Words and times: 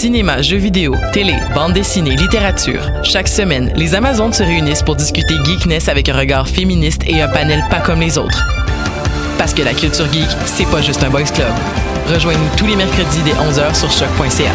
Cinéma, 0.00 0.40
jeux 0.40 0.56
vidéo, 0.56 0.96
télé, 1.12 1.34
bande 1.54 1.74
dessinée, 1.74 2.16
littérature. 2.16 2.80
Chaque 3.02 3.28
semaine, 3.28 3.70
les 3.76 3.94
Amazones 3.94 4.32
se 4.32 4.42
réunissent 4.42 4.82
pour 4.82 4.96
discuter 4.96 5.34
geekness 5.44 5.90
avec 5.90 6.08
un 6.08 6.16
regard 6.16 6.48
féministe 6.48 7.02
et 7.06 7.20
un 7.20 7.28
panel 7.28 7.62
pas 7.68 7.80
comme 7.80 8.00
les 8.00 8.16
autres. 8.16 8.42
Parce 9.36 9.52
que 9.52 9.60
la 9.60 9.74
culture 9.74 10.10
geek, 10.10 10.26
c'est 10.46 10.64
pas 10.70 10.80
juste 10.80 11.04
un 11.04 11.10
boys 11.10 11.24
club. 11.24 11.52
Rejoignez-nous 12.08 12.56
tous 12.56 12.64
les 12.64 12.76
mercredis 12.76 13.20
dès 13.26 13.32
11h 13.32 13.74
sur 13.74 13.90
choc.ca. 13.90 14.52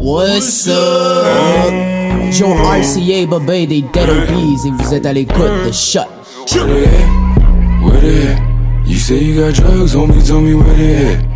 What's 0.00 0.66
up? 0.66 1.74
Joe 2.30 2.56
RCA, 2.56 3.26
Bobé 3.26 3.66
des 3.66 3.82
Dead 3.82 4.08
Obies 4.08 4.66
et 4.66 4.70
vous 4.82 4.94
êtes 4.94 5.04
à 5.04 5.12
l'écoute 5.12 5.66
de 5.66 5.72
Shot. 5.72 6.00
Where 6.54 6.64
they 6.64 6.84
at? 6.86 7.84
Where 7.84 8.00
they 8.00 8.28
at? 8.28 8.40
You 8.86 8.96
say 8.96 9.22
you 9.22 9.42
got 9.42 9.52
drugs, 9.52 9.94
homie, 9.94 10.26
tell 10.26 10.40
me 10.40 10.54
where 10.54 10.74
they 10.74 11.16
at. 11.16 11.32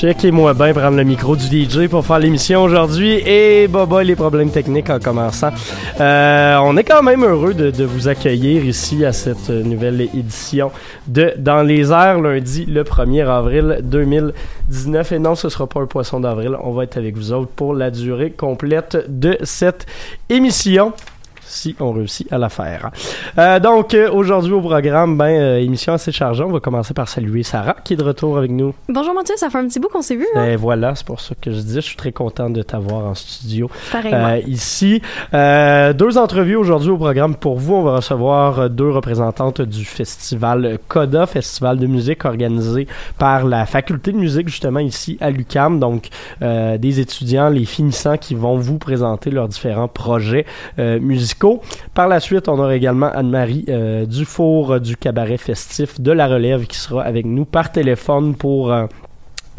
Checkez-moi 0.00 0.54
bien 0.54 0.72
prendre 0.72 0.96
le 0.96 1.02
micro 1.02 1.34
du 1.34 1.64
DJ 1.64 1.88
pour 1.88 2.06
faire 2.06 2.20
l'émission 2.20 2.62
aujourd'hui. 2.62 3.20
Et 3.26 3.66
baba 3.66 4.04
les 4.04 4.14
problèmes 4.14 4.52
techniques 4.52 4.90
en 4.90 5.00
commençant. 5.00 5.50
Euh, 5.98 6.56
on 6.62 6.76
est 6.76 6.84
quand 6.84 7.02
même 7.02 7.24
heureux 7.24 7.52
de, 7.52 7.72
de 7.72 7.84
vous 7.84 8.06
accueillir 8.06 8.64
ici 8.64 9.04
à 9.04 9.12
cette 9.12 9.50
nouvelle 9.50 10.02
édition 10.02 10.70
de 11.08 11.34
Dans 11.36 11.64
les 11.64 11.90
airs 11.90 12.20
lundi 12.20 12.64
le 12.66 12.84
1er 12.84 13.26
avril 13.26 13.80
2019. 13.82 15.10
Et 15.10 15.18
non, 15.18 15.34
ce 15.34 15.48
sera 15.48 15.66
pas 15.66 15.80
un 15.80 15.86
poisson 15.86 16.20
d'avril. 16.20 16.56
On 16.62 16.70
va 16.70 16.84
être 16.84 16.96
avec 16.96 17.16
vous 17.16 17.32
autres 17.32 17.50
pour 17.50 17.74
la 17.74 17.90
durée 17.90 18.30
complète 18.30 18.98
de 19.08 19.36
cette 19.42 19.84
émission 20.28 20.92
si 21.48 21.74
on 21.80 21.92
réussit 21.92 22.30
à 22.32 22.38
la 22.38 22.48
faire. 22.48 22.90
Euh, 23.38 23.58
donc, 23.58 23.94
euh, 23.94 24.10
aujourd'hui 24.10 24.52
au 24.52 24.60
programme, 24.60 25.16
ben, 25.16 25.26
euh, 25.26 25.58
émission 25.58 25.92
assez 25.94 26.12
chargée. 26.12 26.44
On 26.44 26.50
va 26.50 26.60
commencer 26.60 26.94
par 26.94 27.08
saluer 27.08 27.42
Sarah, 27.42 27.76
qui 27.82 27.94
est 27.94 27.96
de 27.96 28.04
retour 28.04 28.38
avec 28.38 28.50
nous. 28.50 28.74
Bonjour 28.88 29.14
Mathieu, 29.14 29.34
ça 29.36 29.50
fait 29.50 29.58
un 29.58 29.66
petit 29.66 29.80
bout 29.80 29.88
qu'on 29.88 30.02
s'est 30.02 30.16
vu. 30.16 30.26
Hein? 30.34 30.44
Et 30.44 30.56
voilà, 30.56 30.94
c'est 30.94 31.06
pour 31.06 31.20
ça 31.20 31.34
que 31.40 31.50
je 31.50 31.60
dis, 31.60 31.74
je 31.76 31.80
suis 31.80 31.96
très 31.96 32.12
content 32.12 32.50
de 32.50 32.62
t'avoir 32.62 33.06
en 33.06 33.14
studio 33.14 33.70
ici. 34.46 35.00
Deux 35.32 36.18
entrevues 36.18 36.56
aujourd'hui 36.56 36.90
au 36.90 36.98
programme 36.98 37.34
pour 37.34 37.58
vous. 37.58 37.74
On 37.74 37.82
va 37.82 37.96
recevoir 37.96 38.70
deux 38.70 38.90
représentantes 38.90 39.62
du 39.62 39.84
festival 39.84 40.78
CODA, 40.88 41.26
festival 41.26 41.78
de 41.78 41.86
musique 41.86 42.24
organisé 42.24 42.86
par 43.18 43.44
la 43.46 43.66
faculté 43.66 44.12
de 44.12 44.18
musique 44.18 44.48
justement 44.48 44.80
ici 44.80 45.16
à 45.20 45.30
l'UCAM. 45.30 45.80
Donc, 45.80 46.08
des 46.40 47.00
étudiants, 47.00 47.48
les 47.48 47.64
finissants 47.64 48.16
qui 48.16 48.34
vont 48.34 48.56
vous 48.56 48.78
présenter 48.78 49.30
leurs 49.30 49.48
différents 49.48 49.88
projets 49.88 50.46
euh, 50.78 50.98
Par 51.94 52.08
la 52.08 52.20
suite, 52.20 52.48
on 52.48 52.58
aura 52.58 52.74
également 52.74 53.10
Anne-Marie 53.12 53.64
euh, 53.68 54.06
Dufour 54.06 54.72
euh, 54.72 54.78
du 54.80 54.96
cabaret 54.96 55.36
festif 55.36 56.00
de 56.00 56.12
la 56.12 56.26
relève 56.26 56.66
qui 56.66 56.78
sera 56.78 57.02
avec 57.02 57.26
nous 57.26 57.44
par 57.44 57.70
téléphone 57.70 58.34
pour 58.34 58.72
euh, 58.72 58.86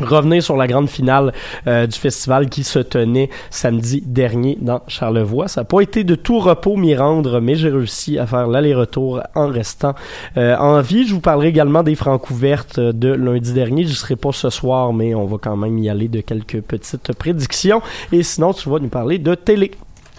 revenir 0.01 0.41
sur 0.41 0.55
la 0.55 0.65
grande 0.65 0.89
finale 0.89 1.33
du 1.65 1.99
festival 1.99 2.47
qui 2.47 2.63
se 2.63 2.79
tenait 2.79 3.29
samedi 3.49 4.01
dernier 4.05 4.57
dans 4.61 4.79
Charlevoix. 4.87 5.49
Ça 5.49 5.61
n'a 5.61 5.65
pas 5.65 5.81
été 5.81 6.05
de 6.05 6.15
tout 6.15 6.39
repos 6.39 6.77
m'y 6.77 6.95
rendre, 6.95 7.41
mais 7.41 7.55
j'ai 7.55 7.69
réussi 7.69 8.17
à 8.17 8.25
faire 8.25 8.47
l'aller-retour 8.47 9.21
en 9.35 9.47
restant 9.47 9.95
en 10.37 10.79
vie. 10.79 11.05
Je 11.05 11.13
vous 11.13 11.19
parlerai 11.19 11.49
également 11.49 11.83
des 11.83 11.95
francs 11.95 12.29
ouvertes 12.29 12.79
de 12.79 13.09
lundi 13.09 13.51
dernier. 13.51 13.83
Je 13.83 13.93
serai 13.93 14.15
pas 14.15 14.31
ce 14.31 14.49
soir, 14.49 14.93
mais 14.93 15.13
on 15.15 15.25
va 15.25 15.35
quand 15.37 15.57
même 15.57 15.77
y 15.77 15.89
aller 15.89 16.07
de 16.07 16.21
quelques 16.21 16.61
petites 16.61 17.11
prédictions. 17.17 17.81
Et 18.13 18.23
sinon, 18.23 18.53
tu 18.53 18.69
vas 18.69 18.79
nous 18.79 18.87
parler 18.87 19.17
de 19.17 19.35
télé. 19.35 19.71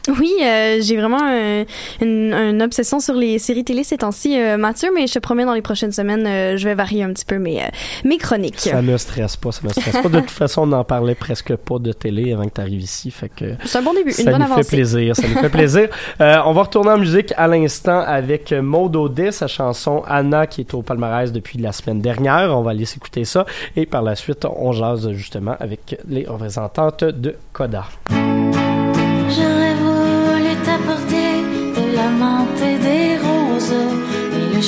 Oui, 0.08 0.32
euh, 0.42 0.78
j'ai 0.80 0.96
vraiment 0.96 1.20
euh, 1.22 1.64
une, 2.00 2.32
une 2.32 2.62
obsession 2.62 3.00
sur 3.00 3.14
les 3.14 3.38
séries 3.38 3.64
télé 3.64 3.84
ces 3.84 3.98
temps-ci, 3.98 4.38
euh, 4.40 4.56
Mathieu, 4.56 4.90
mais 4.94 5.06
je 5.06 5.14
te 5.14 5.18
promets, 5.18 5.44
dans 5.44 5.54
les 5.54 5.62
prochaines 5.62 5.92
semaines, 5.92 6.26
euh, 6.26 6.56
je 6.56 6.64
vais 6.64 6.74
varier 6.74 7.02
un 7.02 7.12
petit 7.12 7.24
peu 7.24 7.38
mes, 7.38 7.62
mes 8.04 8.18
chroniques. 8.18 8.60
Ça 8.60 8.82
me 8.82 8.96
stresse 8.96 9.36
pas, 9.36 9.52
ça 9.52 9.60
me 9.64 9.68
stresse 9.70 9.98
pas. 10.02 10.08
De 10.08 10.20
toute 10.20 10.30
façon, 10.30 10.62
on 10.62 10.66
n'en 10.66 10.84
parlait 10.84 11.14
presque 11.14 11.54
pas 11.56 11.78
de 11.78 11.92
télé 11.92 12.32
avant 12.32 12.44
que 12.44 12.54
tu 12.54 12.60
arrives 12.60 12.82
ici, 12.82 13.10
fait 13.10 13.28
que 13.28 13.54
C'est 13.64 13.78
un 13.78 13.82
bon 13.82 13.94
début, 13.94 14.12
ça 14.12 14.22
une 14.22 14.30
bonne 14.30 14.38
nous 14.38 14.44
avancée. 14.46 14.62
fait 14.62 14.76
plaisir, 14.76 15.16
ça 15.16 15.28
nous 15.28 15.38
fait 15.38 15.48
plaisir. 15.48 15.88
On 16.20 16.52
va 16.52 16.62
retourner 16.62 16.90
en 16.90 16.98
musique 16.98 17.32
à 17.36 17.46
l'instant 17.46 18.00
avec 18.00 18.52
Maud 18.52 18.96
Audet, 18.96 19.32
sa 19.32 19.46
chanson 19.46 20.02
Anna 20.06 20.46
qui 20.46 20.62
est 20.62 20.74
au 20.74 20.82
palmarès 20.82 21.32
depuis 21.32 21.58
la 21.58 21.72
semaine 21.72 22.00
dernière. 22.00 22.56
On 22.56 22.62
va 22.62 22.72
aller 22.72 22.84
s'écouter 22.84 23.24
ça 23.24 23.46
et 23.76 23.86
par 23.86 24.02
la 24.02 24.16
suite, 24.16 24.44
on 24.44 24.72
jase 24.72 25.10
justement 25.12 25.56
avec 25.60 25.96
les 26.08 26.26
représentantes 26.26 27.04
de 27.04 27.36
Coda. 27.52 27.84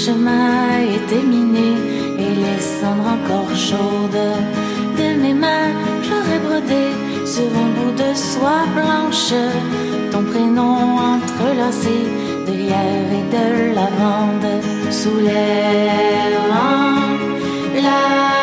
Chemin 0.05 0.81
était 0.99 1.25
miné 1.35 1.71
et 2.19 2.35
les 2.45 2.61
cendres 2.61 3.11
encore 3.17 3.55
chaudes 3.55 4.31
de 4.99 5.09
mes 5.23 5.35
mains 5.35 5.73
sur 7.35 7.51
un 7.65 7.71
bout 7.77 7.95
de 8.03 8.11
soie 8.15 8.65
blanche, 8.75 9.33
ton 10.11 10.25
prénom 10.25 10.97
entrelacé 11.15 11.99
de 12.47 12.53
lierre 12.53 13.11
et 13.21 13.27
de 13.37 13.75
lavande 13.77 14.51
sous 14.91 15.19
les 15.29 16.37
vents. 16.51 17.13
Là-bas, 17.87 18.42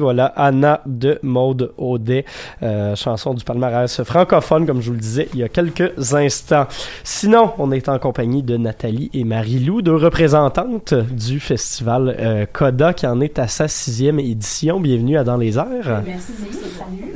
voilà, 0.00 0.26
Anna 0.36 0.80
de 0.86 1.18
Maude 1.22 1.72
Audet, 1.78 2.24
euh, 2.62 2.94
chanson 2.96 3.34
du 3.34 3.44
palmarès 3.44 4.02
francophone, 4.02 4.66
comme 4.66 4.80
je 4.80 4.88
vous 4.88 4.94
le 4.94 5.00
disais 5.00 5.28
il 5.34 5.40
y 5.40 5.42
a 5.42 5.48
quelques 5.48 6.14
instants. 6.14 6.66
Sinon, 7.04 7.52
on 7.58 7.70
est 7.72 7.88
en 7.88 7.98
compagnie 7.98 8.42
de 8.42 8.56
Nathalie 8.56 9.10
et 9.14 9.24
Marie-Lou, 9.24 9.82
deux 9.82 9.94
représentantes 9.94 10.94
du 10.94 11.40
festival 11.40 12.16
euh, 12.18 12.46
Coda, 12.52 12.92
qui 12.92 13.06
en 13.06 13.20
est 13.20 13.38
à 13.38 13.48
sa 13.48 13.68
sixième 13.68 14.18
édition. 14.18 14.80
Bienvenue 14.80 15.18
à 15.18 15.24
Dans 15.24 15.36
les 15.36 15.58
airs. 15.58 16.02
Merci, 16.06 16.32
salut. 16.32 16.60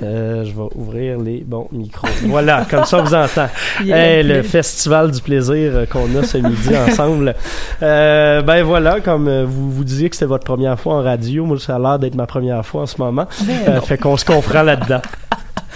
Euh, 0.03 0.45
je 0.45 0.53
vais 0.53 0.69
ouvrir 0.75 1.19
les 1.19 1.41
bons 1.41 1.69
micros. 1.73 2.09
Voilà, 2.27 2.67
comme 2.69 2.85
ça 2.85 2.99
on 2.99 3.05
vous 3.05 3.15
entend. 3.15 3.49
Hey, 3.85 4.23
le 4.23 4.43
festival 4.43 5.11
du 5.11 5.21
plaisir 5.21 5.87
qu'on 5.91 6.15
a 6.17 6.23
ce 6.23 6.39
midi 6.39 6.77
ensemble. 6.77 7.35
Euh, 7.83 8.43
ben 8.43 8.63
voilà, 8.63 9.01
comme 9.01 9.45
vous 9.45 9.71
vous 9.71 9.85
disiez 9.85 10.09
que 10.11 10.17
c'était 10.17 10.27
votre 10.27 10.45
première 10.45 10.79
fois 10.79 10.95
en 10.95 11.03
radio, 11.03 11.45
moi 11.45 11.59
ça 11.59 11.77
a 11.77 11.79
l'air 11.79 11.99
d'être 11.99 12.15
ma 12.15 12.27
première 12.27 12.65
fois 12.65 12.74
en 12.81 12.87
ce 12.87 12.97
moment. 12.99 13.27
Ben 13.43 13.57
Euh, 13.69 13.81
fait 13.81 13.99
qu'on 13.99 14.17
se 14.17 14.25
comprend 14.25 14.63
là-dedans. 14.63 15.03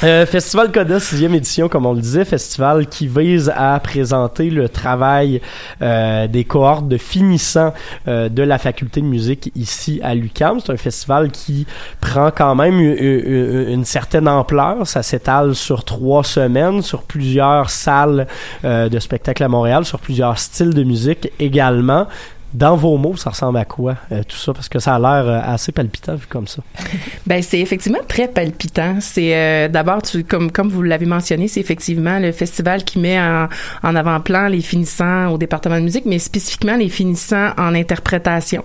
Euh, 0.05 0.27
festival 0.27 0.71
Coda, 0.71 1.00
sixième 1.00 1.35
édition, 1.35 1.69
comme 1.69 1.85
on 1.85 1.93
le 1.93 2.00
disait, 2.00 2.25
festival 2.25 2.87
qui 2.87 3.09
vise 3.09 3.53
à 3.56 3.81
présenter 3.81 4.49
le 4.49 4.69
travail 4.69 5.41
euh, 5.82 6.29
des 6.29 6.44
cohortes 6.44 6.87
de 6.87 6.96
finissants 6.99 7.75
euh, 8.06 8.29
de 8.29 8.44
la 8.44 8.58
faculté 8.58 9.01
de 9.01 9.06
musique 9.06 9.51
ici 9.56 9.99
à 10.05 10.15
l'UQAM. 10.15 10.61
C'est 10.65 10.70
un 10.72 10.77
festival 10.77 11.32
qui 11.32 11.67
prend 12.01 12.31
quand 12.31 12.55
même 12.55 12.79
une, 12.79 12.96
une- 12.96 13.69
une 13.70 13.84
certaine 13.84 14.29
ampleur. 14.29 14.87
Ça 14.87 15.03
s'étale 15.03 15.56
sur 15.56 15.82
trois 15.82 16.22
semaines, 16.22 16.81
sur 16.81 17.03
plusieurs 17.03 17.69
salles 17.69 18.29
de 18.63 18.99
spectacle 19.01 19.43
à 19.43 19.49
Montréal, 19.49 19.84
sur 19.84 19.99
plusieurs 19.99 20.39
styles 20.39 20.75
de 20.75 20.84
musique 20.84 21.29
également. 21.41 22.06
Dans 22.55 22.76
vos 22.76 22.96
mots, 22.96 23.17
ça 23.17 23.31
ressemble 23.31 23.58
à 23.58 23.67
quoi 23.67 23.96
euh, 24.10 24.22
tout 24.26 24.36
ça? 24.36 24.55
Parce 24.55 24.70
que 24.70 24.78
ça 24.78 24.94
a 24.94 24.98
l'air 24.98 25.28
euh, 25.28 25.40
assez 25.44 25.70
palpitant 25.70 26.14
vu 26.14 26.26
comme 26.26 26.46
ça. 26.46 26.62
Ben 27.26 27.43
c'est 27.43 27.60
effectivement 27.60 27.98
très 28.08 28.26
palpitant. 28.26 28.96
C'est 29.00 29.36
euh, 29.36 29.69
d'abord 29.69 30.00
tu 30.00 30.24
comme 30.24 30.50
comme 30.50 30.70
vous 30.70 30.82
l'avez 30.82 31.05
mentionné, 31.05 31.46
c'est 31.46 31.60
effectivement 31.60 32.19
le 32.19 32.32
festival 32.32 32.84
qui 32.84 32.98
met 32.98 33.20
en, 33.20 33.48
en 33.82 33.94
avant-plan 33.94 34.48
les 34.48 34.62
finissants 34.62 35.28
au 35.28 35.36
département 35.36 35.76
de 35.76 35.82
musique, 35.82 36.06
mais 36.06 36.19
spécifiquement 36.19 36.76
les 36.76 36.88
finissants 36.88 37.50
en 37.58 37.74
interprétation. 37.74 38.62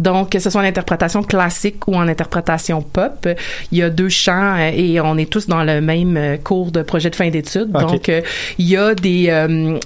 Donc 0.00 0.30
que 0.30 0.40
ce 0.40 0.50
soit 0.50 0.60
en 0.60 0.64
interprétation 0.64 1.22
classique 1.22 1.86
ou 1.86 1.94
en 1.94 2.08
interprétation 2.08 2.82
pop, 2.82 3.28
il 3.70 3.78
y 3.78 3.82
a 3.84 3.90
deux 3.90 4.08
euh, 4.28 4.70
et 4.74 5.00
on 5.00 5.16
est 5.16 5.30
tous 5.30 5.46
dans 5.46 5.62
le 5.62 5.80
même 5.80 6.38
cours 6.42 6.72
de 6.72 6.82
projet 6.82 7.10
de 7.10 7.16
fin 7.16 7.30
d'études. 7.30 7.70
Donc 7.70 8.08
il 8.58 8.66
y 8.66 8.76
a 8.76 8.94
des 8.96 9.30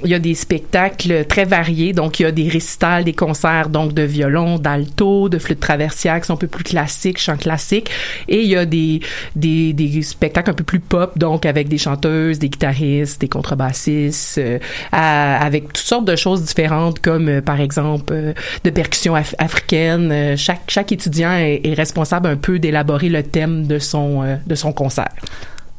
il 0.02 0.10
y 0.10 0.14
a 0.14 0.18
des 0.18 0.34
spectacles 0.34 1.26
très 1.26 1.44
variés. 1.44 1.92
Donc 1.92 2.20
il 2.20 2.22
y 2.22 2.26
a 2.26 2.32
des 2.32 2.48
récitals, 2.48 3.04
des 3.04 3.12
concerts 3.12 3.33
donc 3.68 3.92
de 3.92 4.02
violon, 4.02 4.58
d'alto, 4.58 5.28
de 5.28 5.38
flûte 5.38 5.60
traversière 5.60 6.20
qui 6.20 6.26
sont 6.26 6.34
un 6.34 6.36
peu 6.36 6.46
plus 6.46 6.64
classiques, 6.64 7.18
chants 7.18 7.36
classiques. 7.36 7.90
Et 8.28 8.42
il 8.42 8.48
y 8.48 8.56
a 8.56 8.64
des, 8.64 9.00
des, 9.36 9.72
des 9.72 10.02
spectacles 10.02 10.50
un 10.50 10.54
peu 10.54 10.64
plus 10.64 10.80
pop, 10.80 11.18
donc 11.18 11.46
avec 11.46 11.68
des 11.68 11.78
chanteuses, 11.78 12.38
des 12.38 12.48
guitaristes, 12.48 13.20
des 13.20 13.28
contrebassistes, 13.28 14.38
euh, 14.38 14.58
avec 14.92 15.68
toutes 15.68 15.76
sortes 15.78 16.04
de 16.06 16.16
choses 16.16 16.42
différentes, 16.42 17.00
comme 17.00 17.28
euh, 17.28 17.40
par 17.40 17.60
exemple 17.60 18.12
euh, 18.12 18.32
de 18.64 18.70
percussions 18.70 19.14
af- 19.14 19.34
africaines. 19.38 20.10
Euh, 20.12 20.36
chaque, 20.36 20.62
chaque 20.68 20.92
étudiant 20.92 21.32
est, 21.32 21.60
est 21.64 21.74
responsable 21.74 22.28
un 22.28 22.36
peu 22.36 22.58
d'élaborer 22.58 23.08
le 23.08 23.22
thème 23.22 23.66
de 23.66 23.78
son, 23.78 24.22
euh, 24.22 24.36
de 24.46 24.54
son 24.54 24.72
concert. 24.72 25.12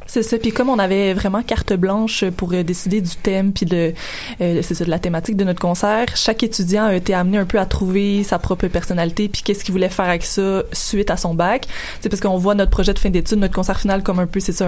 C'est 0.07 0.21
ça. 0.21 0.37
Puis 0.37 0.51
comme 0.51 0.69
on 0.69 0.77
avait 0.77 1.13
vraiment 1.13 1.41
carte 1.41 1.73
blanche 1.73 2.25
pour 2.37 2.53
euh, 2.53 2.63
décider 2.63 3.01
du 3.01 3.15
thème 3.15 3.51
puis 3.53 3.65
de 3.65 3.93
euh, 4.39 4.61
c'est 4.61 4.75
ça 4.75 4.85
de 4.85 4.89
la 4.89 4.99
thématique 4.99 5.35
de 5.35 5.43
notre 5.43 5.59
concert, 5.59 6.05
chaque 6.15 6.43
étudiant 6.43 6.85
a 6.85 6.95
été 6.95 7.13
amené 7.13 7.39
un 7.39 7.45
peu 7.45 7.59
à 7.59 7.65
trouver 7.65 8.23
sa 8.23 8.37
propre 8.37 8.67
personnalité 8.67 9.27
puis 9.29 9.41
qu'est-ce 9.41 9.63
qu'il 9.63 9.71
voulait 9.71 9.89
faire 9.89 10.05
avec 10.05 10.23
ça 10.23 10.63
suite 10.71 11.09
à 11.09 11.17
son 11.17 11.33
bac. 11.33 11.67
C'est 12.01 12.09
parce 12.09 12.21
qu'on 12.21 12.37
voit 12.37 12.53
notre 12.53 12.71
projet 12.71 12.93
de 12.93 12.99
fin 12.99 13.09
d'études, 13.09 13.39
notre 13.39 13.55
concert 13.55 13.79
final 13.79 14.03
comme 14.03 14.19
un 14.19 14.27
peu 14.27 14.39
c'est 14.39 14.51
ça 14.51 14.67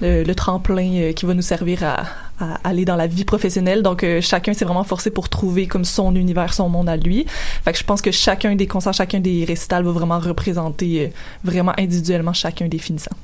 le 0.00 0.34
tremplin 0.34 0.90
euh, 0.94 1.12
qui 1.12 1.26
va 1.26 1.34
nous 1.34 1.42
servir 1.42 1.82
à, 1.82 2.04
à 2.38 2.58
aller 2.64 2.84
dans 2.84 2.96
la 2.96 3.06
vie 3.06 3.24
professionnelle. 3.24 3.82
Donc 3.82 4.04
euh, 4.04 4.20
chacun 4.20 4.52
s'est 4.52 4.64
vraiment 4.64 4.84
forcé 4.84 5.10
pour 5.10 5.28
trouver 5.28 5.66
comme 5.66 5.84
son 5.84 6.14
univers, 6.14 6.54
son 6.54 6.68
monde 6.68 6.88
à 6.88 6.96
lui. 6.96 7.26
Fait 7.64 7.72
que 7.72 7.78
je 7.78 7.84
pense 7.84 8.02
que 8.02 8.10
chacun 8.10 8.54
des 8.56 8.66
concerts, 8.66 8.94
chacun 8.94 9.20
des 9.20 9.44
récitals 9.44 9.84
va 9.84 9.92
vraiment 9.92 10.18
représenter 10.18 11.06
euh, 11.06 11.08
vraiment 11.44 11.72
individuellement 11.78 12.32
chacun 12.32 12.68
des 12.68 12.78
finissants. 12.78 13.16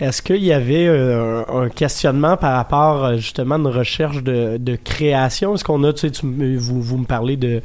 Est-ce 0.00 0.22
qu'il 0.22 0.42
y 0.42 0.52
avait 0.52 0.86
euh, 0.86 1.42
un 1.48 1.68
questionnement 1.68 2.36
par 2.36 2.56
rapport 2.56 3.16
justement 3.16 3.56
à 3.56 3.58
une 3.58 3.66
recherche 3.66 4.22
de, 4.22 4.56
de 4.56 4.76
création? 4.76 5.54
Est-ce 5.54 5.64
qu'on 5.64 5.84
a, 5.84 5.92
tu 5.92 6.00
sais, 6.00 6.10
tu 6.10 6.56
vous, 6.56 6.80
vous 6.80 6.96
me 6.96 7.04
parlez 7.04 7.36
de, 7.36 7.60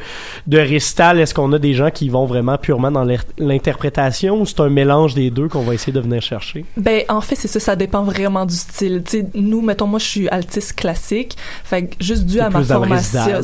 de 0.46 0.58
récital, 0.58 1.20
est-ce 1.20 1.34
qu'on 1.34 1.52
a 1.54 1.60
des 1.60 1.74
gens 1.74 1.90
qui 1.92 2.10
vont 2.10 2.26
vraiment 2.26 2.58
purement 2.58 2.92
dans 2.92 3.06
l'in- 3.06 3.16
l'interprétation 3.38 4.42
ou 4.42 4.46
c'est 4.46 4.60
un 4.60 4.70
mélange 4.70 5.14
des 5.14 5.32
deux 5.32 5.48
qu'on 5.48 5.62
va 5.62 5.74
essayer 5.74 5.94
de 5.94 6.00
venir 6.02 6.22
chercher? 6.22 6.66
Ben 6.76 7.04
en 7.08 7.22
fait 7.22 7.36
c'est 7.36 7.48
ça, 7.48 7.60
ça 7.60 7.76
dépend 7.76 8.04
vraiment 8.04 8.46
du 8.46 8.56
style. 8.56 9.02
Tu 9.06 9.20
sais, 9.20 9.26
nous 9.34 9.62
mettons 9.62 9.88
moi 9.88 10.00
je 10.00 10.06
suis 10.06 10.30
altiste 10.30 10.74
classique, 10.86 11.36
fait 11.64 11.86
que 11.88 11.96
juste 12.00 12.26
dû 12.26 12.40
à 12.40 12.50
ma 12.52 12.64
formation, 12.64 13.42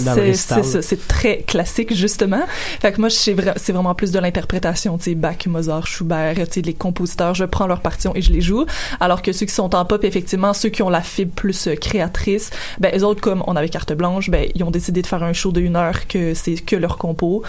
c'est 0.81 1.07
très 1.07 1.37
classique 1.39 1.93
justement. 1.95 2.41
Fait 2.79 2.91
que 2.91 2.99
moi 2.99 3.09
vra- 3.09 3.53
c'est 3.55 3.71
vraiment 3.71 3.95
plus 3.95 4.11
de 4.11 4.19
l'interprétation, 4.19 4.97
tu 4.97 5.05
sais 5.05 5.15
Bach, 5.15 5.37
Mozart, 5.47 5.87
Schubert, 5.87 6.35
tu 6.35 6.45
sais 6.51 6.61
les 6.61 6.73
compositeurs, 6.75 7.33
je 7.33 7.45
prends 7.45 7.65
leurs 7.67 7.81
partitions 7.81 8.13
et 8.15 8.21
je 8.21 8.31
les 8.31 8.41
joue, 8.41 8.65
alors 8.99 9.21
que 9.23 9.31
ceux 9.31 9.45
qui 9.47 9.53
sont 9.53 9.73
en 9.73 9.85
pop 9.85 10.03
effectivement, 10.03 10.53
ceux 10.53 10.69
qui 10.69 10.83
ont 10.83 10.89
la 10.89 11.01
fibre 11.01 11.33
plus 11.33 11.67
euh, 11.67 11.75
créatrice, 11.75 12.51
ben 12.79 12.91
les 12.93 13.03
autres 13.03 13.21
comme 13.21 13.43
on 13.47 13.55
avait 13.55 13.69
carte 13.69 13.93
blanche, 13.93 14.29
ben 14.29 14.47
ils 14.53 14.63
ont 14.63 14.71
décidé 14.71 15.01
de 15.01 15.07
faire 15.07 15.23
un 15.23 15.33
show 15.33 15.51
de 15.51 15.61
une 15.61 15.75
heure 15.75 16.07
que 16.07 16.33
c'est 16.35 16.55
que 16.55 16.75
leur 16.75 16.97
compo. 16.97 17.41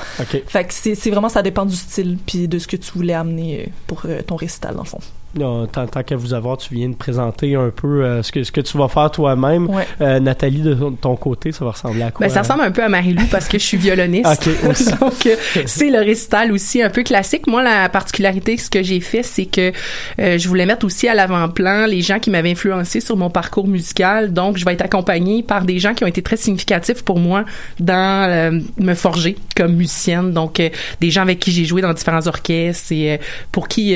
Fait 0.47 0.65
que 0.65 0.73
c'est 0.73 1.11
vraiment 1.11 1.29
ça 1.29 1.43
dépend 1.43 1.67
du 1.67 1.77
style 1.77 2.17
puis 2.27 2.49
de 2.49 2.59
ce 2.59 2.67
que 2.67 2.77
tu 2.77 2.91
voulais 2.95 3.15
amener 3.15 3.65
euh, 3.67 3.71
pour 3.87 4.03
euh, 4.07 4.23
ton 4.27 4.37
récital 4.37 4.75
dans 4.75 4.85
le 4.85 4.89
fond. 4.89 5.01
Non, 5.35 5.67
tant, 5.67 5.87
tant 5.87 6.03
qu'à 6.03 6.15
vous 6.15 6.35
avoir, 6.35 6.59
tu 6.59 6.75
viens 6.75 6.91
de 6.91 6.95
présenter 6.95 7.55
un 7.55 7.71
peu 7.71 8.05
euh, 8.05 8.23
ce, 8.23 8.31
que, 8.31 8.45
ce 8.45 8.53
que 8.53 8.61
tu 8.61 8.77
vas 8.77 8.89
faire 8.89 9.11
toi-même. 9.11 9.67
Ouais. 9.71 9.82
Euh, 10.01 10.21
Nathalie, 10.21 10.63
de 10.63 10.75
ton, 11.01 11.17
côté, 11.17 11.53
ça 11.53 11.65
va 11.65 11.73
ressembler 11.73 12.03
à 12.03 12.11
quoi? 12.11 12.27
Ben, 12.27 12.33
ça 12.33 12.43
ressemble 12.43 12.63
un 12.63 12.71
peu 12.71 12.83
à 12.83 12.89
Marie-Lou 12.89 13.25
parce 13.31 13.49
que 13.49 13.59
je 13.59 13.65
suis 13.65 13.77
violoniste. 13.77 14.27
Ok, 14.33 14.49
aussi. 14.71 14.91
Donc, 15.01 15.27
euh, 15.27 15.37
c'est 15.67 15.91
le 15.91 15.99
récital 15.99 16.53
aussi 16.53 16.83
un 16.83 16.91
peu 16.91 17.03
classique. 17.03 17.47
Moi, 17.47 17.63
la 17.63 17.89
particularité, 17.89 18.57
ce 18.57 18.71
que 18.71 18.83
j'ai 18.83 19.01
fait, 19.01 19.23
c'est 19.23 19.47
que 19.47 19.73
euh, 20.21 20.39
je 20.39 20.49
voulais 20.49 20.67
mettre 20.67 20.87
aussi 20.87 21.09
à 21.09 21.15
l'avant-plan 21.15 21.87
les 21.87 22.01
gens 22.01 22.19
qui 22.19 22.31
m'avaient 22.31 22.51
influencé 22.53 23.01
sur 23.01 23.17
mon 23.17 23.31
parcours 23.31 23.67
musical. 23.67 24.33
Donc, 24.33 24.57
je 24.57 24.65
vais 24.65 24.73
être 24.73 24.85
accompagnée 24.85 25.43
par 25.43 25.65
des 25.65 25.79
gens 25.79 25.95
qui 25.95 26.05
ont 26.05 26.09
été 26.09 26.23
très 26.23 26.37
significatifs 26.37 27.03
pour 27.03 27.19
moi 27.19 27.45
dans 27.81 28.63
me 28.79 28.95
forger 28.95 29.37
comme 29.57 29.75
musicienne. 29.75 30.33
Donc, 30.33 30.61
des 31.01 31.11
gens 31.11 31.23
avec 31.23 31.39
qui 31.39 31.53
j'ai 31.53 31.65
joué 31.65 31.83
dans 31.83 31.93
différents 31.93 32.27
orchestres 32.27 32.93
et 32.93 33.21
pour 33.51 33.69
qui 33.69 33.95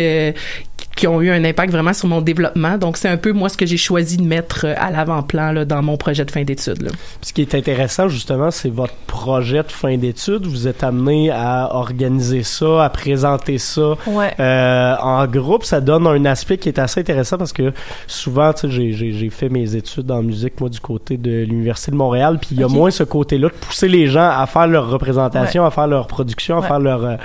qui 0.96 1.06
ont 1.06 1.20
eu 1.20 1.30
un 1.30 1.44
impact 1.44 1.70
vraiment 1.72 1.92
sur 1.92 2.08
mon 2.08 2.20
développement. 2.22 2.78
Donc, 2.78 2.96
c'est 2.96 3.08
un 3.08 3.18
peu 3.18 3.32
moi 3.32 3.48
ce 3.50 3.56
que 3.56 3.66
j'ai 3.66 3.76
choisi 3.76 4.16
de 4.16 4.22
mettre 4.24 4.64
euh, 4.66 4.74
à 4.78 4.90
l'avant-plan 4.90 5.52
là, 5.52 5.64
dans 5.64 5.82
mon 5.82 5.96
projet 5.96 6.24
de 6.24 6.30
fin 6.30 6.42
d'études. 6.42 6.82
là. 6.82 6.90
Ce 7.22 7.32
qui 7.32 7.42
est 7.42 7.54
intéressant, 7.54 8.08
justement, 8.08 8.50
c'est 8.50 8.70
votre 8.70 8.94
projet 9.06 9.62
de 9.62 9.70
fin 9.70 9.96
d'études. 9.98 10.46
Vous 10.46 10.66
êtes 10.66 10.82
amené 10.82 11.30
à 11.30 11.68
organiser 11.74 12.42
ça, 12.42 12.84
à 12.84 12.88
présenter 12.88 13.58
ça 13.58 13.92
Ouais. 14.06 14.32
euh, 14.40 14.94
en 15.00 15.26
groupe. 15.26 15.64
Ça 15.64 15.80
donne 15.80 16.06
un 16.06 16.24
aspect 16.24 16.56
qui 16.58 16.68
est 16.70 16.78
assez 16.78 17.00
intéressant 17.00 17.36
parce 17.38 17.52
que 17.52 17.72
souvent, 18.06 18.52
tu 18.52 18.62
sais, 18.62 18.70
j'ai- 18.70 18.92
j'ai 18.92 19.12
j'ai 19.12 19.30
fait 19.30 19.48
mes 19.50 19.76
études 19.76 20.10
en 20.10 20.22
musique, 20.22 20.60
moi, 20.60 20.68
du 20.70 20.80
côté 20.80 21.16
de 21.18 21.44
l'Université 21.44 21.90
de 21.90 21.96
Montréal, 21.96 22.38
puis 22.40 22.50
il 22.52 22.60
y 22.60 22.64
a 22.64 22.68
moins 22.68 22.90
ce 22.90 23.02
côté-là 23.04 23.48
de 23.48 23.54
pousser 23.54 23.88
les 23.88 24.06
gens 24.06 24.30
à 24.30 24.46
faire 24.46 24.66
leur 24.66 24.88
représentation, 24.88 25.64
à 25.66 25.70
faire 25.70 25.86
leur 25.88 26.06
production, 26.06 26.56
à 26.56 26.60
Ouais. 26.60 26.66
faire 26.68 26.78
leur, 26.80 27.04
euh, 27.04 27.16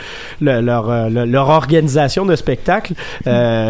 le- 0.41 0.59
leur, 0.61 0.89
euh, 0.89 1.09
le- 1.09 1.25
leur 1.25 1.47
organisation 1.49 2.25
de 2.25 2.35
spectacle. 2.35 2.93
Euh, 3.27 3.60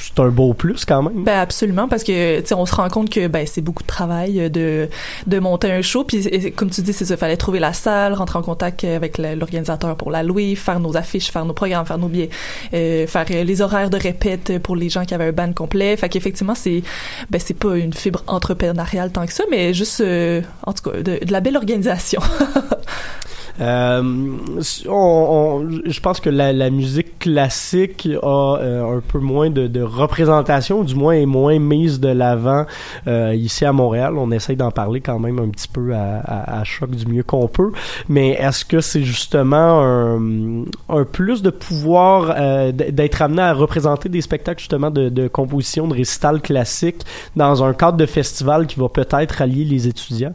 c'est 0.00 0.20
un 0.20 0.28
beau 0.28 0.54
plus 0.54 0.84
quand 0.84 1.02
même. 1.02 1.24
Ben 1.24 1.38
absolument 1.40 1.88
parce 1.88 2.02
que 2.04 2.40
tu 2.40 2.54
on 2.54 2.66
se 2.66 2.74
rend 2.74 2.88
compte 2.88 3.10
que 3.10 3.26
ben 3.28 3.46
c'est 3.46 3.60
beaucoup 3.60 3.82
de 3.82 3.88
travail 3.88 4.40
euh, 4.40 4.48
de 4.48 4.88
de 5.26 5.38
monter 5.38 5.70
un 5.72 5.82
show. 5.82 6.04
Puis 6.04 6.52
comme 6.56 6.70
tu 6.70 6.82
dis 6.82 6.92
c'est 6.92 7.04
ça 7.04 7.16
fallait 7.16 7.36
trouver 7.36 7.58
la 7.60 7.72
salle 7.72 8.14
rentrer 8.14 8.38
en 8.38 8.42
contact 8.42 8.84
avec 8.84 9.18
la- 9.18 9.34
l'organisateur 9.36 9.96
pour 9.96 10.10
la 10.10 10.22
louer 10.22 10.54
faire 10.54 10.80
nos 10.80 10.96
affiches 10.96 11.30
faire 11.30 11.44
nos 11.44 11.52
programmes 11.54 11.86
faire 11.86 11.98
nos 11.98 12.08
billets 12.08 12.30
euh, 12.74 13.06
faire 13.06 13.26
euh, 13.30 13.44
les 13.44 13.60
horaires 13.62 13.90
de 13.90 13.96
répète 13.98 14.58
pour 14.62 14.76
les 14.76 14.88
gens 14.88 15.04
qui 15.04 15.14
avaient 15.14 15.28
un 15.28 15.32
band 15.32 15.52
complet. 15.52 15.96
Fait 15.96 16.08
qu'effectivement 16.08 16.54
c'est 16.54 16.82
ben 17.30 17.40
c'est 17.44 17.54
pas 17.58 17.76
une 17.76 17.92
fibre 17.92 18.22
entrepreneuriale 18.26 19.10
tant 19.12 19.26
que 19.26 19.32
ça 19.32 19.44
mais 19.50 19.74
juste 19.74 20.00
euh, 20.00 20.40
en 20.64 20.72
tout 20.72 20.90
cas 20.90 20.96
de, 20.98 21.24
de 21.24 21.32
la 21.32 21.40
belle 21.40 21.56
organisation 21.56 22.20
Euh, 23.60 24.02
on, 24.88 24.92
on- 24.92 25.68
je 25.84 26.00
pense 26.00 26.20
que 26.20 26.30
la, 26.30 26.52
la 26.52 26.70
musique 26.70 27.18
classique 27.18 28.08
a 28.22 28.56
euh, 28.60 28.98
un 28.98 29.00
peu 29.00 29.18
moins 29.18 29.50
de, 29.50 29.66
de 29.66 29.82
représentation, 29.82 30.84
du 30.84 30.94
moins 30.94 31.14
est 31.14 31.26
moins 31.26 31.58
mise 31.58 31.98
de 32.00 32.08
l'avant 32.08 32.66
euh, 33.06 33.34
ici 33.34 33.64
à 33.64 33.72
Montréal. 33.72 34.14
On 34.16 34.30
essaye 34.30 34.56
d'en 34.56 34.70
parler 34.70 35.00
quand 35.00 35.18
même 35.18 35.38
un 35.38 35.48
petit 35.48 35.68
peu 35.68 35.94
à, 35.94 36.18
à, 36.20 36.60
à 36.60 36.64
choc 36.64 36.90
du 36.90 37.06
mieux 37.06 37.22
qu'on 37.24 37.48
peut. 37.48 37.72
Mais 38.08 38.30
est-ce 38.30 38.64
que 38.64 38.80
c'est 38.80 39.02
justement 39.02 39.82
un, 39.82 40.62
un 40.88 41.04
plus 41.04 41.42
de 41.42 41.50
pouvoir 41.50 42.34
euh, 42.36 42.72
d'être 42.72 43.22
amené 43.22 43.42
à 43.42 43.52
représenter 43.52 44.08
des 44.08 44.20
spectacles 44.20 44.60
justement 44.60 44.90
de, 44.90 45.08
de 45.08 45.26
composition, 45.28 45.88
de 45.88 45.94
récital 45.94 46.40
classique 46.40 47.02
dans 47.36 47.64
un 47.64 47.72
cadre 47.74 47.96
de 47.96 48.06
festival 48.06 48.66
qui 48.66 48.78
va 48.78 48.88
peut-être 48.88 49.42
allier 49.42 49.64
les 49.64 49.88
étudiants? 49.88 50.34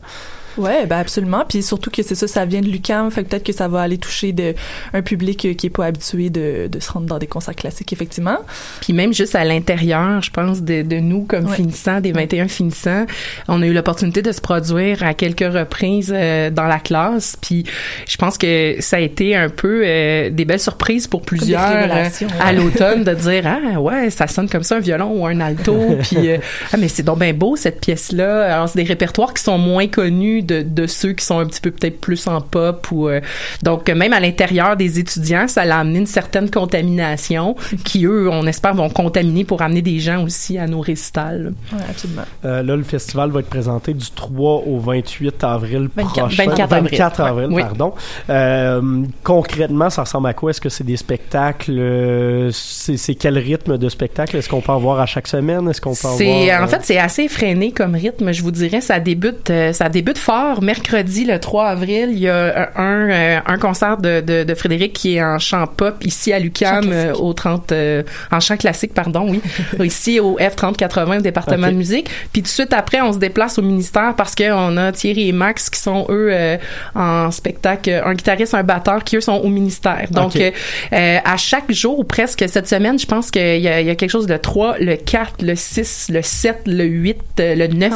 Ouais, 0.58 0.86
ben 0.86 0.98
absolument. 0.98 1.44
Puis 1.48 1.64
surtout 1.64 1.90
que 1.90 2.04
c'est 2.04 2.16
ça, 2.16 2.28
ça 2.28 2.46
vient 2.46 2.62
de 2.62 2.68
l'UCAM, 2.68 3.10
fait 3.12 3.24
que 3.24 3.30
peut-être 3.30 3.46
que 3.46 3.54
ça 3.54 3.68
va 3.68 3.82
aller 3.82 3.98
toucher 3.98 4.32
de, 4.34 4.54
un 4.94 5.02
public 5.02 5.46
euh, 5.46 5.54
qui 5.54 5.68
est 5.68 5.70
pas 5.70 5.86
habitué 5.86 6.30
de, 6.30 6.68
de 6.68 6.80
se 6.80 6.92
rendre 6.92 7.08
dans 7.08 7.18
des 7.18 7.28
concerts 7.28 7.56
classiques, 7.56 7.92
effectivement. 7.94 8.38
Puis 8.82 8.94
même 8.94 9.14
juste 9.14 9.36
à 9.36 9.44
l'intérieur, 9.44 10.22
je 10.22 10.32
pense, 10.32 10.62
de, 10.62 10.82
de 10.84 10.98
nous 10.98 11.24
comme 11.24 11.46
Ouais. 11.46 11.56
finissants, 11.56 12.00
des 12.00 12.12
21 12.12 12.48
finissants, 12.48 13.06
on 13.48 13.62
a 13.62 13.66
eu 13.66 13.74
l'opportunité 13.74 14.22
de 14.22 14.32
se 14.32 14.40
produire 14.42 15.04
à 15.04 15.14
quelques 15.14 15.40
reprises 15.54 16.14
euh, 16.16 16.50
dans 16.50 16.66
la 16.68 16.80
classe. 16.80 17.36
Puis 17.42 17.66
je 18.08 18.18
pense 18.18 18.38
que 18.38 18.76
ça 18.80 18.98
a 18.98 19.00
été 19.00 19.36
un 19.36 19.50
peu 19.50 19.82
euh, 19.86 20.30
des 20.30 20.46
belles 20.46 20.60
surprises 20.60 21.08
pour 21.08 21.22
plusieurs 21.22 21.62
euh, 21.62 22.06
à 22.40 22.54
l'automne 22.54 23.04
de 23.04 23.14
dire 23.14 23.44
ah 23.48 23.82
ouais 23.82 24.10
ça 24.10 24.28
sonne 24.28 24.48
comme 24.48 24.64
ça 24.64 24.76
un 24.78 24.80
violon 24.80 25.12
ou 25.20 25.26
un 25.26 25.40
alto 25.40 25.76
puis 26.04 26.30
euh, 26.30 26.38
ah 26.72 26.78
mais 26.78 26.88
c'est 26.88 27.04
donc 27.04 27.20
bien 27.20 27.34
beau 27.34 27.56
cette 27.56 27.82
pièce 27.82 28.12
là 28.12 28.54
alors 28.54 28.70
c'est 28.70 28.78
des 28.80 28.88
répertoires 28.88 29.34
qui 29.34 29.42
sont 29.44 29.58
moins 29.58 29.88
connus 29.88 30.43
de, 30.44 30.62
de 30.62 30.88
ceux 30.88 31.14
qui 31.14 31.26
sont 31.26 31.40
un 31.40 31.46
petit 31.46 31.62
peu 31.62 31.72
peut-être 31.72 32.00
plus 32.00 32.28
en 32.28 32.42
pop 32.42 32.88
ou 32.92 33.08
euh, 33.10 33.22
donc 33.64 33.90
euh, 33.90 33.96
même 33.96 34.14
à 34.14 34.20
l'intérieur 34.20 34.76
des 34.78 35.00
étudiants 35.00 35.48
ça 35.48 35.66
l'a 35.66 35.80
amené 35.80 36.00
une 36.00 36.06
certaine 36.06 36.50
contamination 36.50 37.56
qui 37.86 38.06
eux 38.06 38.30
on 38.30 38.46
espère 38.48 38.74
vont 38.74 38.90
contaminer 38.90 39.44
pour 39.46 39.62
amener 39.62 39.82
des 39.82 40.00
gens 40.00 40.24
aussi 40.24 40.58
à 40.58 40.68
nos 40.68 40.82
récitals 40.82 41.54
Ouais, 41.72 41.80
absolument. 41.90 42.24
Euh, 42.46 42.62
là, 42.64 42.76
le 42.76 42.84
festival 42.84 43.30
va 43.32 43.40
être 43.40 43.50
présenté 43.50 43.94
du 43.94 44.06
3 44.12 44.64
au 44.66 44.80
28 44.80 45.44
avril 45.44 45.90
24 45.96 46.28
prochain. 46.28 46.46
24 46.46 46.74
avril. 46.74 46.90
24 46.92 47.22
avril, 47.22 47.48
Ouais. 47.52 47.62
pardon. 47.62 47.94
Euh, 48.30 49.04
concrètement, 49.24 49.90
ça 49.90 50.04
ressemble 50.04 50.28
à 50.28 50.34
quoi? 50.34 50.50
Est-ce 50.52 50.62
que 50.62 50.70
c'est 50.70 50.84
des 50.84 50.98
spectacles? 50.98 52.50
c'est 52.52 52.98
c'est 52.98 53.16
quel 53.16 53.38
rythme 53.38 53.78
de 53.78 53.90
spectacle? 53.90 54.38
Est-ce 54.38 54.50
qu'on 54.50 54.62
peut 54.62 54.72
en 54.72 54.80
voir 54.80 55.00
à 55.00 55.06
chaque 55.06 55.28
semaine? 55.28 55.68
Est-ce 55.70 55.82
qu'on 55.82 55.94
peut 55.96 56.08
en 56.08 56.18
C'est 56.18 56.46
voir... 56.48 56.62
en 56.62 56.66
euh, 56.66 56.68
fait 56.68 56.80
c'est 56.84 56.98
assez 56.98 57.28
freiné 57.28 57.72
comme 57.72 57.96
rythme, 57.96 58.32
je 58.32 58.42
vous 58.42 58.52
dirais. 58.52 58.82
Ça 58.82 59.00
débute 59.00 59.52
ça 59.72 59.90
débute 59.90 60.18
fort 60.18 60.33
mercredi 60.62 61.26
le 61.26 61.40
3 61.40 61.68
avril. 61.68 62.10
Il 62.12 62.20
y 62.20 62.30
a 62.30 62.72
un 62.76 63.10
euh, 63.10 63.40
un 63.46 63.58
concert 63.58 63.98
de, 63.98 64.22
de, 64.22 64.44
de 64.44 64.56
Frédéric 64.56 64.94
qui 64.94 65.16
est 65.16 65.24
en 65.24 65.40
chant 65.40 65.68
pop 65.68 66.04
ici 66.06 66.32
à 66.34 66.40
l'UCAM 66.40 66.90
euh, 66.92 67.14
au 67.14 67.34
30 67.34 67.72
euh, 67.72 68.04
en 68.32 68.40
chant 68.40 68.58
classique 68.58 68.94
pardon 68.94 69.28
oui 69.30 69.42
ici 69.86 70.20
au 70.20 70.38
F3080 70.40 71.22
département 71.22 71.68
Ok. 71.68 71.74
de 71.74 71.78
musique. 71.78 72.10
Puis 72.32 72.42
tout 72.42 72.48
de 72.48 72.48
suite 72.48 72.74
après 72.74 73.02
on 73.02 73.14
se 73.14 73.18
déplace 73.20 73.58
au 73.58 73.62
ministère 73.62 74.14
parce 74.16 74.36
que 74.36 74.52
on 74.52 74.78
a 74.78 74.92
Thierry 74.92 75.30
et 75.30 75.32
Max 75.34 75.70
qui 75.70 75.80
sont 75.80 76.06
eux 76.10 76.30
euh, 76.32 76.58
en 76.96 77.32
spectacle 77.32 78.02
un 78.06 78.14
guitariste 78.14 78.54
un 78.54 78.64
batteur 78.64 79.04
qui 79.04 79.18
eux 79.18 79.22
sont 79.22 79.34
au 79.38 79.50
ministère. 79.50 80.08
Donc 80.12 80.36
euh, 80.36 80.52
euh, 80.94 81.18
à 81.24 81.38
chaque 81.38 81.72
jour 81.72 82.00
ou 82.00 82.04
presque 82.04 82.44
cette 82.48 82.68
semaine, 82.68 82.98
je 83.00 83.06
pense 83.06 83.32
qu'il 83.32 83.42
y, 83.58 83.62
y 83.64 83.68
a 83.68 83.96
quelque 83.96 84.10
chose 84.10 84.28
de 84.28 84.38
3, 84.38 84.78
le 84.80 84.96
4, 84.96 85.42
le 85.42 85.56
6, 85.56 86.08
le 86.12 86.22
7, 86.22 86.62
le 86.66 86.84
8, 86.84 87.18
euh, 87.40 87.56
le 87.56 87.68
9. 87.68 87.94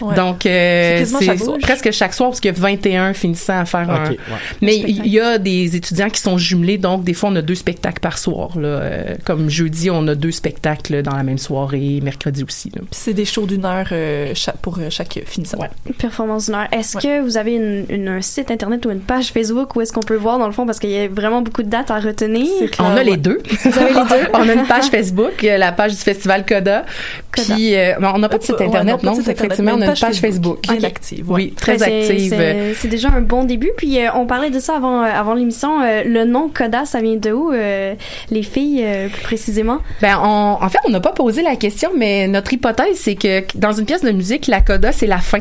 Ouais. 0.00 0.14
Donc, 0.14 0.46
euh, 0.46 1.04
C'est 1.04 1.36
presque 1.74 1.90
chaque 1.96 2.14
soir 2.14 2.30
parce 2.30 2.40
qu'il 2.40 2.50
y 2.50 2.54
a 2.54 2.58
21 2.58 3.12
finissants 3.14 3.58
à 3.60 3.64
faire 3.64 3.88
un... 3.90 4.10
Ouais. 4.10 4.18
Mais 4.60 4.76
il 4.76 5.06
y 5.06 5.20
a 5.20 5.38
des 5.38 5.76
étudiants 5.76 6.10
qui 6.10 6.20
sont 6.20 6.38
jumelés, 6.38 6.78
donc 6.78 7.04
des 7.04 7.14
fois 7.14 7.30
on 7.30 7.36
a 7.36 7.42
deux 7.42 7.54
spectacles 7.54 8.00
par 8.00 8.18
soir. 8.18 8.58
Là. 8.58 8.68
Euh, 8.68 9.14
comme 9.24 9.48
jeudi, 9.50 9.90
on 9.90 10.06
a 10.08 10.14
deux 10.14 10.30
spectacles 10.30 11.02
dans 11.02 11.16
la 11.16 11.22
même 11.22 11.38
soirée, 11.38 12.00
mercredi 12.02 12.44
aussi. 12.44 12.70
C'est 12.90 13.14
des 13.14 13.24
shows 13.24 13.46
d'une 13.46 13.64
heure 13.64 13.86
euh, 13.92 14.32
pour 14.62 14.78
euh, 14.78 14.88
chaque 14.90 15.20
finissant. 15.26 15.58
Performance 15.98 16.46
d'une 16.46 16.54
heure. 16.54 16.68
Est-ce 16.72 16.96
que 16.98 17.20
vous 17.22 17.36
avez 17.36 17.54
une, 17.54 17.84
une- 17.88 18.08
un 18.08 18.20
site 18.20 18.50
internet 18.50 18.84
ou 18.86 18.90
une 18.90 19.00
page 19.00 19.28
Facebook 19.32 19.74
où 19.76 19.80
est-ce 19.80 19.92
qu'on 19.92 20.00
peut 20.00 20.16
voir 20.16 20.38
dans 20.38 20.46
le 20.46 20.52
fond 20.52 20.66
parce 20.66 20.78
qu'il 20.78 20.90
y 20.90 20.98
a 20.98 21.08
vraiment 21.08 21.42
beaucoup 21.42 21.62
de 21.62 21.68
dates 21.68 21.90
à 21.90 21.98
retenir? 22.00 22.46
On 22.78 22.84
a 22.96 23.02
les 23.02 23.16
deux. 23.16 23.40
Vous 23.64 23.78
avez 23.78 23.88
les 23.94 24.00
deux? 24.00 24.28
on 24.34 24.48
a 24.48 24.52
une 24.52 24.66
page 24.66 24.86
Facebook, 24.86 25.42
la 25.42 25.72
page 25.72 25.92
du 25.92 25.98
Festival 25.98 26.44
Coda. 26.44 26.84
Puis, 27.30 27.74
euh, 27.74 27.94
on 28.00 28.18
n'a 28.18 28.28
pas 28.28 28.38
de 28.38 28.42
site 28.42 28.56
Ouais, 28.58 28.66
internet, 28.66 29.02
non, 29.02 29.10
non? 29.12 29.16
site 29.16 29.28
internet, 29.28 29.52
Effectivement, 29.52 29.72
on 29.76 29.80
a 29.82 29.86
une 29.86 29.98
page 29.98 30.20
Facebook. 30.20 30.58
Bien 30.62 30.76
Ok. 30.76 30.84
active. 30.84 31.30
ouais. 31.30 31.34
Oui, 31.36 31.54
très 31.62 31.76
Ben, 31.78 31.84
c'est- 31.86 32.10
active. 32.10 32.28
c'est- 32.36 32.74
C'est 32.74 32.88
déjà 32.88 33.08
un 33.08 33.20
bon 33.20 33.44
début. 33.44 33.70
Puis 33.76 33.98
euh, 33.98 34.08
on 34.14 34.26
parlait 34.26 34.50
de 34.50 34.58
ça 34.58 34.76
avant, 34.76 35.02
euh, 35.02 35.06
avant 35.06 35.34
l'émission. 35.34 35.80
Euh, 35.82 36.02
le 36.04 36.24
nom 36.24 36.48
Coda, 36.52 36.84
ça 36.84 37.00
vient 37.00 37.16
de 37.16 37.32
où, 37.32 37.52
euh, 37.52 37.94
les 38.30 38.42
filles, 38.42 38.84
plus 39.12 39.22
précisément? 39.22 39.78
Ben, 40.00 40.18
on, 40.22 40.58
en 40.60 40.68
fait, 40.68 40.78
on 40.86 40.90
n'a 40.90 41.00
pas 41.00 41.12
posé 41.12 41.42
la 41.42 41.56
question, 41.56 41.90
mais 41.96 42.26
notre 42.28 42.52
hypothèse, 42.52 42.96
c'est 42.96 43.14
que 43.14 43.42
dans 43.56 43.72
une 43.72 43.84
pièce 43.86 44.02
de 44.02 44.10
musique, 44.10 44.46
la 44.48 44.60
coda, 44.60 44.92
c'est 44.92 45.06
la 45.06 45.18
fin. 45.18 45.38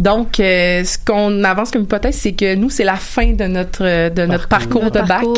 Donc, 0.00 0.40
euh, 0.40 0.84
ce 0.84 0.98
qu'on 0.98 1.44
avance 1.44 1.70
comme 1.70 1.82
hypothèse, 1.82 2.16
c'est 2.16 2.32
que 2.32 2.54
nous, 2.54 2.70
c'est 2.70 2.84
la 2.84 2.96
fin 2.96 3.32
de 3.32 3.44
notre 3.44 3.84
euh, 3.84 4.10
de 4.10 4.26
notre 4.26 4.48
parcours, 4.48 4.90
de 4.90 5.00
bac. 5.00 5.06
parcours. 5.08 5.36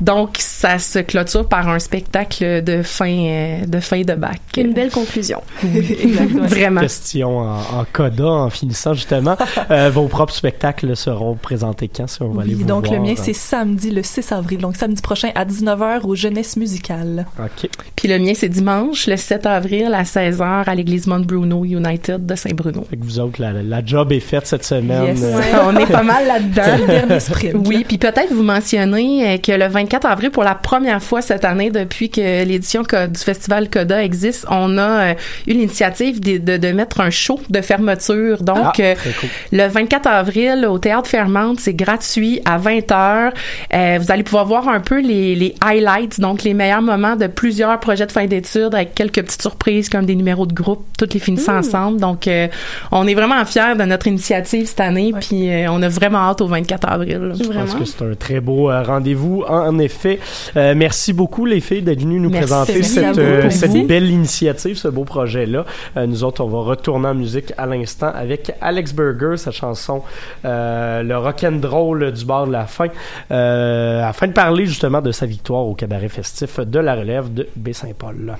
Donc, 0.00 0.36
ça 0.38 0.78
se 0.78 0.98
clôture 0.98 1.48
par 1.48 1.68
un 1.68 1.78
spectacle 1.78 2.62
de 2.62 2.82
fin 2.82 3.10
euh, 3.10 3.66
de 3.66 3.80
fin 3.80 4.02
de 4.02 4.14
bac. 4.14 4.40
Une 4.56 4.72
belle 4.72 4.90
conclusion. 4.90 5.40
Vraiment. 5.62 6.80
Question 6.80 7.38
en, 7.38 7.58
en 7.58 7.86
coda, 7.92 8.26
en 8.26 8.50
finissant 8.50 8.94
justement. 8.94 9.36
Euh, 9.70 9.90
vos 9.90 10.06
propres 10.08 10.34
spectacles 10.34 10.96
seront 10.96 11.34
présentés 11.34 11.88
quand, 11.88 12.06
si 12.06 12.22
on 12.22 12.30
va 12.30 12.42
aller 12.42 12.54
Oui, 12.54 12.62
vous 12.62 12.66
donc 12.66 12.86
voir? 12.86 13.00
le 13.00 13.06
mien, 13.06 13.14
c'est 13.16 13.32
samedi, 13.32 13.90
le 13.90 14.02
6 14.02 14.32
avril. 14.32 14.58
Donc 14.60 14.76
samedi 14.76 15.02
prochain 15.02 15.30
à 15.34 15.44
19h 15.44 16.02
au 16.04 16.14
Jeunesse 16.14 16.56
Musicale. 16.56 17.26
OK. 17.38 17.68
Puis 17.96 18.08
le 18.08 18.18
mien, 18.18 18.32
c'est 18.34 18.48
dimanche, 18.48 19.06
le 19.06 19.16
7 19.16 19.46
avril 19.46 19.92
à 19.94 20.02
16h 20.02 20.64
à 20.66 20.74
l'église 20.74 21.06
Mont 21.06 21.20
Bruno 21.20 21.64
United 21.64 22.24
de 22.26 22.34
Saint-Bruno. 22.34 22.84
Fait 22.88 22.96
que 22.96 23.04
vous 23.04 23.18
autres, 23.20 23.40
la, 23.40 23.52
la 23.52 23.83
job 23.84 24.12
est 24.12 24.20
faite 24.20 24.46
cette 24.46 24.64
semaine. 24.64 25.04
Yes. 25.16 25.22
Euh, 25.22 25.40
On 25.66 25.76
est 25.76 25.86
pas 25.90 26.02
mal 26.02 26.26
là-dedans. 26.26 26.62
C'est 26.64 26.78
le 26.78 26.86
dernier 26.86 27.20
sprint. 27.20 27.54
Oui, 27.66 27.84
puis 27.86 27.98
peut-être 27.98 28.32
vous 28.32 28.42
mentionner 28.42 29.34
euh, 29.34 29.38
que 29.38 29.52
le 29.52 29.66
24 29.66 30.06
avril, 30.06 30.30
pour 30.30 30.44
la 30.44 30.54
première 30.54 31.02
fois 31.02 31.22
cette 31.22 31.44
année, 31.44 31.70
depuis 31.70 32.10
que 32.10 32.44
l'édition 32.44 32.82
du 32.82 33.20
festival 33.20 33.68
Coda 33.70 34.02
existe, 34.02 34.46
on 34.50 34.78
a 34.78 34.82
euh, 34.82 35.14
eu 35.46 35.52
l'initiative 35.52 36.20
de, 36.20 36.38
de, 36.38 36.56
de 36.56 36.72
mettre 36.72 37.00
un 37.00 37.10
show 37.10 37.40
de 37.50 37.60
fermeture. 37.60 38.42
Donc, 38.42 38.80
Ah, 38.80 38.94
cool. 38.94 39.28
le 39.52 39.66
24 39.68 40.06
avril, 40.06 40.66
au 40.68 40.78
Théâtre 40.78 41.08
Fermante, 41.08 41.60
c'est 41.60 41.74
gratuit 41.74 42.40
à 42.44 42.58
20h. 42.58 43.30
Euh, 43.74 43.98
vous 44.00 44.10
allez 44.10 44.22
pouvoir 44.22 44.44
voir 44.46 44.68
un 44.68 44.80
peu 44.80 45.00
les, 45.00 45.34
les 45.34 45.54
highlights, 45.64 46.20
donc 46.20 46.42
les 46.42 46.54
meilleurs 46.54 46.82
moments 46.82 47.16
de 47.16 47.26
plusieurs 47.26 47.78
projets 47.80 48.06
de 48.06 48.12
fin 48.12 48.26
d'études 48.26 48.74
avec 48.74 48.94
quelques 48.94 49.22
petites 49.22 49.42
surprises 49.42 49.88
comme 49.88 50.06
des 50.06 50.14
numéros 50.14 50.46
de 50.46 50.54
groupe, 50.54 50.84
toutes 50.98 51.14
les 51.14 51.20
finissant 51.20 51.56
ensemble. 51.58 52.00
Donc, 52.00 52.28
euh, 52.28 52.48
on 52.92 53.06
est 53.06 53.14
vraiment 53.14 53.44
fiers 53.44 53.73
de 53.74 53.84
notre 53.84 54.06
initiative 54.06 54.66
cette 54.66 54.80
année, 54.80 55.12
puis 55.20 55.50
euh, 55.50 55.66
on 55.70 55.82
a 55.82 55.88
vraiment 55.88 56.18
hâte 56.18 56.40
au 56.40 56.46
24 56.46 56.88
avril. 56.88 57.32
Je 57.38 57.44
pense 57.44 57.74
que 57.74 57.84
c'est 57.84 58.02
un 58.02 58.14
très 58.14 58.40
beau 58.40 58.70
euh, 58.70 58.82
rendez-vous, 58.82 59.44
en, 59.48 59.68
en 59.68 59.78
effet. 59.78 60.18
Euh, 60.56 60.74
merci 60.76 61.12
beaucoup, 61.12 61.46
les 61.46 61.60
filles, 61.60 61.82
d'être 61.82 62.00
venues 62.00 62.20
nous 62.20 62.30
Merci. 62.30 62.46
présenter 62.48 62.74
Merci 62.74 62.90
cette, 62.90 63.18
euh, 63.18 63.84
belle 63.86 64.10
initiative, 64.10 64.76
ce 64.76 64.88
beau 64.88 65.04
projet-là. 65.04 65.64
Euh, 65.96 66.06
nous 66.06 66.24
autres, 66.24 66.42
on 66.44 66.48
va 66.48 66.60
retourner 66.60 67.08
en 67.08 67.14
musique 67.14 67.52
à 67.58 67.66
l'instant 67.66 68.12
avec 68.14 68.52
Alex 68.60 68.92
Burger, 68.92 69.36
sa 69.36 69.50
chanson 69.50 70.02
euh, 70.44 71.02
Le 71.02 71.16
rock'n'roll 71.16 72.12
du 72.12 72.24
bord 72.24 72.46
de 72.46 72.52
la 72.52 72.66
fin, 72.66 72.88
euh, 73.30 74.02
afin 74.02 74.28
de 74.28 74.32
parler 74.32 74.66
justement 74.66 75.00
de 75.00 75.12
sa 75.12 75.26
victoire 75.26 75.66
au 75.66 75.74
cabaret 75.74 76.08
festif 76.08 76.60
de 76.60 76.78
la 76.78 76.94
relève 76.94 77.32
de 77.32 77.48
Baie-Saint-Paul. 77.56 78.36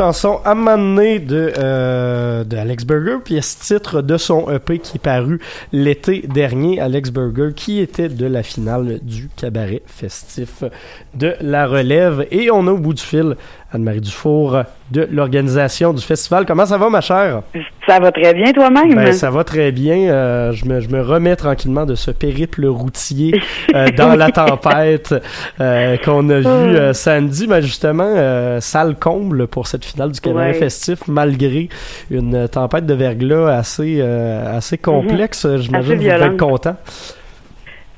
Chanson 0.00 0.40
Amané 0.46 1.18
de, 1.18 1.52
euh, 1.58 2.42
de 2.42 2.56
Alex 2.56 2.86
Burger, 2.86 3.18
pièce 3.22 3.58
titre 3.58 4.00
de 4.00 4.16
son 4.16 4.50
EP 4.50 4.78
qui 4.78 4.96
est 4.96 4.98
paru 4.98 5.40
l'été 5.72 6.22
dernier. 6.22 6.80
Alex 6.80 7.10
Burger, 7.10 7.50
qui 7.54 7.80
était 7.80 8.08
de 8.08 8.24
la 8.24 8.42
finale 8.42 9.00
du 9.02 9.28
cabaret 9.36 9.82
festif 9.84 10.64
de 11.12 11.34
la 11.42 11.66
relève. 11.66 12.26
Et 12.30 12.50
on 12.50 12.66
a 12.66 12.72
au 12.72 12.78
bout 12.78 12.94
du 12.94 13.02
fil 13.02 13.36
Anne-Marie 13.72 14.00
Dufour 14.00 14.62
de 14.90 15.08
l'organisation 15.10 15.92
du 15.92 16.02
festival. 16.02 16.44
Comment 16.46 16.66
ça 16.66 16.76
va, 16.78 16.88
ma 16.90 17.00
chère? 17.00 17.42
Ça 17.86 17.98
va 18.00 18.10
très 18.12 18.34
bien 18.34 18.52
toi-même? 18.52 18.94
Ben, 18.94 19.12
ça 19.12 19.30
va 19.30 19.44
très 19.44 19.72
bien. 19.72 20.10
Euh, 20.10 20.52
je, 20.52 20.64
me, 20.66 20.80
je 20.80 20.88
me 20.88 21.00
remets 21.02 21.36
tranquillement 21.36 21.86
de 21.86 21.94
ce 21.94 22.10
périple 22.10 22.66
routier 22.66 23.40
euh, 23.74 23.86
dans 23.96 24.14
la 24.16 24.30
tempête 24.30 25.14
euh, 25.60 25.96
qu'on 26.04 26.28
a 26.30 26.40
vu 26.40 26.46
euh, 26.46 26.92
samedi. 26.92 27.46
Mais 27.48 27.62
justement, 27.62 28.12
euh, 28.16 28.60
salle 28.60 28.96
comble 28.96 29.46
pour 29.46 29.66
cette 29.66 29.84
finale 29.84 30.12
du 30.12 30.20
cabaret 30.20 30.40
Ouais. 30.52 30.54
festif, 30.54 31.00
malgré 31.08 31.68
une 32.10 32.48
tempête 32.48 32.86
de 32.86 32.94
verglas 32.94 33.48
assez, 33.56 33.98
euh, 34.00 34.56
assez 34.56 34.78
complexe. 34.78 35.46
J'imagine 35.56 35.94
Assez 35.94 36.04
que 36.04 36.16
vous 36.18 36.24
être 36.24 36.36
content. 36.36 36.76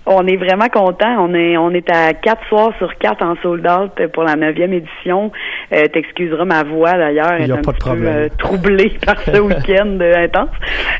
On 0.07 0.27
est 0.27 0.37
vraiment 0.37 0.69
content. 0.69 1.15
On 1.21 1.33
est 1.35 1.57
on 1.57 1.71
est 1.71 1.88
à 1.91 2.12
quatre 2.15 2.45
soirs 2.49 2.73
sur 2.79 2.97
quatre 2.99 3.25
en 3.25 3.37
sold 3.43 3.67
out 3.67 4.07
pour 4.12 4.25
la 4.25 4.35
neuvième 4.37 4.73
édition. 4.73 5.31
Euh, 5.73 5.87
T'excuseras 5.93 6.45
ma 6.45 6.65
voix 6.65 6.93
d'ailleurs, 6.95 7.35
Il 7.38 7.49
est 7.51 7.53
un 7.53 7.62
pas 7.62 7.73
de 7.73 7.77
petit 7.77 7.88
peu 7.88 7.95
problème. 7.97 8.07
euh, 8.17 8.29
troublée 8.38 8.93
par 9.07 9.21
ce 9.21 9.38
week-end 9.41 9.99
euh, 10.01 10.25
intense. 10.25 10.51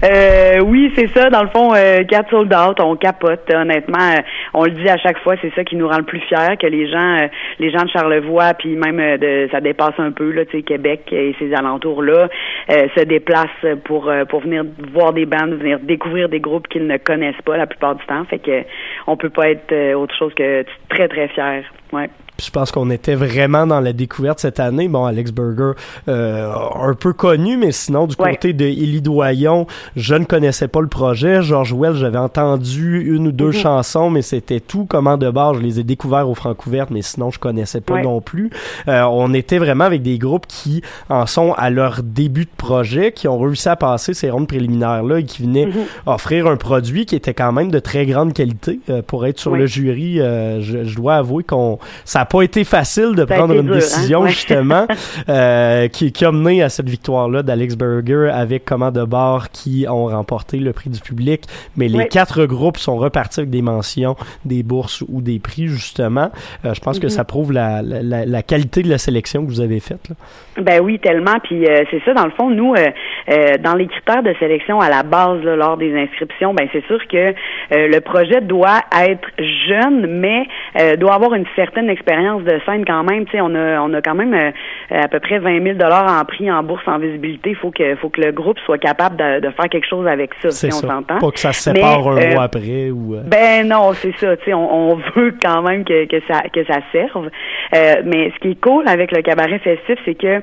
Euh, 0.05 0.61
oui, 0.65 0.93
c'est 0.97 1.09
ça. 1.09 1.31
Dans 1.31 1.43
le 1.43 1.49
fond, 1.49 1.73
euh, 1.75 2.05
quatre 2.05 2.31
sold 2.31 2.53
out, 2.55 2.81
on 2.81 2.97
capote. 2.97 3.51
Honnêtement, 3.53 3.99
euh, 3.99 4.21
on 4.55 4.65
le 4.65 4.71
dit 4.71 4.89
à 4.89 4.97
chaque 4.99 5.19
fois, 5.19 5.35
c'est 5.43 5.53
ça 5.55 5.65
qui 5.65 5.77
nous 5.77 5.89
rend 5.89 5.99
le 5.99 6.05
plus 6.05 6.21
fiers 6.21 6.57
que 6.61 6.67
les 6.67 6.89
gens, 6.91 7.17
euh, 7.23 7.27
les 7.59 7.71
gens 7.71 7.83
de 7.83 7.91
Charlevoix, 7.91 8.55
puis 8.55 8.77
même 8.77 8.99
de, 9.19 9.49
ça 9.51 9.61
dépasse 9.61 9.99
un 9.99 10.13
peu 10.13 10.31
là, 10.31 10.45
tu 10.45 10.59
sais, 10.59 10.63
Québec 10.63 11.03
et 11.13 11.35
ses 11.39 11.53
alentours 11.55 12.03
là, 12.03 12.29
euh, 12.71 12.87
se 12.97 13.03
déplacent 13.05 13.49
pour 13.85 14.11
pour 14.29 14.41
venir 14.41 14.65
voir 14.93 15.13
des 15.13 15.27
bandes, 15.27 15.55
venir 15.55 15.79
découvrir 15.81 16.29
des 16.29 16.41
groupes 16.41 16.69
qu'ils 16.69 16.87
ne 16.87 16.97
connaissent 16.97 17.41
pas 17.45 17.57
la 17.57 17.67
plupart 17.67 17.95
du 17.97 18.05
temps. 18.07 18.25
Fait 18.31 18.39
que 18.39 18.63
on 19.07 19.17
peut 19.17 19.31
pas 19.31 19.51
être 19.51 19.73
euh, 19.73 19.95
autre 19.95 20.15
chose 20.17 20.33
que 20.35 20.65
très 20.89 21.09
très 21.09 21.29
fier. 21.29 21.65
Ouais. 21.93 22.09
Je 22.45 22.51
pense 22.51 22.73
qu'on 22.73 22.91
était 22.91 23.15
vraiment 23.15 23.67
dans 23.67 23.81
la 23.81 23.93
découverte 23.93 24.41
cette 24.41 24.59
année. 24.61 24.89
Bon, 24.89 25.05
Alex 25.05 25.31
Burger, 25.33 25.73
euh, 26.09 26.53
un 26.81 26.95
peu 26.95 27.13
connu, 27.13 27.57
mais 27.57 27.73
sinon, 27.73 28.07
du 28.07 28.17
côté 28.17 28.53
de 28.53 28.65
Élie 28.65 29.01
Doyon, 29.03 29.67
je 29.97 30.15
ne 30.15 30.25
connaissais 30.25 30.69
pas 30.69 30.81
le 30.81 30.89
projet. 30.89 31.43
George 31.43 31.73
Wells, 31.73 31.97
j'avais 31.97 32.19
entendu 32.19 33.03
une 33.15 33.29
ou 33.29 33.33
deux 33.33 33.47
Mhm. 33.47 33.53
chansons, 33.53 34.11
mais 34.11 34.23
c'était 34.23 34.61
tout. 34.61 34.87
Comment 34.89 35.17
de 35.17 35.31
base, 35.31 35.57
je 35.59 35.63
les 35.63 35.81
ai 35.81 35.85
découverts 35.85 36.29
au 36.29 36.35
Francouverte, 36.35 36.91
mais 36.91 37.03
sinon, 37.03 37.31
je 37.31 37.39
connaissais 37.39 37.81
pas 37.81 37.95
Ouais. 37.95 38.03
non 38.03 38.21
plus. 38.21 38.51
Euh, 38.89 39.03
on 39.05 39.33
était 39.35 39.59
vraiment 39.59 39.85
avec 39.85 40.03
des 40.03 40.19
groupes 40.19 40.47
qui 40.47 40.83
en 41.09 41.27
sont 41.27 41.53
à 41.57 41.71
leur 41.71 42.03
début 42.03 42.45
de 42.45 42.51
projet, 42.57 43.13
qui 43.13 43.29
ont 43.29 43.39
réussi 43.39 43.69
à 43.69 43.77
passer 43.77 44.15
ces 44.15 44.31
rondes 44.31 44.49
préliminaires-là 44.49 45.19
et 45.21 45.25
qui 45.25 45.43
venaient 45.43 45.67
Mhm. 45.67 45.73
offrir 46.07 46.47
un 46.47 46.57
produit 46.57 47.07
qui 47.07 47.15
était 47.17 47.35
quand 47.35 47.53
même 47.53 47.71
de 47.71 47.79
très 47.79 48.07
grande 48.07 48.33
qualité 48.33 48.81
euh, 48.91 49.03
pour 49.03 49.27
être 49.27 49.39
sur 49.39 49.55
le 49.55 49.67
jury. 49.67 50.21
euh, 50.21 50.61
je, 50.61 50.85
je 50.85 50.97
dois 50.97 51.17
avouer 51.17 51.45
qu'on 51.45 51.79
ça 52.05 52.25
pas 52.33 52.43
été 52.43 52.65
facile 52.65 53.15
de 53.15 53.25
prendre 53.25 53.55
une 53.55 53.63
dur, 53.67 53.73
hein? 53.75 53.77
décision 53.77 54.27
justement 54.27 54.87
euh, 55.29 55.89
qui, 55.89 56.13
qui 56.13 56.25
a 56.25 56.33
mené 56.33 56.63
à 56.63 56.69
cette 56.71 56.89
victoire-là 56.89 57.43
d'Alex 57.43 57.77
Burger 57.77 58.31
avec 58.33 58.65
Comment 58.65 58.91
de 58.91 59.05
bord 59.05 59.51
qui 59.51 59.85
ont 59.89 60.07
remporté 60.07 60.57
le 60.59 60.73
prix 60.73 60.89
du 60.89 61.01
public. 61.01 61.43
Mais 61.77 61.89
les 61.89 61.99
Oui. 61.99 62.09
quatre 62.09 62.47
groupes 62.47 62.79
sont 62.79 62.97
repartis 62.97 63.41
avec 63.41 63.51
des 63.51 63.61
mentions, 63.63 64.17
des 64.47 64.63
bourses 64.63 65.05
ou 65.09 65.21
des 65.21 65.39
prix 65.39 65.67
justement. 65.69 66.31
Euh, 66.65 66.73
je 66.75 66.81
pense 66.81 66.99
que 66.99 67.07
Mhm. 67.07 67.11
ça 67.11 67.25
prouve 67.25 67.53
la, 67.53 67.83
la, 67.83 68.03
la- 68.03 68.25
la 68.25 68.43
qualité 68.43 68.83
de 68.83 68.89
la 68.89 68.99
sélection 68.99 69.45
que 69.45 69.49
vous 69.51 69.61
avez 69.61 69.81
faite. 69.81 70.09
là. 70.09 70.15
Ben 70.63 70.81
oui, 70.83 70.99
tellement. 70.99 71.39
Puis 71.43 71.67
euh, 71.67 71.83
c'est 71.91 72.03
ça, 72.05 72.15
dans 72.15 72.25
le 72.25 72.31
fond, 72.33 72.49
nous, 72.51 72.75
dans 73.63 73.75
les 73.75 73.87
critères 73.89 74.23
de 74.23 74.35
sélection 74.39 74.81
à 74.81 74.89
la 74.89 75.03
base, 75.03 75.43
là, 75.43 75.57
lors 75.57 75.77
des 75.77 75.95
inscriptions, 75.99 76.55
ben 76.55 76.67
c'est 76.73 76.85
sûr 76.87 76.99
que 77.11 77.35
le 77.71 77.99
projet 78.01 78.41
doit 78.41 78.81
être 79.09 79.29
jeune, 79.69 80.07
mais 80.21 80.45
doit 80.97 81.15
avoir 81.15 81.35
une 81.35 81.47
certaine 81.57 81.89
expérience 81.91 82.12
de 82.45 82.61
scène 82.67 82.85
quand 82.85 83.05
même. 83.05 83.25
Tu 83.27 83.33
sais, 83.33 83.41
on 83.41 83.55
a, 83.55 83.81
on 83.81 83.93
a 83.95 84.03
quand 84.03 84.15
même 84.15 84.35
euh, 84.35 84.51
à 84.91 85.09
peu 85.09 85.21
près 85.21 85.39
20 85.39 85.63
000 85.63 85.79
dollars 85.79 86.21
en 86.21 86.25
prix 86.25 86.51
en 86.51 86.63
bourse 86.63 86.83
en 86.87 86.99
visibilité. 86.99 87.51
Il 87.51 87.57
faut 87.57 87.71
que, 87.71 87.95
faut 87.97 88.09
que 88.09 88.21
le 88.21 88.33
groupe 88.33 88.59
soit 88.61 88.79
capable 88.79 89.17
de, 89.17 89.41
de 89.41 89.51
faire 89.51 89.69
quelque 89.69 89.87
chose 89.89 90.07
avec 90.07 90.31
ça. 90.43 90.51
Si 90.51 90.67
on 90.67 90.71
s'entend. 90.71 91.19
Pas 91.19 91.31
que 91.31 91.39
ça 91.39 91.53
se 91.53 91.73
sépare 91.73 92.11
Mais, 92.15 92.27
un 92.27 92.31
euh, 92.31 92.35
mois 92.35 92.43
après 92.45 92.91
ou. 92.91 93.15
euh, 93.15 93.23
ben 93.27 93.67
non, 93.69 93.93
c'est 93.95 94.15
ça. 94.19 94.37
Tu 94.39 94.45
sais, 94.47 94.55
on, 94.55 94.93
on 94.93 94.97
veut 95.17 95.35
quand 95.43 95.63
même 95.63 95.85
que, 95.85 96.07
que 96.07 96.21
ça 96.29 96.43
que 96.53 96.65
ça 96.65 96.81
serve. 96.93 97.29
Mais 97.73 98.31
ce 98.35 98.39
qui 98.41 98.51
est 98.53 98.61
cool 98.61 98.87
avec 98.89 99.13
le 99.13 99.23
cabaret 99.23 99.59
festif, 99.59 99.99
c'est 100.05 100.15
que 100.15 100.41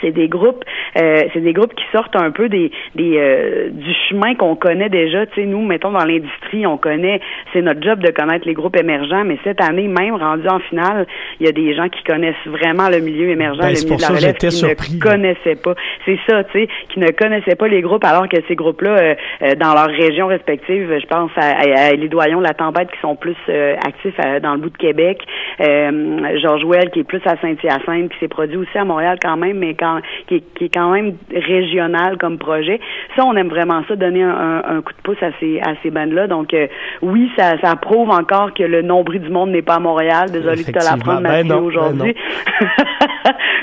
c'est 0.00 0.10
des 0.12 0.28
groupes, 0.28 0.64
euh, 0.98 1.22
c'est 1.32 1.40
des 1.40 1.52
groupes 1.52 1.74
qui 1.74 1.84
sortent 1.92 2.16
un 2.16 2.30
peu 2.30 2.48
des, 2.48 2.70
des 2.94 3.16
euh, 3.18 3.68
du 3.70 3.92
chemin 4.08 4.34
qu'on 4.34 4.56
connaît 4.56 4.88
déjà. 4.88 5.26
Tu 5.26 5.34
sais, 5.34 5.46
nous, 5.46 5.62
mettons 5.64 5.90
dans 5.92 6.04
l'industrie, 6.04 6.66
on 6.66 6.76
connaît, 6.76 7.20
c'est 7.52 7.62
notre 7.62 7.82
job 7.82 8.00
de 8.00 8.10
connaître 8.10 8.46
les 8.46 8.54
groupes 8.54 8.76
émergents. 8.76 9.24
Mais 9.24 9.38
cette 9.44 9.60
année, 9.60 9.88
même 9.88 10.14
rendu 10.14 10.48
en 10.48 10.58
finale, 10.60 11.06
il 11.40 11.46
y 11.46 11.48
a 11.48 11.52
des 11.52 11.74
gens 11.74 11.88
qui 11.88 12.02
connaissent 12.04 12.34
vraiment 12.46 12.88
le 12.88 13.00
milieu 13.00 13.28
émergent, 13.30 13.58
Ben, 13.58 13.70
le 13.70 13.74
c'est 13.76 13.84
milieu 13.84 13.96
pour 13.96 13.96
de 13.98 14.02
la 14.02 14.08
ça 14.08 14.14
que 14.14 14.20
relève, 14.20 14.36
qui 14.36 14.50
surpris, 14.52 14.94
ne 14.94 15.00
connaissaient 15.00 15.56
pas. 15.62 15.74
C'est 16.04 16.18
ça, 16.28 16.44
tu 16.44 16.52
sais, 16.60 16.68
qui 16.88 17.00
ne 17.00 17.08
connaissaient 17.10 17.56
pas 17.56 17.68
les 17.68 17.80
groupes, 17.82 18.04
alors 18.04 18.28
que 18.28 18.36
ces 18.48 18.54
groupes-là, 18.56 18.90
euh, 18.98 19.14
euh, 19.42 19.54
dans 19.56 19.74
leurs 19.74 19.90
régions 19.90 20.26
respectives, 20.28 20.92
je 21.00 21.06
pense 21.06 21.30
à, 21.36 21.58
à, 21.60 21.88
à 21.88 21.92
les 21.92 22.08
doyons, 22.08 22.40
la 22.40 22.54
tempête, 22.54 22.90
qui 22.90 23.00
sont 23.00 23.16
plus 23.16 23.36
euh, 23.48 23.74
actifs 23.86 24.18
à- 24.18 24.40
dans 24.40 24.54
le 24.54 24.60
bout 24.60 24.70
de 24.70 24.76
Québec, 24.76 25.18
euh, 25.60 26.38
Georges 26.40 26.64
Well, 26.64 26.90
qui 26.90 27.00
est 27.00 27.04
plus 27.04 27.20
à 27.26 27.36
Saint-Hyacinthe, 27.40 28.10
qui 28.12 28.18
s'est 28.20 28.28
produit 28.28 28.56
aussi 28.56 28.76
à 28.78 28.84
Montréal 28.84 29.18
quand 29.22 29.36
même, 29.36 29.58
mais 29.58 29.74
quand, 29.74 29.89
qui, 30.28 30.36
est, 30.36 30.44
qui 30.56 30.64
est 30.66 30.68
quand 30.74 30.90
même 30.92 31.14
régional 31.34 32.16
comme 32.18 32.38
projet. 32.38 32.80
Ça, 33.16 33.24
on 33.24 33.34
aime 33.36 33.48
vraiment 33.48 33.82
ça, 33.88 33.96
donner 33.96 34.22
un, 34.22 34.30
un- 34.30 34.76
un 34.78 34.82
coup 34.82 34.92
de 34.92 35.02
pouce 35.02 35.22
à 35.22 35.30
ces, 35.40 35.60
à 35.60 35.72
ces 35.82 35.90
bandes-là. 35.90 36.26
Donc, 36.26 36.54
euh, 36.54 36.66
oui, 37.02 37.30
ça, 37.36 37.58
ça 37.62 37.74
prouve 37.76 38.10
encore 38.10 38.52
que 38.54 38.62
le 38.62 38.82
nombril 38.82 39.20
du 39.22 39.30
monde 39.30 39.50
n'est 39.50 39.62
pas 39.62 39.74
à 39.76 39.80
Montréal. 39.80 40.30
Désolé 40.30 40.62
de 40.64 40.70
te 40.70 40.78
l'apprendre. 40.78 41.22
Ben 41.22 41.46
Mathieu, 41.46 41.48
ben 41.48 41.56
aujourd'hui. 41.62 42.14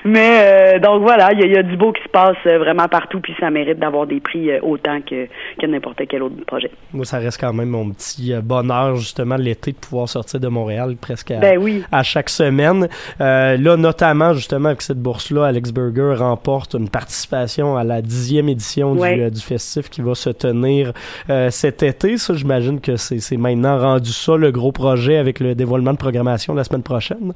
Mais 0.06 0.40
euh, 0.76 0.80
donc 0.80 1.02
voilà, 1.02 1.30
il 1.34 1.40
y, 1.40 1.44
a- 1.44 1.46
il 1.48 1.52
y 1.54 1.58
a 1.58 1.64
du 1.64 1.76
beau 1.76 1.92
qui 1.92 2.02
se 2.04 2.08
passe 2.10 2.38
euh, 2.46 2.58
vraiment 2.60 2.88
partout, 2.88 3.20
puis 3.20 3.36
ça 3.40 3.50
mérite 3.50 3.80
d'avoir 3.80 4.06
des 4.08 4.20
prix 4.22 4.50
autant 4.62 5.02
que, 5.02 5.26
que 5.60 5.66
n'importe 5.66 6.02
quel 6.08 6.24
autre 6.24 6.36
projet. 6.46 6.72
Moi, 6.94 7.04
ça 7.04 7.18
reste 7.18 7.40
quand 7.42 7.52
même 7.54 7.70
mon 7.70 7.90
petit 7.92 8.34
bonheur, 8.42 8.96
justement, 8.96 9.36
l'été, 9.36 9.72
de 9.72 9.78
pouvoir 9.78 10.08
sortir 10.08 10.40
de 10.40 10.48
Montréal 10.48 10.96
presque 11.02 11.32
à, 11.32 11.40
Ben 11.40 11.58
oui. 11.58 11.84
à 11.92 12.04
chaque 12.04 12.30
semaine. 12.30 12.88
Euh, 13.20 13.58
là, 13.58 13.76
notamment, 13.76 14.34
justement, 14.34 14.70
avec 14.70 14.82
cette 14.82 15.02
bourse-là, 15.02 15.46
Alex 15.48 15.74
Burger 15.74 16.16
remporte 16.18 16.74
une 16.74 16.90
participation 16.90 17.78
à 17.78 17.84
la 17.84 18.02
dixième 18.02 18.50
édition 18.50 18.96
du, 18.96 19.02
euh, 19.02 19.30
du 19.30 19.42
festif 19.42 19.90
qui 19.90 20.02
va 20.02 20.16
se 20.16 20.30
tenir 20.30 20.92
euh, 21.30 21.50
cet 21.50 21.84
été. 21.84 22.18
Ça, 22.18 22.34
j'imagine 22.34 22.82
que 22.82 22.96
c'est 22.96 23.38
maintenant 23.38 23.78
rendu 23.78 24.12
ça, 24.12 24.36
le 24.36 24.52
gros 24.52 24.72
projet, 24.72 25.18
avec 25.18 25.40
le 25.40 25.56
dévoilement 25.56 25.94
de 25.94 25.98
programmation 25.98 26.54
la 26.54 26.64
semaine 26.64 26.84
prochaine. 26.84 27.34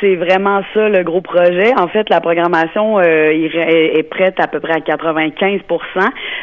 C'est 0.00 0.16
vraiment 0.16 0.60
ça 0.74 0.88
le 0.88 1.02
gros 1.02 1.20
projet. 1.20 1.72
En 1.78 1.88
fait, 1.88 2.08
la 2.10 2.20
programmation 2.20 2.98
euh, 2.98 3.30
est, 3.30 4.02
prête 4.10 4.38
à 4.38 4.46
peu 4.46 4.60
près 4.60 4.74
à 4.74 4.78
95% 4.78 5.62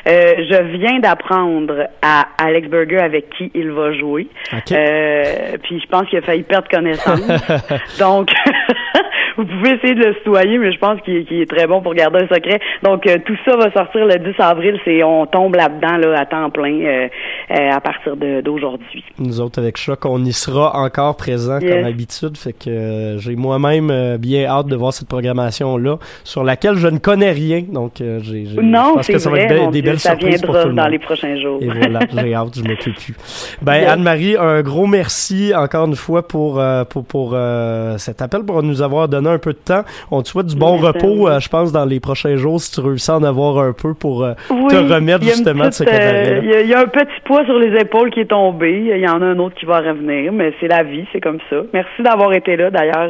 Euh, 0.08 0.34
Je 0.50 0.78
viens 0.78 1.00
d'apprendre 1.00 1.88
à 2.02 2.28
Alex 2.38 2.67
Berger 2.67 3.00
avec 3.00 3.30
qui 3.38 3.52
il 3.54 3.72
va 3.72 3.93
jouer. 3.93 4.28
Puis 4.50 5.80
je 5.80 5.88
pense 5.89 6.08
qu'il 6.10 6.19
a 6.19 6.22
failli 6.22 6.43
perdre 6.43 6.67
connaissance. 6.69 7.22
Donc, 8.00 8.32
vous 9.38 9.46
pouvez 9.46 9.72
essayer 9.76 9.96
de 9.96 10.04
le 10.06 10.13
citoyer, 10.15 10.58
mais 10.58 10.72
je 10.72 10.80
pense 10.80 11.00
qu'il 11.02 11.17
est- 11.17 11.50
très 11.50 11.67
bon 11.67 11.82
pour 11.82 11.93
garder 11.93 12.19
un 12.19 12.34
secret. 12.34 12.60
Donc, 12.84 13.06
euh, 13.08 13.17
tout 13.26 13.36
ça 13.46 13.56
va 13.58 13.72
sortir 13.72 14.06
le 14.06 14.17
10 14.19 14.36
avril. 14.39 14.80
C'est 14.86 15.04
on 15.04 15.26
tombe 15.26 15.56
là-dedans 15.56 15.98
là, 15.98 16.19
à 16.22 16.26
temps 16.26 16.50
plein 16.50 16.74
euh, 16.82 17.08
euh, 17.52 17.69
à 17.72 17.82
partir 17.82 18.15
d'aujourd'hui. 18.15 19.04
Nous 19.19 19.41
autres, 19.41 19.60
avec 19.60 19.78
Choc, 19.78 20.06
on 20.06 20.24
y 20.24 20.32
sera 20.34 20.76
encore 20.78 21.15
présents 21.17 21.60
Yes. 21.60 21.72
comme 21.76 21.84
habitude. 21.86 22.38
Fait 22.38 22.54
que 22.54 22.69
euh, 22.69 23.17
j'ai 23.19 23.36
moi-même 23.36 24.17
bien 24.17 24.46
hâte 24.46 24.67
de 24.67 24.76
voir 24.76 24.93
cette 24.93 25.08
programmation-là, 25.08 25.98
sur 26.24 26.43
laquelle 26.43 26.76
je 26.76 26.88
ne 26.88 26.98
connais 26.98 27.32
rien. 27.32 27.63
Donc, 27.67 27.93
j'ai, 27.98 28.46
Non, 28.62 28.96
pense 28.96 29.06
c'est 29.08 29.13
que 29.13 29.19
ça 29.19 29.30
va 29.30 29.36
vrai, 29.38 29.46
être 29.46 29.54
be- 29.56 29.60
mon 29.65 29.72
des 29.72 29.82
Dieu, 29.82 29.91
belles 29.91 30.00
ça 30.00 30.12
surprises 30.12 30.41
pour 30.41 30.52
viendra 30.54 30.63
tout 30.63 30.69
le 30.69 30.76
dans 30.76 30.88
les 30.88 31.00
prochains 31.00 31.36
jours. 31.39 31.60
Et 31.62 31.67
voilà, 31.67 32.00
j'ai 32.13 32.34
hâte, 32.34 32.56
je 32.58 32.62
peux 32.63 32.76
plus. 32.93 33.15
Ben, 33.62 33.74
Yes. 33.82 33.89
Anne-Marie, 33.89 34.36
un 34.38 34.62
gros 34.62 34.88
merci 34.88 35.52
encore 35.56 35.86
une 35.88 35.96
fois 35.96 36.28
pour, 36.28 36.62
pour, 36.89 37.06
pour 37.06 37.32
euh, 37.34 37.98
cet 37.98 38.22
appel, 38.22 38.43
pour 38.46 38.62
nous 38.63 38.82
avoir 38.82 39.08
donné 39.08 39.23
un 39.32 39.38
peu 39.40 39.54
de 39.54 39.58
temps. 39.58 39.84
On 40.12 40.22
te 40.22 40.28
souhaite 40.30 40.48
du 40.48 40.56
bon 40.56 40.78
repos, 40.78 41.28
euh, 41.28 41.40
je 41.40 41.50
pense, 41.50 41.72
dans 41.72 41.86
les 41.86 42.00
prochains 42.00 42.36
jours, 42.36 42.60
si 42.62 42.72
tu 42.72 42.82
réussis 42.82 43.12
à 43.12 43.16
en 43.18 43.24
avoir 43.24 43.58
un 43.60 43.74
peu 43.74 43.94
pour 43.94 44.24
euh, 44.24 44.34
Oui, 44.50 44.68
te 44.70 44.76
remettre 44.76 45.24
justement 45.24 45.66
de 45.68 45.72
ce 45.72 45.84
petite, 45.84 46.00
euh. 46.00 46.40
Il 46.44 46.50
y, 46.50 46.54
a- 46.56 46.62
il 46.62 46.68
y 46.70 46.74
a 46.74 46.80
un 46.80 46.86
petit 46.88 47.22
poids 47.26 47.44
sur 47.46 47.58
les 47.60 47.80
épaules 47.80 48.10
qui 48.12 48.22
est 48.22 48.26
tombé. 48.30 48.72
Il 48.94 48.98
y 49.00 49.08
en 49.08 49.22
a 49.22 49.26
un 49.26 49.40
autre 49.40 49.56
qui 49.56 49.66
va 49.66 49.80
revenir, 49.80 50.32
mais 50.32 50.54
c'est 50.60 50.68
la 50.68 50.84
vie, 50.84 51.06
c'est 51.12 51.22
comme 51.22 51.40
ça. 51.50 51.58
Merci 51.74 52.02
d'avoir 52.02 52.34
été 52.34 52.56
là. 52.58 52.70
D'ailleurs, 52.72 53.10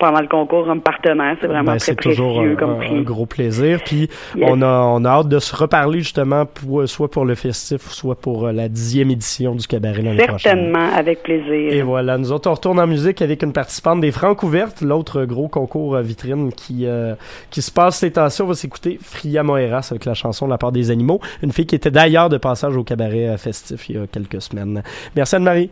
pendant 0.00 0.20
le 0.20 0.26
concours 0.26 0.64
comme 0.66 0.80
partenaire. 0.80 1.36
C'est 1.40 1.46
vraiment 1.46 1.72
Ben, 1.72 1.78
très 1.78 1.94
toujours 1.94 2.34
précieux 2.38 2.52
un, 2.52 2.56
comme 2.56 2.76
prix. 2.78 2.96
un 2.96 3.02
gros 3.02 3.26
plaisir. 3.26 3.78
Puis 3.84 4.08
Yes. 4.34 4.48
on, 4.50 4.62
a, 4.62 4.66
on 4.66 5.04
a 5.04 5.08
hâte 5.10 5.28
de 5.28 5.38
se 5.38 5.54
reparler 5.54 5.98
justement, 6.00 6.46
pour, 6.46 6.88
soit 6.88 7.10
pour 7.10 7.24
le 7.24 7.34
festif, 7.36 7.82
soit 7.90 8.16
pour 8.16 8.46
euh, 8.46 8.52
la 8.52 8.68
dixième 8.68 9.10
édition 9.10 9.54
du 9.54 9.66
cabaret 9.66 10.02
l'année 10.02 10.26
prochaine. 10.26 10.38
Certainement, 10.58 10.88
avec 10.96 11.22
plaisir. 11.22 11.72
Et 11.72 11.82
voilà, 11.82 12.18
nous 12.18 12.32
autres, 12.32 12.50
on 12.50 12.54
retourne 12.54 12.80
en 12.80 12.86
musique 12.86 13.22
avec 13.22 13.42
une 13.42 13.52
participante 13.52 14.00
des 14.00 14.10
Francs 14.10 14.42
ouvertes, 14.42 14.80
l'autre 14.80 15.24
gros 15.24 15.48
concours 15.48 15.94
euh, 15.96 16.02
vitrine 16.02 16.52
qui, 16.52 16.86
euh, 16.86 17.14
qui 17.50 17.60
se 17.62 17.70
passe 17.70 17.98
ces 17.98 18.10
temps-ci. 18.10 18.40
On 18.42 18.46
va 18.46 18.54
s'écouter 18.54 18.98
Fria 19.02 19.42
Moeras 19.42 19.88
avec 19.90 20.06
la 20.06 20.14
chanson 20.14 20.46
la 20.46 20.56
part 20.58 20.72
des 20.72 20.90
animaux, 20.90 21.20
une 21.42 21.52
fille 21.52 21.66
qui 21.66 21.74
était 21.74 21.90
d'ailleurs 21.90 22.28
de 22.30 22.38
passage 22.38 22.76
au 22.76 22.82
cabaret 22.84 23.28
euh, 23.28 23.36
festif 23.36 23.88
il 23.90 23.96
y 23.96 23.98
a 23.98 24.06
quelques 24.06 24.40
semaines. 24.40 24.82
Merci 25.14 25.36
Anne-Marie. 25.36 25.70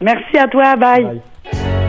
Merci 0.00 0.38
à 0.38 0.46
toi, 0.48 0.76
bye. 0.76 1.20
Tu 1.50 1.85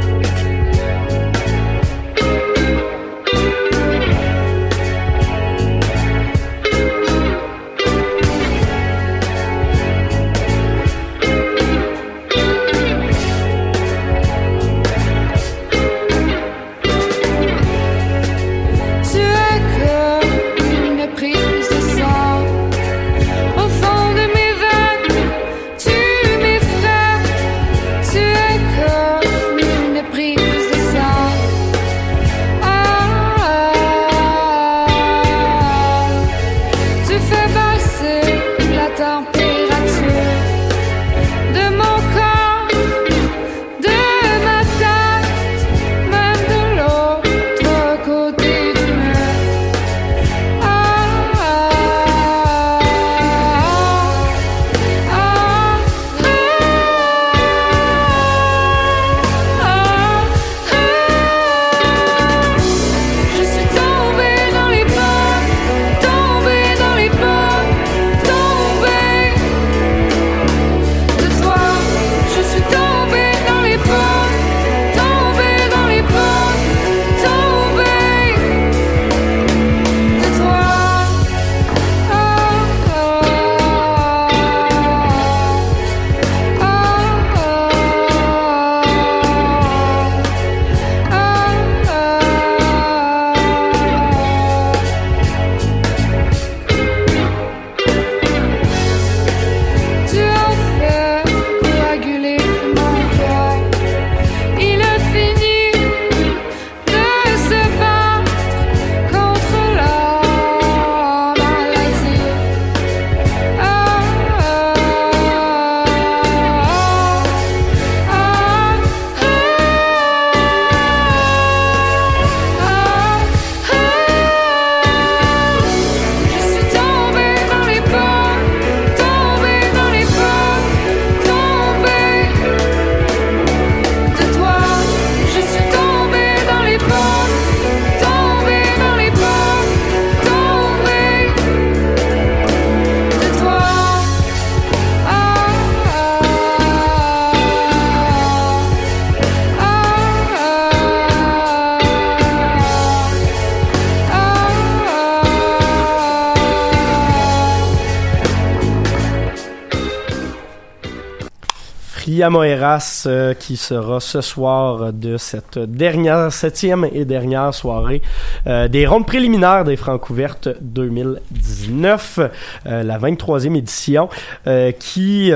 Fria 162.27 162.29
Moeras 162.29 163.03
euh, 163.05 163.33
qui 163.33 163.55
sera 163.55 164.01
ce 164.01 164.19
soir 164.19 164.91
de 164.91 165.15
cette 165.15 165.59
dernière, 165.59 166.31
septième 166.31 166.85
et 166.91 167.05
dernière 167.05 167.53
soirée 167.53 168.01
euh, 168.47 168.67
des 168.67 168.85
rondes 168.85 169.05
préliminaires 169.05 169.63
des 169.63 169.77
Francs 169.77 170.09
ouvertes 170.09 170.49
2019, 170.59 172.19
euh, 172.65 172.83
la 172.83 172.99
23e 172.99 173.55
édition, 173.55 174.09
euh, 174.45 174.71
qui, 174.71 175.31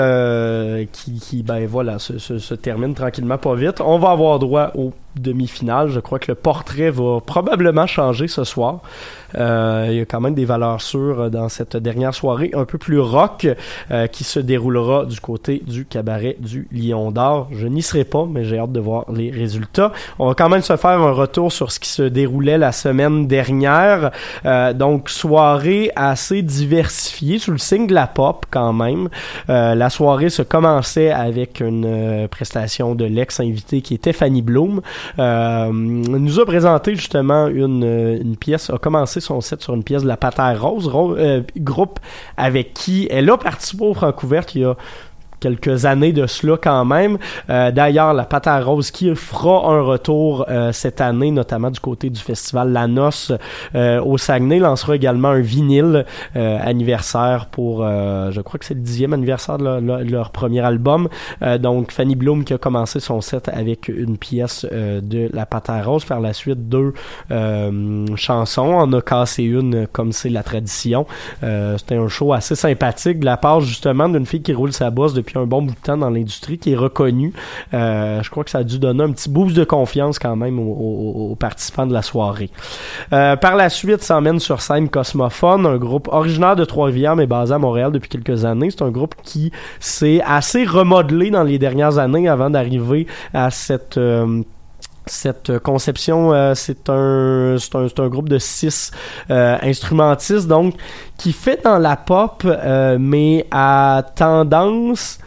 qui, 0.91 1.43
ben 1.43 1.65
voilà, 1.65 1.97
se 1.99 2.53
termine 2.55 2.93
tranquillement 2.93 3.37
pas 3.37 3.55
vite. 3.55 3.79
On 3.79 3.97
va 3.97 4.11
avoir 4.11 4.39
droit 4.39 4.71
au 4.75 4.91
demi-finale. 5.15 5.89
Je 5.89 5.99
crois 5.99 6.19
que 6.19 6.31
le 6.31 6.35
portrait 6.35 6.89
va 6.89 7.19
probablement 7.25 7.87
changer 7.87 8.27
ce 8.27 8.43
soir. 8.43 8.79
Euh, 9.35 9.87
il 9.89 9.97
y 9.97 10.01
a 10.01 10.05
quand 10.05 10.19
même 10.19 10.33
des 10.33 10.45
valeurs 10.45 10.81
sûres 10.81 11.31
dans 11.31 11.47
cette 11.47 11.77
dernière 11.77 12.13
soirée 12.13 12.51
un 12.53 12.65
peu 12.65 12.77
plus 12.77 12.99
rock 12.99 13.47
euh, 13.91 14.07
qui 14.07 14.23
se 14.23 14.39
déroulera 14.39 15.05
du 15.05 15.19
côté 15.19 15.61
du 15.65 15.85
cabaret 15.85 16.35
du 16.39 16.67
Lion 16.71 17.11
d'Or. 17.11 17.47
Je 17.51 17.67
n'y 17.67 17.81
serai 17.81 18.03
pas, 18.03 18.25
mais 18.29 18.43
j'ai 18.43 18.59
hâte 18.59 18.71
de 18.71 18.79
voir 18.79 19.05
les 19.11 19.31
résultats. 19.31 19.91
On 20.19 20.27
va 20.27 20.33
quand 20.33 20.49
même 20.49 20.61
se 20.61 20.75
faire 20.75 20.91
un 20.91 21.11
retour 21.11 21.51
sur 21.51 21.71
ce 21.71 21.79
qui 21.79 21.89
se 21.89 22.03
déroulait 22.03 22.57
la 22.57 22.71
semaine 22.71 23.27
dernière. 23.27 24.11
Euh, 24.45 24.73
donc, 24.73 25.09
soirée 25.09 25.91
assez 25.95 26.41
diversifiée 26.41 27.39
sous 27.39 27.51
le 27.51 27.57
signe 27.57 27.87
de 27.87 27.93
la 27.93 28.07
pop 28.07 28.45
quand 28.49 28.73
même. 28.73 29.09
Euh, 29.49 29.75
la 29.75 29.89
soirée 29.89 30.29
se 30.29 30.41
commençait 30.41 31.11
avec 31.11 31.59
une 31.59 31.85
euh, 31.85 32.27
prestation 32.27 32.95
de 32.95 33.05
l'ex-invité 33.05 33.81
qui 33.81 33.93
était 33.93 34.13
Fanny 34.13 34.41
Bloom. 34.41 34.81
Euh, 35.19 35.69
nous 35.71 36.39
a 36.39 36.45
présenté 36.45 36.95
justement 36.95 37.47
une, 37.47 37.83
une 38.21 38.37
pièce, 38.37 38.69
a 38.69 38.77
commencé 38.77 39.19
son 39.19 39.41
set 39.41 39.61
sur 39.61 39.73
une 39.73 39.83
pièce 39.83 40.03
de 40.03 40.07
la 40.07 40.17
Patère 40.17 40.61
Rose, 40.61 40.87
ro- 40.87 41.15
euh, 41.15 41.41
groupe 41.57 41.99
avec 42.37 42.73
qui 42.73 43.07
elle 43.11 43.29
a 43.29 43.37
participé 43.37 43.85
au 43.85 43.93
Francouverte 43.93 44.55
il 44.55 44.61
y 44.61 44.65
a 44.65 44.75
quelques 45.41 45.85
années 45.85 46.13
de 46.13 46.27
cela 46.27 46.55
quand 46.61 46.85
même. 46.85 47.17
Euh, 47.49 47.71
D'ailleurs, 47.71 48.13
la 48.13 48.23
pâte 48.23 48.47
à 48.47 48.61
rose 48.61 48.91
qui 48.91 49.13
fera 49.15 49.73
un 49.73 49.81
retour 49.81 50.45
euh, 50.49 50.71
cette 50.71 51.01
année, 51.01 51.31
notamment 51.31 51.71
du 51.71 51.79
côté 51.79 52.09
du 52.09 52.21
festival 52.21 52.71
La 52.71 52.87
Noce 52.87 53.33
euh, 53.75 54.01
au 54.01 54.17
Saguenay, 54.17 54.59
lancera 54.59 54.95
également 54.95 55.29
un 55.29 55.41
vinyle 55.41 56.05
euh, 56.35 56.59
anniversaire 56.61 57.47
pour, 57.47 57.83
euh, 57.83 58.31
je 58.31 58.39
crois 58.41 58.59
que 58.59 58.65
c'est 58.65 58.75
le 58.75 58.81
dixième 58.81 59.13
anniversaire 59.13 59.57
de 59.57 60.09
leur, 60.09 60.31
premier 60.31 60.61
album. 60.61 61.09
Donc, 61.59 61.91
Fanny 61.91 62.15
Bloom 62.15 62.43
qui 62.43 62.53
a 62.53 62.57
commencé 62.57 62.99
son 62.99 63.21
set 63.21 63.49
avec 63.49 63.87
une 63.87 64.17
pièce 64.17 64.65
de 64.71 65.29
la 65.33 65.45
pâte 65.45 65.69
à 65.69 65.81
rose, 65.81 66.05
par 66.05 66.19
la 66.19 66.31
suite 66.31 66.69
deux 66.69 66.93
chansons. 68.15 68.71
On 68.73 68.93
a 68.93 69.01
cassé 69.01 69.43
une 69.43 69.87
comme 69.87 70.11
c'est 70.11 70.29
la 70.29 70.43
tradition. 70.43 71.07
C'était 71.41 71.95
un 71.95 72.07
show 72.07 72.33
assez 72.33 72.55
sympathique 72.55 73.19
de 73.19 73.25
la 73.25 73.37
part 73.37 73.61
justement 73.61 74.07
d'une 74.07 74.25
fille 74.25 74.43
qui 74.43 74.53
roule 74.53 74.73
sa 74.73 74.89
bosse 74.91 75.13
depuis 75.13 75.30
un 75.39 75.45
bon 75.45 75.61
bout 75.61 75.73
de 75.73 75.79
temps 75.79 75.97
dans 75.97 76.09
l'industrie, 76.09 76.57
qui 76.57 76.73
est 76.73 76.75
reconnue. 76.75 77.33
Euh, 77.73 78.21
je 78.23 78.29
crois 78.29 78.43
que 78.43 78.49
ça 78.49 78.59
a 78.59 78.63
dû 78.63 78.79
donner 78.79 79.03
un 79.03 79.11
petit 79.11 79.29
boost 79.29 79.55
de 79.55 79.63
confiance 79.63 80.19
quand 80.19 80.35
même 80.35 80.59
aux, 80.59 81.35
participants 81.39 81.87
de 81.87 81.93
la 81.93 82.01
soirée. 82.01 82.49
Euh, 83.13 83.35
par 83.35 83.55
la 83.55 83.69
suite, 83.69 84.03
s'emmène 84.03 84.39
sur 84.39 84.61
scène 84.61 84.89
Cosmophone, 84.89 85.65
un 85.65 85.77
groupe 85.77 86.07
originaire 86.09 86.55
de 86.55 86.65
Trois-Rivières 86.65 87.15
mais 87.15 87.27
basé 87.27 87.53
à 87.53 87.57
Montréal 87.57 87.91
depuis 87.91 88.09
quelques 88.09 88.45
années. 88.45 88.69
C'est 88.71 88.83
un 88.83 88.91
groupe 88.91 89.15
qui 89.23 89.51
s'est 89.79 90.21
assez 90.25 90.63
remodelé 90.65 91.31
dans 91.31 91.43
les 91.43 91.57
dernières 91.57 91.97
années 91.97 92.27
avant 92.27 92.49
d'arriver 92.49 93.07
à 93.33 93.49
cette... 93.51 93.97
euh, 93.97 94.41
cette 95.07 95.57
conception, 95.59 96.53
c'est 96.53 96.87
un, 96.87 97.55
un, 97.57 98.07
groupe 98.07 98.29
de 98.29 98.37
six 98.37 98.91
instrumentistes, 99.29 100.47
donc 100.47 100.75
qui 101.17 101.33
fait 101.33 101.61
dans 101.63 101.79
la 101.79 101.97
pop, 101.97 102.45
mais 102.99 103.47
à 103.49 104.03
tendance 104.15 105.19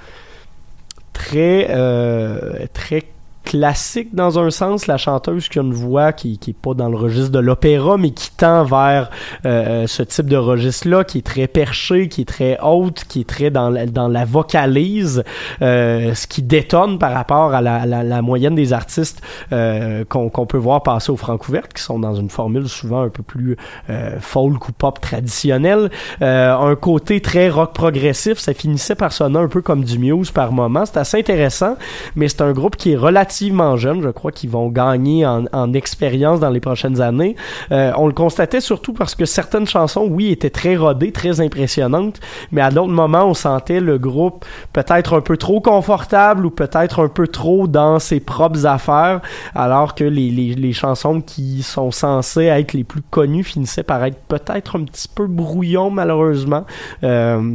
très, 1.15 1.69
euh, 1.71 2.67
très 2.75 3.03
classique 3.45 4.15
dans 4.15 4.39
un 4.39 4.51
sens, 4.51 4.87
la 4.87 4.97
chanteuse 4.97 5.49
qui 5.49 5.59
a 5.59 5.63
une 5.63 5.75
voix 5.75 6.13
qui, 6.13 6.39
qui 6.39 6.51
est 6.51 6.57
pas 6.61 6.75
dans 6.75 6.89
le 6.89 6.97
registre 6.97 7.31
de 7.31 7.39
l'opéra, 7.39 7.97
mais 7.97 8.11
qui 8.11 8.31
tend 8.31 8.65
vers 8.65 9.11
euh, 9.45 9.87
ce 9.87 10.03
type 10.03 10.27
de 10.27 10.37
registre-là, 10.37 11.05
qui 11.05 11.19
est 11.19 11.27
très 11.27 11.47
perché, 11.47 12.09
qui 12.09 12.23
est 12.23 12.29
très 12.29 12.59
haute, 12.63 13.05
qui 13.05 13.21
est 13.21 13.29
très 13.29 13.51
dans 13.51 13.69
la, 13.71 13.87
dans 13.87 14.09
la 14.09 14.25
vocalise, 14.25 15.23
euh, 15.63 16.15
ce 16.15 16.27
qui 16.27 16.43
détonne 16.43 16.99
par 16.99 17.13
rapport 17.13 17.55
à 17.55 17.61
la, 17.61 18.23
moyenne 18.23 18.55
des 18.55 18.73
artistes 18.73 19.21
euh, 19.53 20.05
qu'on 20.05 20.47
peut 20.47 20.59
voir 20.59 20.83
passer 20.83 21.13
au 21.13 21.17
Francouverte, 21.17 21.73
qui 21.75 21.83
sont 21.83 21.99
dans 21.99 22.15
une 22.15 22.31
formule 22.31 22.69
souvent 22.69 23.03
un 23.03 23.09
peu 23.11 23.23
plus 23.23 23.57
euh, 23.91 24.19
folk 24.21 24.69
ou 24.69 24.73
pop 24.73 25.01
traditionnelle. 25.01 25.91
Euh, 26.23 26.57
un 26.57 26.77
côté 26.77 27.21
très 27.21 27.51
rock 27.51 27.75
progressif, 27.75 28.39
ça 28.39 28.55
finissait 28.55 28.95
par 28.95 29.13
sonner 29.13 29.39
un 29.39 29.49
peu 29.49 29.61
comme 29.61 29.85
du 29.85 29.99
Muse 29.99 30.31
par 30.31 30.53
moment. 30.53 30.85
C'est 30.87 30.99
assez 30.99 31.19
intéressant, 31.19 31.77
mais 32.17 32.29
c'est 32.29 32.41
un 32.41 32.53
groupe 32.53 32.77
qui 32.77 32.93
est 32.93 32.97
relativement 32.97 33.34
Je 33.41 34.11
crois 34.11 34.33
qu'ils 34.33 34.51
vont 34.51 34.69
gagner 34.69 35.27
en, 35.27 35.45
en 35.53 35.73
expérience 35.73 36.41
dans 36.41 36.51
les 36.51 36.61
prochaines 36.61 37.01
années. 37.01 37.37
Euh, 37.73 37.93
on 37.97 38.07
le 38.07 38.13
constatait 38.13 38.61
surtout 38.61 38.93
parce 38.93 39.15
que 39.15 39.25
certaines 39.25 39.67
chansons, 39.67 40.07
oui, 40.11 40.31
étaient 40.31 40.51
très 40.51 40.77
rodées, 40.77 41.13
très 41.13 41.41
impressionnantes, 41.41 42.21
mais 42.53 42.61
à 42.61 42.71
d'autres 42.71 42.93
moments, 42.93 43.25
on 43.25 43.35
sentait 43.35 43.81
le 43.81 43.99
groupe 43.99 44.45
peut-être 44.73 45.17
un 45.17 45.21
peu 45.21 45.37
trop 45.37 45.61
confortable 45.61 46.47
ou 46.47 46.51
peut-être 46.51 47.03
un 47.03 47.09
peu 47.09 47.27
trop 47.27 47.67
dans 47.67 47.99
ses 47.99 48.21
propres 48.21 48.67
affaires, 48.67 49.21
alors 49.55 49.95
que 49.95 50.05
les 50.05 50.73
chansons 50.73 51.21
qui 51.21 51.63
sont 51.63 51.91
censées 51.91 52.45
être 52.45 52.73
les 52.73 52.85
plus 52.85 53.03
connues 53.03 53.45
finissaient 53.45 53.83
par 53.83 54.05
être 54.05 54.19
peut-être 54.29 54.79
un 54.79 54.85
petit 54.85 55.09
peu 55.09 55.27
brouillon, 55.27 55.91
malheureusement. 55.91 56.65
Euh, 57.03 57.55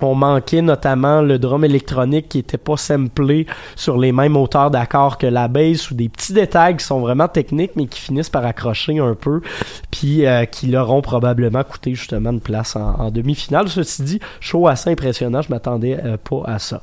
on 0.00 0.14
manquait 0.14 0.62
notamment 0.62 1.22
le 1.22 1.38
drum 1.38 1.64
électronique 1.64 2.28
qui 2.28 2.38
était 2.38 2.58
pas 2.58 2.76
samplé 2.76 3.46
sur 3.74 3.98
les 3.98 4.12
mêmes 4.12 4.36
hauteurs 4.36 4.70
d'accords 4.70 5.18
que 5.18 5.26
la 5.26 5.48
bass 5.48 5.90
ou 5.90 5.94
des 5.94 6.08
petits 6.08 6.32
détails 6.32 6.76
qui 6.76 6.84
sont 6.84 7.00
vraiment 7.00 7.28
techniques 7.28 7.72
mais 7.76 7.86
qui 7.86 8.00
finissent 8.00 8.30
par 8.30 8.44
accrocher 8.44 8.98
un 8.98 9.14
peu 9.14 9.40
puis 9.90 10.26
euh, 10.26 10.44
qui 10.44 10.66
leur 10.66 10.92
ont 10.92 11.02
probablement 11.02 11.62
coûté 11.64 11.94
justement 11.94 12.30
une 12.30 12.40
place 12.40 12.76
en, 12.76 13.10
demi-finale. 13.10 13.68
Ceci 13.68 14.02
dit, 14.02 14.20
show 14.40 14.66
assez 14.66 14.90
impressionnant, 14.90 15.42
je 15.42 15.50
m'attendais 15.50 15.98
euh, 16.04 16.16
pas 16.16 16.42
à 16.46 16.58
ça. 16.58 16.82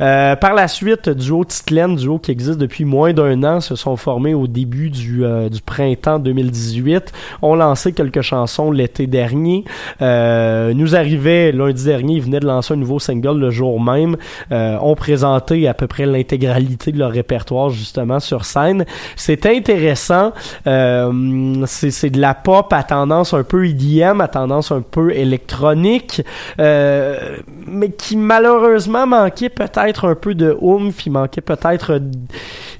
Euh, 0.00 0.36
par 0.36 0.54
la 0.54 0.68
suite, 0.68 1.08
duo 1.08 1.44
Titlen, 1.44 1.96
duo 1.96 2.18
qui 2.18 2.30
existe 2.30 2.58
depuis 2.58 2.84
moins 2.84 3.12
d'un 3.12 3.42
an, 3.44 3.60
se 3.60 3.76
sont 3.76 3.96
formés 3.96 4.34
au 4.34 4.46
début 4.46 4.90
du, 4.90 5.24
euh, 5.24 5.48
du 5.48 5.60
printemps 5.60 6.18
2018, 6.18 7.12
ont 7.42 7.54
lancé 7.54 7.92
quelques 7.92 8.22
chansons 8.22 8.70
l'été 8.70 9.06
dernier. 9.06 9.64
Euh, 10.02 10.72
nous 10.74 10.96
arrivait 10.96 11.52
lundi 11.52 11.84
dernier, 11.84 12.14
ils 12.14 12.22
venaient 12.22 12.40
de 12.40 12.46
lancer 12.46 12.53
un 12.62 12.76
nouveau 12.76 12.98
single 12.98 13.38
le 13.38 13.50
jour 13.50 13.80
même, 13.80 14.16
euh, 14.52 14.76
ont 14.80 14.94
présenté 14.94 15.68
à 15.68 15.74
peu 15.74 15.86
près 15.86 16.06
l'intégralité 16.06 16.92
de 16.92 16.98
leur 16.98 17.10
répertoire 17.10 17.70
justement 17.70 18.20
sur 18.20 18.44
scène. 18.44 18.84
C'est 19.16 19.46
intéressant, 19.46 20.32
euh, 20.66 21.64
c'est 21.66 22.10
de 22.10 22.20
la 22.20 22.34
pop 22.34 22.72
à 22.72 22.82
tendance 22.82 23.34
un 23.34 23.42
peu 23.42 23.66
EDM, 23.66 24.20
à 24.20 24.28
tendance 24.28 24.72
un 24.72 24.82
peu 24.82 25.12
électronique, 25.12 26.22
euh, 26.58 27.36
mais 27.66 27.90
qui 27.90 28.16
malheureusement 28.16 29.06
manquait 29.06 29.48
peut-être 29.48 30.08
un 30.08 30.14
peu 30.14 30.34
de 30.34 30.56
oomph, 30.60 31.06
il 31.06 31.12
manquait 31.12 31.40
peut-être 31.40 32.00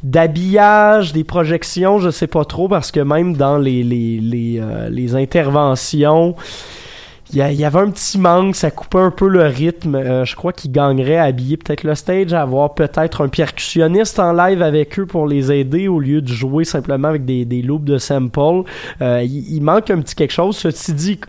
d'habillage, 0.03 1.13
des 1.13 1.25
projections, 1.25 1.99
je 1.99 2.11
sais 2.11 2.27
pas 2.27 2.45
trop, 2.45 2.69
parce 2.69 2.91
que 2.91 3.01
même 3.01 3.37
dans 3.37 3.59
les, 3.59 3.83
les, 3.83 4.19
les, 4.21 4.61
euh, 4.61 4.89
les 4.91 5.17
interventions, 5.17 6.35
il 7.35 7.51
y, 7.51 7.57
y 7.57 7.65
avait 7.65 7.81
un 7.81 7.91
petit 7.91 8.17
manque, 8.19 8.55
ça 8.55 8.71
coupait 8.71 8.99
un 8.99 9.11
peu 9.11 9.29
le 9.29 9.43
rythme. 9.43 9.97
Euh, 9.97 10.25
je 10.25 10.37
crois 10.37 10.53
qu'ils 10.53 10.71
gagneraient 10.71 11.17
à 11.17 11.25
habiller 11.25 11.57
peut-être 11.57 11.83
le 11.83 11.95
stage, 11.95 12.33
à 12.33 12.43
avoir 12.43 12.75
peut-être 12.75 13.23
un 13.23 13.29
percussionniste 13.29 14.21
en 14.21 14.33
live 14.33 14.63
avec 14.63 14.99
eux 15.01 15.07
pour 15.07 15.27
les 15.27 15.51
aider 15.51 15.89
au 15.89 15.99
lieu 15.99 16.23
de 16.23 16.29
jouer 16.29 16.65
simplement 16.65 17.09
avec 17.09 17.25
des, 17.25 17.45
des 17.45 17.61
loops 17.63 17.85
de 17.85 17.99
sample. 17.99 18.69
Euh, 19.03 19.23
il, 19.25 19.57
il 19.57 19.63
manque 19.63 19.91
un 19.91 20.01
petit 20.01 20.15
quelque 20.15 20.33
chose. 20.33 20.57
Ceci 20.57 20.93
dit, 20.93 21.21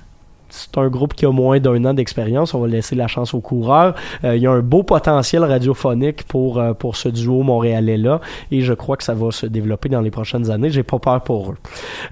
c'est 0.56 0.78
un 0.78 0.88
groupe 0.88 1.14
qui 1.14 1.26
a 1.26 1.32
moins 1.32 1.60
d'un 1.60 1.84
an 1.86 1.94
d'expérience. 1.94 2.54
On 2.54 2.60
va 2.60 2.68
laisser 2.68 2.96
la 2.96 3.08
chance 3.08 3.34
aux 3.34 3.42
coureurs. 3.42 3.96
Euh, 4.24 4.36
il 4.36 4.42
y 4.42 4.48
a 4.48 4.52
un 4.52 4.62
beau 4.62 4.84
potentiel 4.84 5.44
radiophonique 5.44 6.24
pour, 6.24 6.60
euh, 6.60 6.74
pour 6.74 6.96
ce 6.96 7.10
duo 7.10 7.44
montréalais-là 7.44 8.22
et 8.52 8.62
je 8.62 8.74
crois 8.74 8.98
que 8.98 9.04
ça 9.04 9.14
va 9.14 9.32
se 9.32 9.46
développer 9.46 9.90
dans 9.90 10.02
les 10.02 10.12
prochaines 10.12 10.50
années. 10.50 10.70
J'ai 10.70 10.84
pas 10.84 11.00
peur 11.00 11.22
pour 11.22 11.52
eux. 11.52 11.58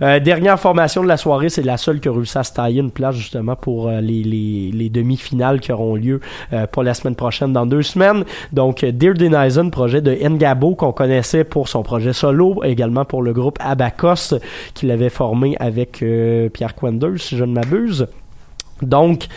Euh, 0.02 0.20
dernière 0.20 0.60
formation 0.60 1.04
de 1.04 1.08
la 1.08 1.18
soirée, 1.18 1.50
c'est 1.50 1.64
la 1.64 1.78
seule 1.78 2.00
qui 2.00 2.10
a 2.10 2.12
réussi 2.12 2.38
à 2.38 2.44
se 2.44 2.54
tailler 2.54 2.82
une 2.82 2.92
place 2.92 3.16
justement 3.16 3.56
pour 3.56 3.88
euh, 3.88 4.02
les, 4.02 4.24
les, 4.24 4.72
les 4.72 4.90
demi-finales 4.90 5.60
qui 5.60 5.72
auront 5.72 5.96
lieu 5.96 6.20
euh, 6.52 6.68
pour 6.68 6.84
la 6.84 6.94
semaine 6.94 7.16
prochaine 7.16 7.54
dans 7.54 7.66
deux 7.66 7.82
semaines. 7.82 8.26
Donc, 8.52 8.84
Dear 8.84 9.14
Denizen, 9.14 9.72
projet 9.72 10.02
de 10.02 10.12
Ngabo 10.14 10.76
qu'on 10.76 10.92
connaissait 10.92 11.44
pour 11.44 11.68
son 11.68 11.84
projet 11.84 12.14
solo, 12.14 12.62
également 12.64 13.06
pour 13.06 13.22
le 13.22 13.34
groupe 13.34 13.58
Abacos 13.62 14.36
qu'il 14.74 14.92
avait 14.92 15.10
formé 15.10 15.56
avec 15.60 16.02
euh, 16.02 16.50
Pierre 16.50 16.76
Quenders, 16.76 17.20
si 17.20 17.38
je 17.38 17.44
ne 17.44 17.54
m'abuse. 17.54 18.08
Donc, 18.86 19.28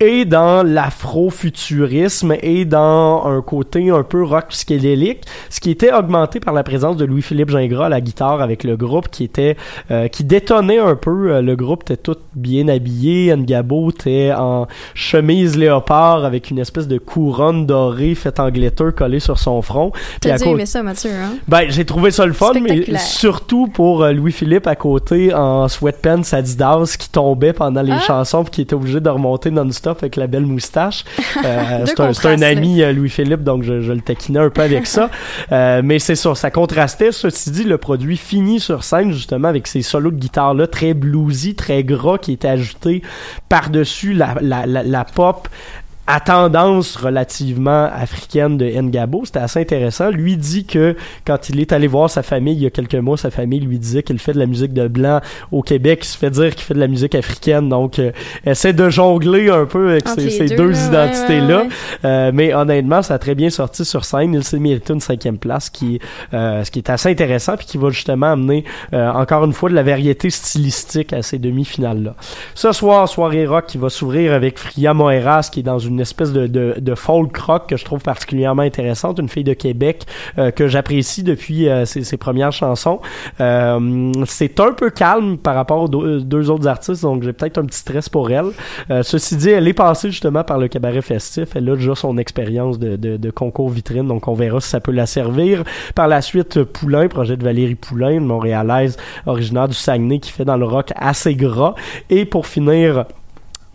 et 0.00 0.24
dans 0.24 0.62
l'afrofuturisme 0.66 2.34
et 2.42 2.64
dans 2.64 3.26
un 3.26 3.40
côté 3.42 3.90
un 3.90 4.02
peu 4.02 4.22
rock 4.24 4.46
psychédélique, 4.48 5.22
ce 5.50 5.60
qui 5.60 5.70
était 5.70 5.92
augmenté 5.92 6.40
par 6.40 6.52
la 6.52 6.62
présence 6.62 6.96
de 6.96 7.04
Louis-Philippe 7.04 7.50
Gingras 7.50 7.86
à 7.86 7.88
la 7.88 8.00
guitare 8.00 8.42
avec 8.42 8.64
le 8.64 8.76
groupe 8.76 9.08
qui 9.08 9.24
était 9.24 9.56
euh, 9.90 10.08
qui 10.08 10.24
détonnait 10.24 10.78
un 10.78 10.96
peu. 10.96 11.32
Euh, 11.32 11.42
Le 11.42 11.56
groupe 11.56 11.82
était 11.82 11.96
tout 11.96 12.16
bien 12.34 12.68
habillé, 12.68 13.34
Ngabo 13.36 13.90
était 13.90 14.32
en 14.36 14.66
chemise 14.94 15.56
léopard 15.56 16.24
avec 16.24 16.50
une 16.50 16.58
espèce 16.58 16.88
de 16.88 16.98
couronne 16.98 17.66
dorée 17.66 18.14
faite 18.14 18.40
en 18.40 18.50
glitter 18.50 18.90
collée 18.96 19.20
sur 19.20 19.38
son 19.38 19.62
front. 19.62 19.92
T'as 20.20 20.38
dû 20.38 20.48
aimer 20.48 20.66
ça, 20.66 20.82
Mathieu, 20.82 21.10
hein? 21.12 21.34
ben, 21.48 21.66
j'ai 21.68 21.84
trouvé 21.84 22.10
ça 22.10 22.26
le 22.26 22.32
fun, 22.32 22.52
mais 22.60 22.84
surtout 22.98 23.68
pour 23.68 24.02
euh, 24.02 24.12
Louis-Philippe 24.12 24.66
à 24.66 24.74
côté 24.76 25.32
en 25.32 25.68
sweatpants 25.68 26.22
Adidas 26.32 26.96
qui 26.98 27.08
tombait 27.10 27.52
pendant 27.52 27.82
les 27.82 27.92
Ah! 27.92 28.00
chansons 28.00 28.42
puis 28.44 28.50
qui 28.50 28.60
était 28.62 28.74
obligé 28.74 29.00
de 29.00 29.08
remonter 29.08 29.50
non-stop 29.50 29.93
avec 30.02 30.16
la 30.16 30.26
belle 30.26 30.46
moustache. 30.46 31.04
Euh, 31.44 31.84
c'est 31.84 32.00
un, 32.00 32.12
c'est 32.12 32.42
ami, 32.44 32.80
euh, 32.80 32.92
Louis-Philippe, 32.92 33.42
donc 33.42 33.64
je, 33.64 33.80
je 33.80 33.92
le 33.92 34.00
taquinais 34.00 34.38
un 34.38 34.50
peu 34.50 34.62
avec 34.62 34.86
ça. 34.86 35.10
Euh, 35.52 35.82
mais 35.84 35.98
c'est 35.98 36.14
ça, 36.14 36.34
ça 36.34 36.50
contrastait. 36.50 37.12
Ceci 37.12 37.50
dit, 37.50 37.64
le 37.64 37.76
produit 37.76 38.16
fini 38.16 38.60
sur 38.60 38.82
scène 38.82 39.12
justement 39.12 39.48
avec 39.48 39.66
ces 39.66 39.82
solos 39.82 40.10
de 40.10 40.16
guitare-là 40.16 40.66
très 40.66 40.94
bluesy, 40.94 41.54
très 41.54 41.84
gras 41.84 42.18
qui 42.18 42.32
étaient 42.32 42.48
ajoutés 42.48 43.02
par-dessus 43.48 44.14
la, 44.14 44.36
la, 44.40 44.64
la, 44.66 44.82
la 44.82 45.04
pop 45.04 45.48
à 46.06 46.20
tendance 46.20 46.96
relativement 46.96 47.84
africaine 47.84 48.58
de 48.58 48.66
Ngabo. 48.66 49.22
C'était 49.24 49.38
assez 49.38 49.60
intéressant. 49.60 50.10
Lui 50.10 50.36
dit 50.36 50.64
que 50.64 50.96
quand 51.26 51.48
il 51.48 51.60
est 51.60 51.72
allé 51.72 51.86
voir 51.86 52.10
sa 52.10 52.22
famille 52.22 52.54
il 52.54 52.62
y 52.62 52.66
a 52.66 52.70
quelques 52.70 52.94
mois, 52.94 53.16
sa 53.16 53.30
famille 53.30 53.60
lui 53.60 53.78
disait 53.78 54.02
qu'il 54.02 54.18
fait 54.18 54.32
de 54.32 54.38
la 54.38 54.46
musique 54.46 54.72
de 54.72 54.88
blanc 54.88 55.20
au 55.52 55.62
Québec. 55.62 56.00
Il 56.02 56.06
se 56.06 56.18
fait 56.18 56.30
dire 56.30 56.54
qu'il 56.54 56.64
fait 56.64 56.74
de 56.74 56.80
la 56.80 56.88
musique 56.88 57.14
africaine. 57.14 57.68
Donc, 57.68 57.98
euh, 57.98 58.12
essaie 58.44 58.72
de 58.72 58.88
jongler 58.90 59.50
un 59.50 59.66
peu 59.66 59.90
avec 59.90 60.08
ces, 60.08 60.46
deux, 60.48 60.56
deux, 60.56 60.70
là, 60.70 60.78
ouais, 60.78 60.86
identités-là. 60.88 61.56
ouais, 61.58 61.62
ouais. 61.64 61.68
Euh, 62.04 62.30
mais 62.34 62.54
honnêtement, 62.54 63.02
ça 63.02 63.14
a 63.14 63.18
très 63.18 63.34
bien 63.34 63.50
sorti 63.50 63.84
sur 63.84 64.04
scène. 64.04 64.34
Il 64.34 64.44
s'est 64.44 64.58
mérité 64.58 64.92
une 64.92 65.00
cinquième 65.00 65.38
place, 65.38 65.70
qui, 65.70 66.00
euh, 66.32 66.64
ce 66.64 66.70
qui 66.70 66.80
est 66.80 66.90
assez 66.90 67.10
intéressant, 67.10 67.56
puis 67.56 67.66
qui 67.66 67.78
va 67.78 67.90
justement 67.90 68.32
amener 68.32 68.64
euh, 68.92 69.10
encore 69.10 69.44
une 69.44 69.52
fois 69.52 69.70
de 69.70 69.74
la 69.74 69.82
variété 69.82 70.30
stylistique 70.30 71.12
à 71.12 71.22
ces 71.22 71.38
demi-finales-là. 71.38 72.14
Ce 72.54 72.72
soir, 72.72 73.08
soirée 73.08 73.46
rock 73.46 73.66
qui 73.66 73.78
va 73.78 73.88
s'ouvrir 73.88 74.32
avec 74.32 74.58
Fria 74.58 74.94
Moeras, 74.94 75.48
qui 75.52 75.60
est 75.60 75.64
dans 75.64 75.78
une 75.78 75.93
espèce 75.98 76.32
de, 76.32 76.46
de, 76.46 76.74
de 76.78 76.94
folk 76.94 77.36
rock 77.36 77.68
que 77.68 77.76
je 77.76 77.84
trouve 77.84 78.00
particulièrement 78.00 78.62
intéressante, 78.62 79.18
une 79.18 79.28
fille 79.28 79.44
de 79.44 79.54
Québec 79.54 80.04
euh, 80.38 80.50
que 80.50 80.68
j'apprécie 80.68 81.22
depuis 81.22 81.68
euh, 81.68 81.84
ses, 81.84 82.04
ses 82.04 82.16
premières 82.16 82.52
chansons. 82.52 83.00
Euh, 83.40 84.12
c'est 84.26 84.60
un 84.60 84.72
peu 84.72 84.90
calme 84.90 85.38
par 85.38 85.54
rapport 85.54 85.82
aux 85.82 85.88
deux, 85.88 86.20
deux 86.20 86.50
autres 86.50 86.66
artistes, 86.68 87.02
donc 87.02 87.22
j'ai 87.22 87.32
peut-être 87.32 87.58
un 87.58 87.64
petit 87.64 87.78
stress 87.78 88.08
pour 88.08 88.30
elle. 88.30 88.46
Euh, 88.90 89.02
ceci 89.02 89.36
dit, 89.36 89.50
elle 89.50 89.68
est 89.68 89.72
passée 89.74 90.10
justement 90.10 90.44
par 90.44 90.58
le 90.58 90.68
cabaret 90.68 91.02
festif. 91.02 91.50
Elle 91.54 91.68
a 91.70 91.76
déjà 91.76 91.94
son 91.94 92.18
expérience 92.18 92.78
de, 92.78 92.96
de, 92.96 93.16
de 93.16 93.30
concours 93.30 93.70
vitrine, 93.70 94.06
donc 94.06 94.28
on 94.28 94.34
verra 94.34 94.60
si 94.60 94.68
ça 94.68 94.80
peut 94.80 94.92
la 94.92 95.06
servir. 95.06 95.64
Par 95.94 96.08
la 96.08 96.22
suite, 96.22 96.62
Poulain, 96.64 97.08
projet 97.08 97.36
de 97.36 97.44
Valérie 97.44 97.74
Poulain, 97.74 98.10
une 98.10 98.26
montréalaise 98.26 98.96
originaire 99.26 99.68
du 99.68 99.74
Saguenay 99.74 100.18
qui 100.18 100.30
fait 100.30 100.44
dans 100.44 100.56
le 100.56 100.64
rock 100.64 100.92
assez 100.96 101.34
gras. 101.34 101.74
Et 102.10 102.24
pour 102.24 102.46
finir, 102.46 103.04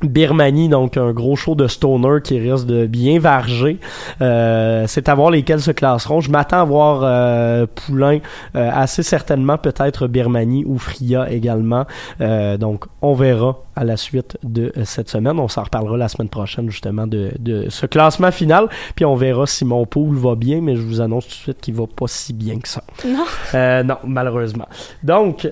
Birmanie, 0.02 0.70
donc 0.70 0.98
un 0.98 1.12
gros 1.12 1.36
show 1.36 1.56
de 1.56 1.68
stoner 1.68 2.22
qui 2.24 2.40
risque 2.40 2.66
de 2.66 2.86
bien 2.86 3.20
varger. 3.20 3.80
Euh, 4.22 4.86
c'est 4.88 5.10
à 5.10 5.16
voir 5.16 5.32
lesquels 5.32 5.62
se 5.62 5.72
classeront. 5.72 6.22
Je 6.22 6.32
m'attends 6.32 6.62
à 6.62 6.66
voir 6.66 7.02
euh, 7.04 7.66
Poulain 7.74 8.20
euh, 8.56 8.70
assez 8.74 9.04
certainement, 9.04 9.58
peut-être 9.58 10.08
Birmanie 10.08 10.64
ou 10.66 10.78
Fria 10.78 11.32
également. 11.32 11.86
Euh, 12.22 12.58
donc 12.58 12.86
on 13.02 13.14
verra 13.14 13.64
à 13.76 13.84
la 13.84 13.98
suite 13.98 14.38
de 14.44 14.74
cette 14.84 15.10
semaine. 15.10 15.40
On 15.40 15.48
s'en 15.48 15.64
reparlera 15.64 15.98
la 15.98 16.10
semaine 16.10 16.30
prochaine 16.30 16.70
justement 16.70 17.08
de, 17.08 17.32
de 17.40 17.70
ce 17.70 17.86
classement 17.86 18.32
final. 18.32 18.68
Puis 18.96 19.06
on 19.06 19.16
verra 19.16 19.46
si 19.48 19.66
mon 19.66 19.86
pool 19.86 20.16
va 20.18 20.36
bien, 20.36 20.62
mais 20.62 20.76
je 20.76 20.82
vous 20.82 21.02
annonce 21.02 21.26
tout 21.26 21.32
de 21.32 21.36
suite 21.36 21.62
qu'il 21.62 21.76
va 21.76 21.86
pas 21.88 22.08
si 22.08 22.34
bien 22.34 22.60
que 22.60 22.68
ça. 22.68 22.84
Non. 23.06 23.26
Euh, 23.54 23.84
non, 23.84 23.96
malheureusement. 24.04 24.68
Donc, 25.04 25.48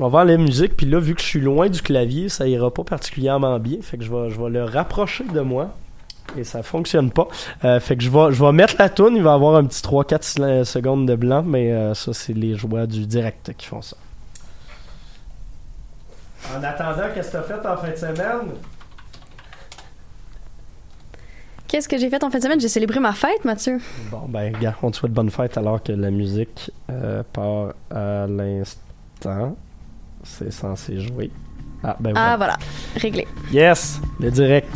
on 0.00 0.08
va 0.08 0.20
aller 0.20 0.36
la 0.36 0.42
musique, 0.42 0.76
puis 0.76 0.86
là, 0.86 1.00
vu 1.00 1.14
que 1.14 1.20
je 1.20 1.26
suis 1.26 1.40
loin 1.40 1.68
du 1.68 1.82
clavier, 1.82 2.28
ça 2.28 2.46
ira 2.46 2.72
pas 2.72 2.84
particulièrement 2.84 3.58
bien. 3.58 3.78
Fait 3.82 3.98
que 3.98 4.04
je 4.04 4.10
vais, 4.12 4.30
je 4.30 4.40
vais 4.40 4.50
le 4.50 4.64
rapprocher 4.64 5.24
de 5.24 5.40
moi. 5.40 5.74
Et 6.36 6.44
ça 6.44 6.62
fonctionne 6.62 7.10
pas. 7.10 7.26
Euh, 7.64 7.80
fait 7.80 7.96
que 7.96 8.02
je 8.02 8.10
vais, 8.10 8.32
je 8.32 8.44
vais 8.44 8.52
mettre 8.52 8.74
la 8.78 8.90
toune. 8.90 9.16
Il 9.16 9.22
va 9.22 9.32
avoir 9.32 9.56
un 9.56 9.64
petit 9.64 9.82
3-4 9.82 10.64
secondes 10.64 11.06
de 11.06 11.16
blanc, 11.16 11.42
mais 11.42 11.72
euh, 11.72 11.94
ça, 11.94 12.12
c'est 12.12 12.34
les 12.34 12.54
joies 12.54 12.86
du 12.86 13.06
direct 13.06 13.52
qui 13.56 13.66
font 13.66 13.80
ça. 13.82 13.96
En 16.54 16.62
attendant, 16.62 17.08
qu'est-ce 17.14 17.32
que 17.32 17.38
t'as 17.38 17.42
fait 17.42 17.66
en 17.66 17.76
fin 17.76 17.90
de 17.90 17.96
semaine? 17.96 18.52
Qu'est-ce 21.66 21.88
que 21.88 21.98
j'ai 21.98 22.08
fait 22.08 22.22
en 22.22 22.30
fin 22.30 22.38
de 22.38 22.44
semaine? 22.44 22.60
J'ai 22.60 22.68
célébré 22.68 23.00
ma 23.00 23.12
fête, 23.12 23.44
Mathieu. 23.44 23.78
Bon, 24.10 24.26
ben, 24.28 24.52
gars, 24.52 24.76
on 24.82 24.90
te 24.90 24.96
souhaite 24.96 25.12
bonne 25.12 25.30
fête 25.30 25.58
alors 25.58 25.82
que 25.82 25.92
la 25.92 26.10
musique 26.10 26.70
euh, 26.90 27.22
part 27.32 27.74
à 27.90 28.26
l'instant. 28.26 29.56
C'est 30.28 30.52
censé 30.52 31.00
jouer. 31.00 31.30
Ah, 31.82 31.96
ben 31.98 32.12
Ah, 32.14 32.36
voilà. 32.36 32.36
voilà. 32.36 32.58
Réglé. 32.96 33.26
Yes, 33.52 34.00
le 34.20 34.30
direct. 34.30 34.68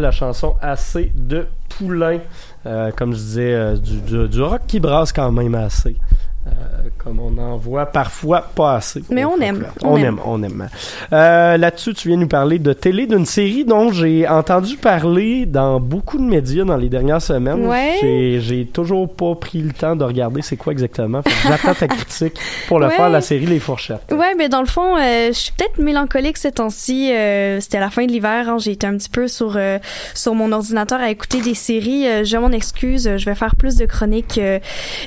La 0.00 0.10
chanson 0.10 0.56
assez 0.60 1.12
de 1.14 1.46
poulain. 1.68 2.18
Euh, 2.66 2.90
comme 2.92 3.12
je 3.12 3.18
disais, 3.18 3.54
euh, 3.54 3.76
du, 3.76 4.42
rock 4.42 4.62
qui 4.66 4.80
brasse 4.80 5.12
quand 5.12 5.30
même 5.32 5.54
assez. 5.54 5.96
En 7.50 7.56
voit 7.56 7.86
parfois 7.86 8.42
pas 8.54 8.76
assez. 8.76 9.02
Mais 9.10 9.24
on 9.24 9.36
aime, 9.40 9.66
On, 9.82 9.94
on 9.94 9.96
aime. 9.96 10.04
aime. 10.04 10.20
on 10.24 10.42
aime. 10.42 10.68
Euh, 11.12 11.56
Là-dessus, 11.56 11.94
tu 11.94 12.08
viens 12.08 12.16
nous 12.16 12.28
parler 12.28 12.58
de 12.58 12.72
télé, 12.72 13.06
d'une 13.06 13.26
série 13.26 13.64
dont 13.64 13.90
j'ai 13.92 14.28
entendu 14.28 14.76
parler 14.76 15.46
dans 15.46 15.80
beaucoup 15.80 16.16
de 16.18 16.22
médias 16.22 16.64
dans 16.64 16.76
les 16.76 16.88
dernières 16.88 17.22
semaines. 17.22 17.66
Ouais. 17.66 18.38
J'ai- 18.40 18.66
toujours 18.72 19.12
pas 19.12 19.34
pris 19.34 19.62
le 19.62 19.72
temps 19.72 19.96
de 19.96 20.04
regarder 20.04 20.42
c'est 20.42 20.56
quoi 20.56 20.72
exactement. 20.72 21.22
J'attends 21.46 21.74
ta 21.74 21.88
critique 21.88 22.34
pour 22.68 22.78
le 22.78 22.86
Ouais. 22.86 22.92
faire, 22.94 23.08
la 23.10 23.20
série 23.20 23.46
Les 23.46 23.58
Fourchettes. 23.58 24.12
Ouais, 24.12 24.34
mais 24.36 24.48
dans 24.48 24.60
le 24.60 24.66
fond, 24.66 24.96
euh, 24.96 25.28
je 25.28 25.32
suis 25.32 25.52
peut-être 25.52 25.78
mélancolique 25.78 26.36
ces 26.36 26.52
temps-ci. 26.52 27.10
Euh, 27.12 27.58
C'était 27.60 27.80
la 27.80 27.90
fin 27.90 28.04
de 28.06 28.12
l'hiver. 28.12 28.48
hein. 28.48 28.58
J'ai 28.58 28.72
été 28.72 28.86
un 28.86 28.96
petit 28.96 29.08
peu 29.10 29.26
sur 29.28 29.58
sur 30.14 30.34
mon 30.34 30.52
ordinateur 30.52 31.00
à 31.00 31.10
écouter 31.10 31.40
des 31.40 31.54
séries. 31.54 32.24
Je 32.24 32.36
m'en 32.36 32.50
excuse. 32.52 33.10
Je 33.16 33.24
vais 33.24 33.34
faire 33.34 33.56
plus 33.56 33.76
de 33.76 33.86
chroniques 33.86 34.40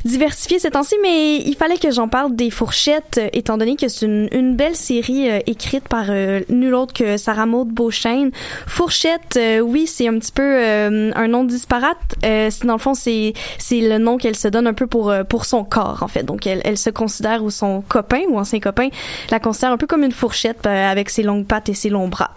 diversifiées 0.06 0.60
ces 0.60 0.72
temps-ci, 0.72 0.96
mais 1.02 1.38
il 1.38 1.56
fallait 1.56 1.78
que 1.78 1.92
j'en 1.92 2.08
parle 2.08 2.33
des 2.36 2.50
fourchettes, 2.50 3.18
euh, 3.20 3.30
étant 3.34 3.58
donné 3.58 3.76
que 3.76 3.88
c'est 3.88 4.06
une, 4.06 4.28
une 4.32 4.56
belle 4.56 4.76
série 4.76 5.30
euh, 5.30 5.40
écrite 5.48 5.88
par 5.88 6.06
euh, 6.10 6.42
nul 6.50 6.74
autre 6.74 6.94
que 6.94 7.18
Sarah 7.18 7.46
Maud 7.46 7.70
Beauchesne. 7.70 8.32
Fourchette, 8.68 9.38
euh, 9.38 9.60
oui, 9.60 9.88
c'est 9.88 10.08
un 10.08 10.18
petit 10.20 10.32
peu 10.32 10.42
euh, 10.44 11.12
un 11.16 11.28
nom 11.28 11.44
disparate. 11.44 11.98
C'est- 12.22 12.66
dans 12.66 12.74
le 12.74 12.80
fond, 12.80 12.94
c'est 12.94 13.34
c'est 13.58 13.82
le 13.82 13.98
nom 13.98 14.18
qu'elle 14.18 14.36
se 14.36 14.48
donne 14.48 14.68
un 14.68 14.74
peu 14.74 14.88
pour 14.88 15.14
pour 15.30 15.46
son 15.46 15.64
corps 15.64 16.00
en 16.02 16.08
fait. 16.08 16.24
Donc 16.24 16.48
elle, 16.48 16.62
elle 16.64 16.78
se 16.78 16.90
considère 16.90 17.44
ou 17.44 17.50
son 17.52 17.82
copain 17.82 18.22
ou 18.30 18.38
ancien 18.38 18.60
copain 18.60 18.90
la 19.32 19.40
considère 19.40 19.72
un 19.72 19.78
peu 19.78 19.88
comme 19.88 20.04
une 20.04 20.12
fourchette 20.12 20.66
avec 20.66 21.10
ses 21.10 21.24
longues 21.24 21.46
pattes 21.46 21.70
et 21.70 21.74
ses 21.74 21.90
longs 21.90 22.08
bras. 22.08 22.32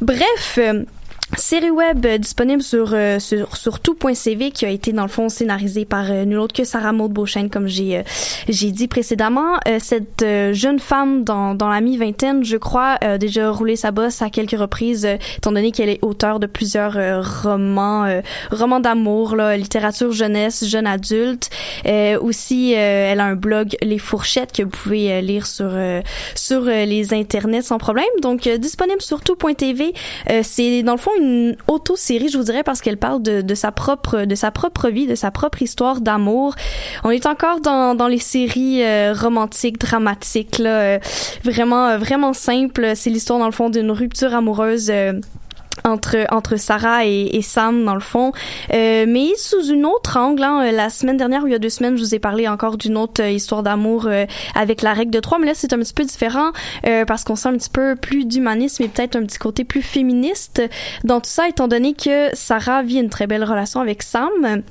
Bref. 0.00 0.58
Série 1.34 1.70
web 1.70 2.06
euh, 2.06 2.18
disponible 2.18 2.62
sur 2.62 2.90
euh, 2.94 3.18
sur, 3.18 3.56
sur 3.56 3.80
tout.cv 3.80 4.52
qui 4.52 4.64
a 4.64 4.70
été 4.70 4.92
dans 4.92 5.02
le 5.02 5.08
fond 5.08 5.28
scénarisée 5.28 5.84
par 5.84 6.08
euh, 6.08 6.24
nul 6.24 6.38
autre 6.38 6.54
que 6.54 6.62
Sarah 6.62 6.92
Maud 6.92 7.12
Beauchesne 7.12 7.50
comme 7.50 7.66
j'ai 7.66 7.98
euh, 7.98 8.02
j'ai 8.48 8.70
dit 8.70 8.86
précédemment. 8.86 9.56
Cette 9.80 10.24
jeune 10.52 10.78
femme 10.78 11.24
dans 11.24 11.54
dans 11.54 11.68
la 11.68 11.80
mi-vingtaine 11.80 12.44
je 12.44 12.56
crois 12.56 12.96
a 13.00 13.18
déjà 13.18 13.50
roulé 13.50 13.74
sa 13.74 13.90
bosse 13.90 14.22
à 14.22 14.30
quelques 14.30 14.58
reprises 14.58 15.06
étant 15.36 15.50
donné 15.50 15.72
qu'elle 15.72 15.88
est 15.88 15.98
auteure 16.02 16.38
de 16.38 16.46
plusieurs 16.46 16.94
romans 17.42 18.20
romans 18.50 18.80
d'amour 18.80 19.34
là 19.34 19.56
littérature 19.56 20.12
jeunesse 20.12 20.64
jeune 20.64 20.86
adulte. 20.86 21.50
Aussi 22.20 22.72
elle 22.72 23.20
a 23.20 23.24
un 23.24 23.34
blog 23.34 23.76
les 23.82 23.98
fourchettes 23.98 24.52
que 24.52 24.62
vous 24.62 24.70
pouvez 24.70 25.20
lire 25.22 25.46
sur 25.46 25.72
sur 26.34 26.62
les 26.62 27.12
internets 27.12 27.62
sans 27.62 27.78
problème. 27.78 28.06
Donc 28.22 28.48
disponible 28.48 29.02
sur 29.02 29.20
tout.tv 29.22 29.92
c'est 30.42 30.82
dans 30.82 30.92
le 30.92 30.98
fond 30.98 31.15
une 31.18 31.56
auto-série, 31.68 32.28
je 32.28 32.38
vous 32.38 32.44
dirais, 32.44 32.62
parce 32.62 32.80
qu'elle 32.80 32.96
parle 32.96 33.22
de, 33.22 33.54
sa 33.54 33.72
propre 33.72 34.24
de 34.24 34.34
sa 34.34 34.50
propre 34.50 34.88
vie, 34.88 35.06
de 35.06 35.14
sa 35.14 35.30
propre 35.30 35.62
histoire 35.62 36.00
d'amour. 36.00 36.54
On 37.04 37.10
est 37.10 37.26
encore 37.26 37.60
dans, 37.60 37.94
dans 37.94 38.08
les 38.08 38.18
séries 38.18 38.82
euh, 38.82 39.12
romantiques, 39.12 39.78
dramatiques, 39.78 40.58
là, 40.58 40.80
euh, 40.80 40.98
vraiment 41.44 41.86
euh, 41.88 41.98
vraiment 41.98 42.32
simple. 42.32 42.92
C'est 42.94 43.10
l'histoire 43.10 43.38
dans 43.38 43.46
le 43.46 43.52
fond 43.52 43.70
d'une 43.70 43.90
rupture 43.90 44.34
amoureuse. 44.34 44.92
Entre 45.84 46.26
entre 46.30 46.56
Sarah 46.56 47.06
et, 47.06 47.30
et 47.32 47.42
Sam 47.42 47.84
dans 47.84 47.94
le 47.94 48.00
fond 48.00 48.32
Euh, 48.72 49.04
mais 49.06 49.34
sous 49.36 49.66
une 49.66 49.84
autre 49.86 50.16
angle 50.16 50.42
hein. 50.42 50.66
Euh, 50.66 50.72
la 50.72 50.88
semaine 50.90 51.16
dernière 51.16 51.44
ou 51.44 51.46
il 51.46 51.52
y 51.52 51.54
a 51.54 51.58
deux 51.58 51.68
semaines 51.68 51.96
je 51.96 52.02
vous 52.02 52.14
ai 52.14 52.18
parlé 52.18 52.48
encore 52.48 52.76
d'une 52.76 52.96
autre 52.96 53.22
euh, 53.22 53.30
histoire 53.30 53.62
d'amour 53.62 54.06
euh, 54.06 54.26
avec 54.54 54.82
la 54.82 54.92
règle 54.92 55.10
de 55.10 55.20
trois 55.20 55.38
mais 55.38 55.46
là 55.46 55.52
c'est 55.54 55.72
un 55.72 55.78
petit 55.78 55.92
peu 55.92 56.04
différent 56.04 56.52
euh, 56.86 57.04
parce 57.04 57.24
qu'on 57.24 57.36
sent 57.36 57.48
un 57.48 57.56
petit 57.56 57.70
peu 57.70 57.96
plus 57.96 58.24
d'humanisme 58.24 58.82
et 58.82 58.88
peut-être 58.88 59.16
un 59.16 59.24
petit 59.24 59.38
côté 59.38 59.64
plus 59.64 59.82
féministe 59.82 60.62
dans 61.04 61.20
tout 61.20 61.30
ça 61.30 61.48
étant 61.48 61.68
donné 61.68 61.94
que 61.94 62.34
Sarah 62.34 62.82
vit 62.82 62.98
une 62.98 63.10
très 63.10 63.26
belle 63.26 63.44
relation 63.44 63.80
avec 63.80 64.02
Sam 64.02 64.62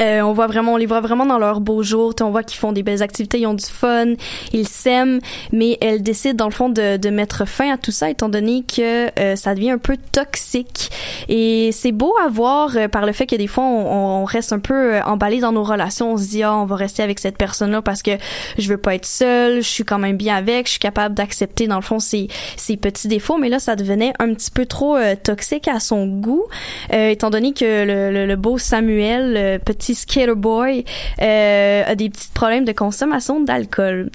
euh, 0.00 0.20
on 0.20 0.32
voit 0.32 0.46
vraiment, 0.46 0.74
on 0.74 0.76
les 0.76 0.86
voit 0.86 1.00
vraiment 1.00 1.26
dans 1.26 1.38
leurs 1.38 1.60
beaux 1.60 1.82
jours. 1.82 2.14
On 2.20 2.30
voit 2.30 2.42
qu'ils 2.42 2.58
font 2.58 2.72
des 2.72 2.82
belles 2.82 3.02
activités, 3.02 3.40
ils 3.40 3.46
ont 3.46 3.54
du 3.54 3.64
fun, 3.64 4.14
ils 4.52 4.68
s'aiment, 4.68 5.20
mais 5.52 5.78
elle 5.80 6.02
décide 6.02 6.36
dans 6.36 6.46
le 6.46 6.52
fond 6.52 6.68
de, 6.68 6.96
de 6.96 7.10
mettre 7.10 7.46
fin 7.46 7.72
à 7.72 7.78
tout 7.78 7.90
ça, 7.90 8.10
étant 8.10 8.28
donné 8.28 8.62
que 8.62 9.08
euh, 9.18 9.36
ça 9.36 9.54
devient 9.54 9.70
un 9.70 9.78
peu 9.78 9.96
toxique. 10.12 10.90
Et 11.28 11.70
c'est 11.72 11.92
beau 11.92 12.14
à 12.24 12.28
voir 12.28 12.76
euh, 12.76 12.88
par 12.88 13.06
le 13.06 13.12
fait 13.12 13.26
que 13.26 13.36
des 13.36 13.46
fois 13.46 13.64
on, 13.64 14.22
on 14.22 14.24
reste 14.24 14.52
un 14.52 14.58
peu 14.58 14.94
euh, 14.94 15.02
emballé 15.04 15.40
dans 15.40 15.52
nos 15.52 15.64
relations. 15.64 16.12
On 16.12 16.16
se 16.16 16.28
dit 16.28 16.42
ah 16.42 16.56
on 16.56 16.64
va 16.64 16.76
rester 16.76 17.02
avec 17.02 17.18
cette 17.18 17.36
personne-là 17.36 17.82
parce 17.82 18.02
que 18.02 18.12
je 18.58 18.68
veux 18.68 18.76
pas 18.76 18.94
être 18.94 19.06
seule, 19.06 19.56
je 19.62 19.68
suis 19.68 19.84
quand 19.84 19.98
même 19.98 20.16
bien 20.16 20.36
avec, 20.36 20.66
je 20.66 20.72
suis 20.72 20.78
capable 20.78 21.14
d'accepter 21.14 21.66
dans 21.66 21.76
le 21.76 21.82
fond 21.82 21.98
ses, 21.98 22.28
ses 22.56 22.76
petits 22.76 23.08
défauts. 23.08 23.38
Mais 23.38 23.48
là 23.48 23.58
ça 23.58 23.74
devenait 23.76 24.12
un 24.18 24.32
petit 24.34 24.50
peu 24.50 24.66
trop 24.66 24.96
euh, 24.96 25.14
toxique 25.20 25.68
à 25.68 25.80
son 25.80 26.06
goût, 26.06 26.44
euh, 26.92 27.08
étant 27.08 27.30
donné 27.30 27.52
que 27.52 27.84
le, 27.84 28.12
le, 28.12 28.26
le 28.26 28.36
beau 28.36 28.58
Samuel, 28.58 29.60
petit 29.78 29.94
skater 29.94 30.34
boy, 30.34 30.84
euh, 31.22 31.82
a 31.86 31.94
des 31.94 32.10
petits 32.10 32.28
problèmes 32.34 32.64
de 32.64 32.72
consommation 32.72 33.40
d'alcool. 33.40 34.10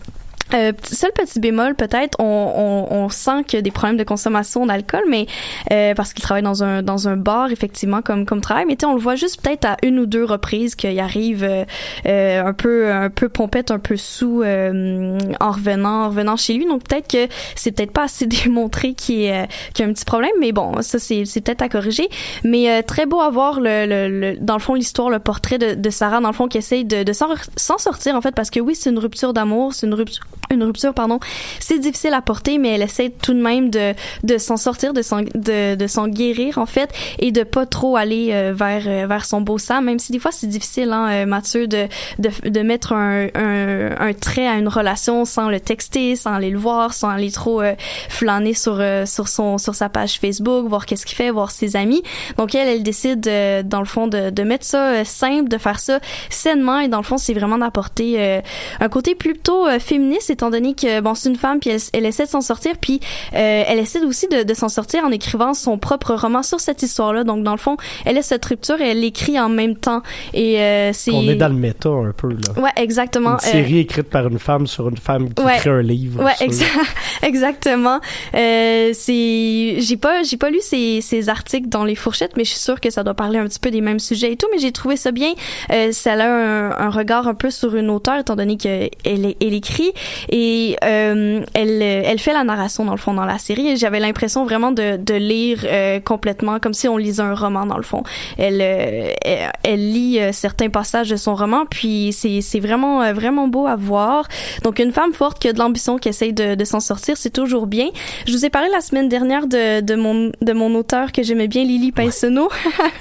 Euh, 0.53 0.71
seul 0.83 1.11
petit 1.13 1.39
bémol 1.39 1.75
peut-être, 1.75 2.19
on, 2.19 2.87
on, 2.89 2.95
on 2.95 3.09
sent 3.09 3.43
qu'il 3.47 3.57
y 3.57 3.59
a 3.59 3.61
des 3.61 3.71
problèmes 3.71 3.97
de 3.97 4.03
consommation 4.03 4.65
d'alcool, 4.65 5.03
mais 5.09 5.25
euh, 5.71 5.93
parce 5.95 6.13
qu'il 6.13 6.23
travaille 6.23 6.43
dans 6.43 6.63
un 6.63 6.83
dans 6.83 7.07
un 7.07 7.17
bar 7.17 7.51
effectivement 7.51 8.01
comme 8.01 8.25
comme 8.25 8.41
travail, 8.41 8.65
mais 8.67 8.77
on 8.85 8.93
le 8.93 8.99
voit 8.99 9.15
juste 9.15 9.41
peut-être 9.41 9.65
à 9.65 9.77
une 9.83 9.99
ou 9.99 10.05
deux 10.05 10.23
reprises 10.23 10.75
qu'il 10.75 10.99
arrive 10.99 11.43
euh, 11.43 11.65
euh, 12.05 12.43
un 12.45 12.53
peu 12.53 12.91
un 12.91 13.09
peu 13.09 13.29
pompette, 13.29 13.71
un 13.71 13.79
peu 13.79 13.97
sous 13.97 14.41
euh, 14.43 15.17
en 15.39 15.51
revenant 15.51 16.03
en 16.03 16.07
revenant 16.09 16.35
chez 16.37 16.53
lui, 16.53 16.65
donc 16.65 16.83
peut-être 16.87 17.07
que 17.07 17.27
c'est 17.55 17.71
peut-être 17.71 17.91
pas 17.93 18.03
assez 18.03 18.27
démontré 18.43 18.93
qu'il 18.93 19.21
y, 19.21 19.29
a- 19.29 19.47
qu'il 19.73 19.83
y 19.83 19.87
a 19.87 19.89
un 19.89 19.93
petit 19.93 20.05
problème, 20.05 20.31
mais 20.39 20.51
bon 20.51 20.81
ça 20.81 20.99
c'est 20.99 21.25
c'est 21.25 21.41
peut-être 21.41 21.61
à 21.61 21.69
corriger, 21.69 22.07
mais 22.43 22.69
euh, 22.69 22.81
très 22.81 23.05
beau 23.05 23.19
à 23.21 23.29
voir 23.29 23.59
le, 23.59 23.85
le, 23.87 24.07
le- 24.33 24.37
dans 24.39 24.53
le 24.55 24.59
fond 24.61 24.73
l'histoire, 24.75 25.09
le 25.09 25.19
portrait 25.19 25.57
de, 25.57 25.73
de 25.73 25.89
Sarah 25.89 26.19
dans 26.19 26.29
le 26.29 26.33
fond 26.35 26.47
qui 26.47 26.57
essaye 26.59 26.85
de, 26.85 27.03
de 27.03 27.13
s'en 27.13 27.77
sortir 27.77 28.15
en 28.15 28.21
fait 28.21 28.35
parce 28.35 28.49
que 28.49 28.59
oui 28.59 28.75
c'est 28.75 28.89
une 28.89 28.99
rupture 28.99 29.33
d'amour, 29.33 29.73
c'est 29.73 29.87
une 29.87 29.93
rupture 29.93 30.23
une 30.51 30.63
rupture 30.63 30.93
pardon. 30.93 31.19
C'est 31.59 31.79
difficile 31.79 32.13
à 32.13 32.21
porter 32.21 32.57
mais 32.57 32.69
elle 32.69 32.81
essaie 32.81 33.09
tout 33.09 33.33
de 33.33 33.41
même 33.41 33.69
de 33.69 33.93
de 34.23 34.37
s'en 34.37 34.57
sortir 34.57 34.93
de 34.93 35.01
s'en 35.01 35.21
de, 35.21 35.75
de 35.75 35.87
s'en 35.87 36.07
guérir 36.07 36.57
en 36.57 36.65
fait 36.65 36.89
et 37.19 37.31
de 37.31 37.43
pas 37.43 37.65
trop 37.65 37.95
aller 37.95 38.29
euh, 38.31 38.53
vers 38.55 38.83
euh, 38.87 39.07
vers 39.07 39.25
son 39.25 39.41
beau 39.41 39.57
sang 39.57 39.81
même 39.81 39.99
si 39.99 40.11
des 40.11 40.19
fois 40.19 40.31
c'est 40.31 40.47
difficile 40.47 40.91
hein 40.91 41.09
euh, 41.09 41.25
Mathieu 41.25 41.67
de 41.67 41.87
de, 42.19 42.49
de 42.49 42.61
mettre 42.61 42.93
un, 42.93 43.27
un 43.35 43.91
un 43.99 44.13
trait 44.13 44.47
à 44.47 44.55
une 44.55 44.67
relation 44.67 45.25
sans 45.25 45.49
le 45.49 45.59
texter 45.59 46.15
sans 46.15 46.33
aller 46.33 46.49
le 46.49 46.57
voir 46.57 46.93
sans 46.93 47.09
aller 47.09 47.31
trop 47.31 47.61
euh, 47.61 47.73
flâner 48.09 48.53
sur 48.53 48.77
euh, 48.79 49.05
sur 49.05 49.27
son 49.27 49.57
sur 49.57 49.75
sa 49.75 49.89
page 49.89 50.19
Facebook 50.19 50.67
voir 50.67 50.85
qu'est-ce 50.85 51.05
qu'il 51.05 51.15
fait 51.15 51.29
voir 51.29 51.51
ses 51.51 51.75
amis. 51.75 52.03
Donc 52.37 52.55
elle 52.55 52.67
elle 52.67 52.83
décide 52.83 53.21
dans 53.65 53.79
le 53.79 53.85
fond 53.85 54.07
de 54.07 54.29
de 54.29 54.43
mettre 54.43 54.65
ça 54.65 55.03
simple 55.05 55.49
de 55.49 55.57
faire 55.57 55.79
ça 55.79 55.99
sainement 56.29 56.79
et 56.79 56.87
dans 56.87 56.97
le 56.97 57.03
fond 57.03 57.17
c'est 57.17 57.33
vraiment 57.33 57.57
d'apporter 57.57 58.41
un 58.79 58.89
côté 58.89 59.15
plutôt 59.15 59.67
féministe 59.79 60.29
étant 60.33 60.49
donné 60.49 60.73
que 60.73 60.99
bon 60.99 61.15
c'est 61.15 61.29
une 61.29 61.35
femme 61.35 61.59
puis 61.59 61.69
elle, 61.69 61.79
elle 61.93 62.05
essaie 62.05 62.25
de 62.25 62.29
s'en 62.29 62.41
sortir 62.41 62.73
puis 62.81 62.99
euh, 63.33 63.63
elle 63.67 63.79
essaie 63.79 64.01
aussi 64.03 64.27
de, 64.27 64.43
de 64.43 64.53
s'en 64.53 64.69
sortir 64.69 65.03
en 65.05 65.11
écrivant 65.11 65.53
son 65.53 65.77
propre 65.77 66.13
roman 66.15 66.43
sur 66.43 66.59
cette 66.59 66.83
histoire 66.83 67.13
là 67.13 67.23
donc 67.23 67.43
dans 67.43 67.51
le 67.53 67.57
fond 67.57 67.77
elle 68.05 68.17
a 68.17 68.21
cette 68.21 68.43
rupture 68.45 68.81
et 68.81 68.89
elle 68.89 68.99
l'écrit 69.01 69.39
en 69.39 69.49
même 69.49 69.75
temps 69.75 70.01
et 70.33 70.59
euh, 70.59 70.91
c'est 70.93 71.11
On 71.11 71.21
est 71.29 71.35
dans 71.35 71.47
le 71.47 71.53
méta 71.55 71.89
un 71.89 72.11
peu 72.15 72.29
là. 72.29 72.61
ouais 72.61 72.71
exactement 72.77 73.31
Une 73.31 73.35
Euh, 73.35 73.51
série 73.51 73.79
écrite 73.79 74.09
par 74.09 74.27
une 74.27 74.39
femme 74.39 74.67
sur 74.67 74.89
une 74.89 74.97
femme 74.97 75.33
qui 75.33 75.43
Ouais. 75.43 75.55
écrit 75.57 75.69
un 75.69 75.81
livre. 75.81 76.23
Ouais, 76.23 76.31
exa- 76.39 76.63
exactement. 77.23 77.99
Euh, 78.33 78.91
c'est, 78.93 79.75
j'ai 79.79 79.97
pas, 79.97 80.23
j'ai 80.23 80.37
pas 80.37 80.49
lu 80.49 80.59
ces, 80.61 81.01
ces 81.01 81.29
articles 81.29 81.67
dans 81.69 81.83
les 81.83 81.95
fourchettes, 81.95 82.35
mais 82.37 82.43
je 82.45 82.51
suis 82.51 82.59
sûre 82.59 82.79
que 82.79 82.89
ça 82.89 83.03
doit 83.03 83.13
parler 83.13 83.39
un 83.39 83.45
petit 83.47 83.59
peu 83.59 83.71
des 83.71 83.81
mêmes 83.81 83.99
sujets 83.99 84.31
et 84.31 84.37
tout. 84.37 84.47
Mais 84.51 84.59
j'ai 84.59 84.71
trouvé 84.71 84.95
ça 84.95 85.11
bien. 85.11 85.33
Euh, 85.71 85.91
ça 85.91 86.13
a 86.13 86.25
un, 86.25 86.71
un 86.71 86.89
regard 86.89 87.27
un 87.27 87.33
peu 87.33 87.49
sur 87.49 87.75
une 87.75 87.89
auteure, 87.89 88.19
étant 88.19 88.35
donné 88.35 88.57
qu'elle 88.57 88.89
elle 89.05 89.53
écrit 89.53 89.91
et 90.29 90.75
euh, 90.83 91.43
elle, 91.53 91.81
elle 91.81 92.19
fait 92.19 92.33
la 92.33 92.43
narration 92.43 92.85
dans 92.85 92.91
le 92.91 92.97
fond 92.97 93.13
dans 93.13 93.25
la 93.25 93.37
série. 93.37 93.69
Et 93.69 93.75
j'avais 93.75 93.99
l'impression 93.99 94.45
vraiment 94.45 94.71
de, 94.71 94.97
de 94.97 95.13
lire 95.13 95.59
euh, 95.65 95.99
complètement 95.99 96.59
comme 96.59 96.73
si 96.73 96.87
on 96.87 96.97
lisait 96.97 97.23
un 97.23 97.35
roman 97.35 97.65
dans 97.65 97.77
le 97.77 97.83
fond. 97.83 98.03
Elle, 98.37 98.59
euh, 98.61 99.11
elle, 99.23 99.51
elle 99.63 99.91
lit 99.91 100.19
euh, 100.19 100.31
certains 100.31 100.69
passages 100.69 101.09
de 101.09 101.15
son 101.15 101.35
roman, 101.35 101.65
puis 101.69 102.11
c'est, 102.13 102.41
c'est 102.41 102.59
vraiment, 102.59 103.01
euh, 103.01 103.13
vraiment 103.13 103.47
beau 103.47 103.67
à 103.67 103.75
voir. 103.75 104.27
Donc 104.63 104.79
une 104.79 104.91
femme 104.91 105.13
forte 105.13 105.39
qui 105.39 105.47
a 105.47 105.53
de 105.53 105.59
l'ambition, 105.59 105.97
qui 105.97 106.09
essaye 106.09 106.33
de, 106.33 106.55
de 106.55 106.65
s'en 106.65 106.79
sortir, 106.79 107.17
c'est 107.17 107.29
toujours 107.29 107.67
bien. 107.67 107.87
Je 108.27 108.31
vous 108.33 108.45
ai 108.45 108.49
parlé 108.49 108.69
la 108.69 108.81
semaine 108.81 109.09
dernière 109.09 109.47
de, 109.47 109.81
de 109.81 109.95
mon 109.95 110.31
de 110.41 110.53
mon 110.53 110.73
auteur 110.75 111.11
que 111.11 111.23
j'aimais 111.23 111.47
bien, 111.47 111.63
Lily 111.63 111.91
Pinsonneau. 111.91 112.49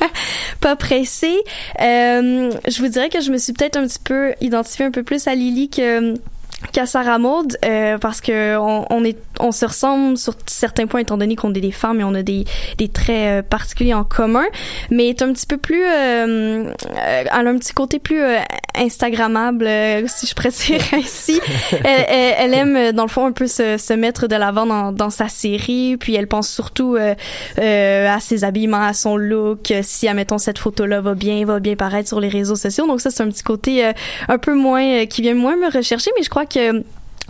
Pas 0.61 0.77
pressée. 0.77 1.39
Euh, 1.81 2.51
je 2.69 2.83
vous 2.83 2.89
dirais 2.89 3.09
que 3.09 3.21
je 3.21 3.31
me 3.31 3.39
suis 3.39 3.53
peut-être 3.53 3.77
un 3.77 3.87
petit 3.87 3.99
peu 4.03 4.35
identifiée 4.41 4.85
un 4.85 4.91
peu 4.91 5.03
plus 5.03 5.27
à 5.27 5.35
Lily 5.35 5.69
que 5.69 6.15
qu'à 6.71 6.87
Sarah 6.87 7.19
Maud 7.19 7.57
euh, 7.65 7.99
parce 7.99 8.21
que 8.21 8.57
on 8.57 9.05
est 9.05 9.19
on 9.43 9.53
se 9.53 9.65
ressemble 9.67 10.17
sur 10.17 10.35
certains 10.47 10.87
points 10.87 11.01
étant 11.01 11.19
donné 11.19 11.37
qu'on 11.37 11.53
est 11.55 11.61
des 11.61 11.73
femmes 11.73 12.01
et 12.01 12.05
on 12.05 12.15
a 12.15 12.23
des 12.23 12.45
des 12.79 12.89
traits 12.89 13.11
euh, 13.11 13.43
particuliers 13.43 13.95
en 13.95 14.05
commun. 14.05 14.45
Mais 14.91 15.09
est 15.09 15.23
un 15.23 15.33
petit 15.33 15.47
peu 15.47 15.57
plus 15.57 15.85
euh, 15.85 16.65
euh, 16.65 16.73
elle 16.97 17.47
a 17.47 17.51
un 17.51 17.59
petit 17.59 17.75
côté 17.75 17.99
plus 17.99 18.21
euh, 18.21 18.39
instagrammable 18.77 19.69
si 20.07 20.27
je 20.27 20.35
précise 20.35 20.83
ainsi. 20.93 21.41
Elle, 21.85 22.07
elle, 22.09 22.35
elle 22.39 22.55
aime 22.55 22.93
dans 22.93 23.03
le 23.03 23.09
fond 23.09 23.27
un 23.27 23.33
peu 23.33 23.47
se, 23.47 23.77
se 23.77 23.93
mettre 23.93 24.27
de 24.27 24.37
l'avant 24.37 24.67
dans, 24.67 24.93
dans 24.93 25.11
sa 25.11 25.29
série. 25.29 25.97
Puis 25.99 26.15
elle 26.15 26.29
pense 26.29 26.49
surtout 26.49 26.97
à 27.57 28.21
ses 28.21 28.45
habillements 28.45 28.83
à 28.83 28.93
son 28.93 29.17
look. 29.17 29.73
Si 29.83 30.09
admettons 30.09 30.39
cette 30.39 30.59
photo 30.59 30.87
là 30.87 31.01
va 31.01 31.15
bien 31.15 31.45
va 31.45 31.61
bien 31.61 31.77
paraître 31.77 32.09
sur 32.09 32.21
les 32.21 32.29
réseaux 32.29 32.57
sociaux. 32.57 32.87
Donc 32.87 33.01
ça 33.01 33.11
c'est 33.11 33.23
un 33.23 33.29
petit 33.29 33.43
côté 33.43 33.85
euh, 33.85 33.93
un 34.29 34.39
peu 34.39 34.55
moins 34.55 35.07
qui 35.07 35.23
vient 35.23 35.35
moins 35.35 35.57
me 35.57 35.71
rechercher. 35.71 36.11
Mais 36.17 36.23
je 36.23 36.31
crois 36.31 36.47
que 36.47 36.83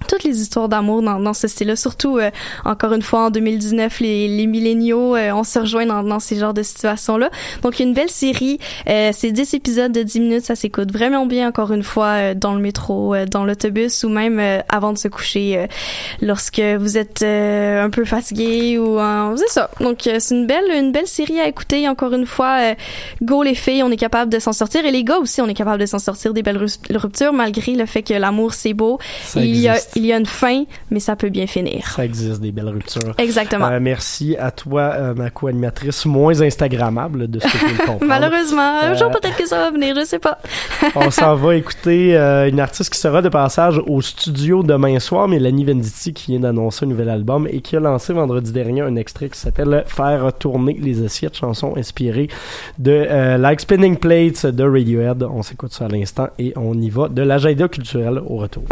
toutes 0.07 0.25
les 0.25 0.41
histoires 0.41 0.69
d'amour 0.69 1.03
dans, 1.03 1.19
dans 1.19 1.35
ce 1.35 1.49
style-là, 1.49 1.77
surtout 1.77 2.19
euh, 2.19 2.31
encore 2.65 2.93
une 2.93 3.03
fois 3.03 3.27
en 3.27 3.31
2019, 3.31 4.01
les, 4.01 4.29
les 4.29 4.47
milléniaux, 4.47 5.17
euh, 5.17 5.31
on 5.33 5.45
se 5.45 5.59
rejoint 5.59 5.87
dans, 5.87 6.03
dans 6.03 6.21
ces 6.21 6.37
genres 6.39 6.55
de 6.55 6.63
situations-là. 6.63 7.31
Donc 7.63 7.79
une 7.81 7.95
belle 7.95 8.11
série, 8.11 8.59
euh, 8.89 9.11
c'est 9.13 9.31
10 9.33 9.55
épisodes 9.55 9.93
de 9.93 10.03
10 10.03 10.21
minutes, 10.21 10.45
ça 10.45 10.55
s'écoute 10.55 10.93
vraiment 10.93 11.27
bien 11.27 11.49
encore 11.49 11.73
une 11.73 11.83
fois 11.83 12.07
euh, 12.07 12.35
dans 12.35 12.55
le 12.55 12.61
métro, 12.61 13.15
euh, 13.15 13.27
dans 13.27 13.45
l'autobus 13.45 14.05
ou 14.05 14.09
même 14.09 14.39
euh, 14.39 14.61
avant 14.69 14.93
de 14.93 14.99
se 14.99 15.09
coucher 15.09 15.57
euh, 15.59 15.67
lorsque 16.21 16.61
vous 16.61 16.99
êtes 16.99 17.23
euh, 17.23 17.85
un 17.85 17.91
peu 17.91 18.05
fatigué 18.05 18.79
ou 18.79 18.99
c'est 19.37 19.49
ça. 19.49 19.71
Donc 19.81 20.07
euh, 20.07 20.17
c'est 20.19 20.35
une 20.35 20.47
belle 20.47 20.65
une 20.75 20.93
belle 20.93 21.07
série 21.07 21.41
à 21.41 21.49
écouter 21.49 21.89
encore 21.89 22.13
une 22.13 22.27
fois. 22.27 22.59
euh, 22.61 22.75
go 23.23 23.43
les 23.43 23.55
filles, 23.55 23.83
on 23.83 23.91
est 23.91 23.97
capable 23.97 24.31
de 24.33 24.39
s'en 24.39 24.53
sortir 24.53 24.85
et 24.85 24.91
les 24.91 25.05
gars 25.05 25.19
aussi, 25.19 25.41
on 25.41 25.49
est 25.49 25.55
capable 25.55 25.81
de 25.81 25.87
s'en 25.87 25.99
sortir 25.99 26.33
des 26.33 26.43
belles 26.43 26.59
ru- 26.59 26.67
ruptures 26.95 27.33
malgré 27.33 27.73
le 27.75 27.87
fait 27.87 28.03
que 28.03 28.15
l'amour 28.15 28.55
c'est 28.55 28.73
beau. 28.75 28.99
Ça 29.25 29.41
il 29.41 29.57
y 29.57 29.69
a 29.69 29.75
existe. 29.75 29.92
Il 29.97 30.07
y 30.07 30.13
a 30.13 30.17
une 30.19 30.27
fin, 30.27 30.65
mais 30.91 31.01
ça 31.01 31.17
peut 31.17 31.29
bien 31.29 31.47
finir. 31.47 31.87
Ça 31.87 32.05
existe 32.05 32.41
des 32.41 32.53
belles 32.53 32.69
ruptures. 32.69 33.15
Exactement. 33.19 33.67
Euh, 33.67 33.79
merci 33.81 34.37
à 34.39 34.51
toi, 34.51 34.93
euh, 34.95 35.15
ma 35.15 35.31
co-animatrice 35.31 36.07
moins 36.07 36.41
Instagrammable 36.41 37.29
de 37.31 37.39
ce 37.41 37.47
que 37.47 37.59
je. 37.59 38.05
Malheureusement, 38.07 38.81
un 38.83 38.93
Euh, 38.93 38.95
jour 38.95 39.11
peut-être 39.11 39.37
que 39.37 39.47
ça 39.47 39.59
va 39.59 39.71
venir, 39.71 39.95
je 39.99 40.05
sais 40.05 40.19
pas. 40.19 40.39
On 40.95 41.11
s'en 41.11 41.35
va 41.37 41.57
écouter 41.57 42.17
euh, 42.17 42.49
une 42.49 42.61
artiste 42.61 42.93
qui 42.93 42.99
sera 42.99 43.23
de 43.23 43.29
passage 43.29 43.81
au 43.87 44.01
studio 44.01 44.63
demain 44.63 44.99
soir, 44.99 45.29
Mélanie 45.29 45.65
Venditti, 45.65 46.13
qui 46.13 46.33
vient 46.33 46.41
d'annoncer 46.41 46.85
un 46.85 46.89
nouvel 46.89 47.09
album 47.09 47.47
et 47.51 47.61
qui 47.61 47.77
a 47.77 47.81
lancé 47.81 48.13
vendredi 48.13 48.53
dernier 48.53 48.81
un 48.83 48.97
extrait 48.97 49.29
qui 49.29 49.39
s'appelle 49.39 49.85
Faire 49.87 50.33
tourner 50.39 50.79
les 50.81 51.05
assiettes, 51.05 51.37
chanson 51.37 51.75
inspirée 51.77 52.29
de 52.79 53.07
euh, 53.09 53.37
Like 53.39 53.61
Spinning 53.61 53.97
Plates 53.97 54.47
de 54.47 54.65
Radiohead. 54.65 55.23
On 55.23 55.43
s'écoute 55.43 55.73
ça 55.73 55.87
à 55.87 55.89
l'instant 55.89 56.29
et 56.39 56.53
on 56.57 56.75
y 56.81 56.91
va 56.91 57.09
de 57.09 57.23
l'agenda 57.23 57.69
culturel 57.69 58.19
au 58.19 58.37
retour. 58.37 58.65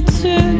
Solitude. 0.00 0.53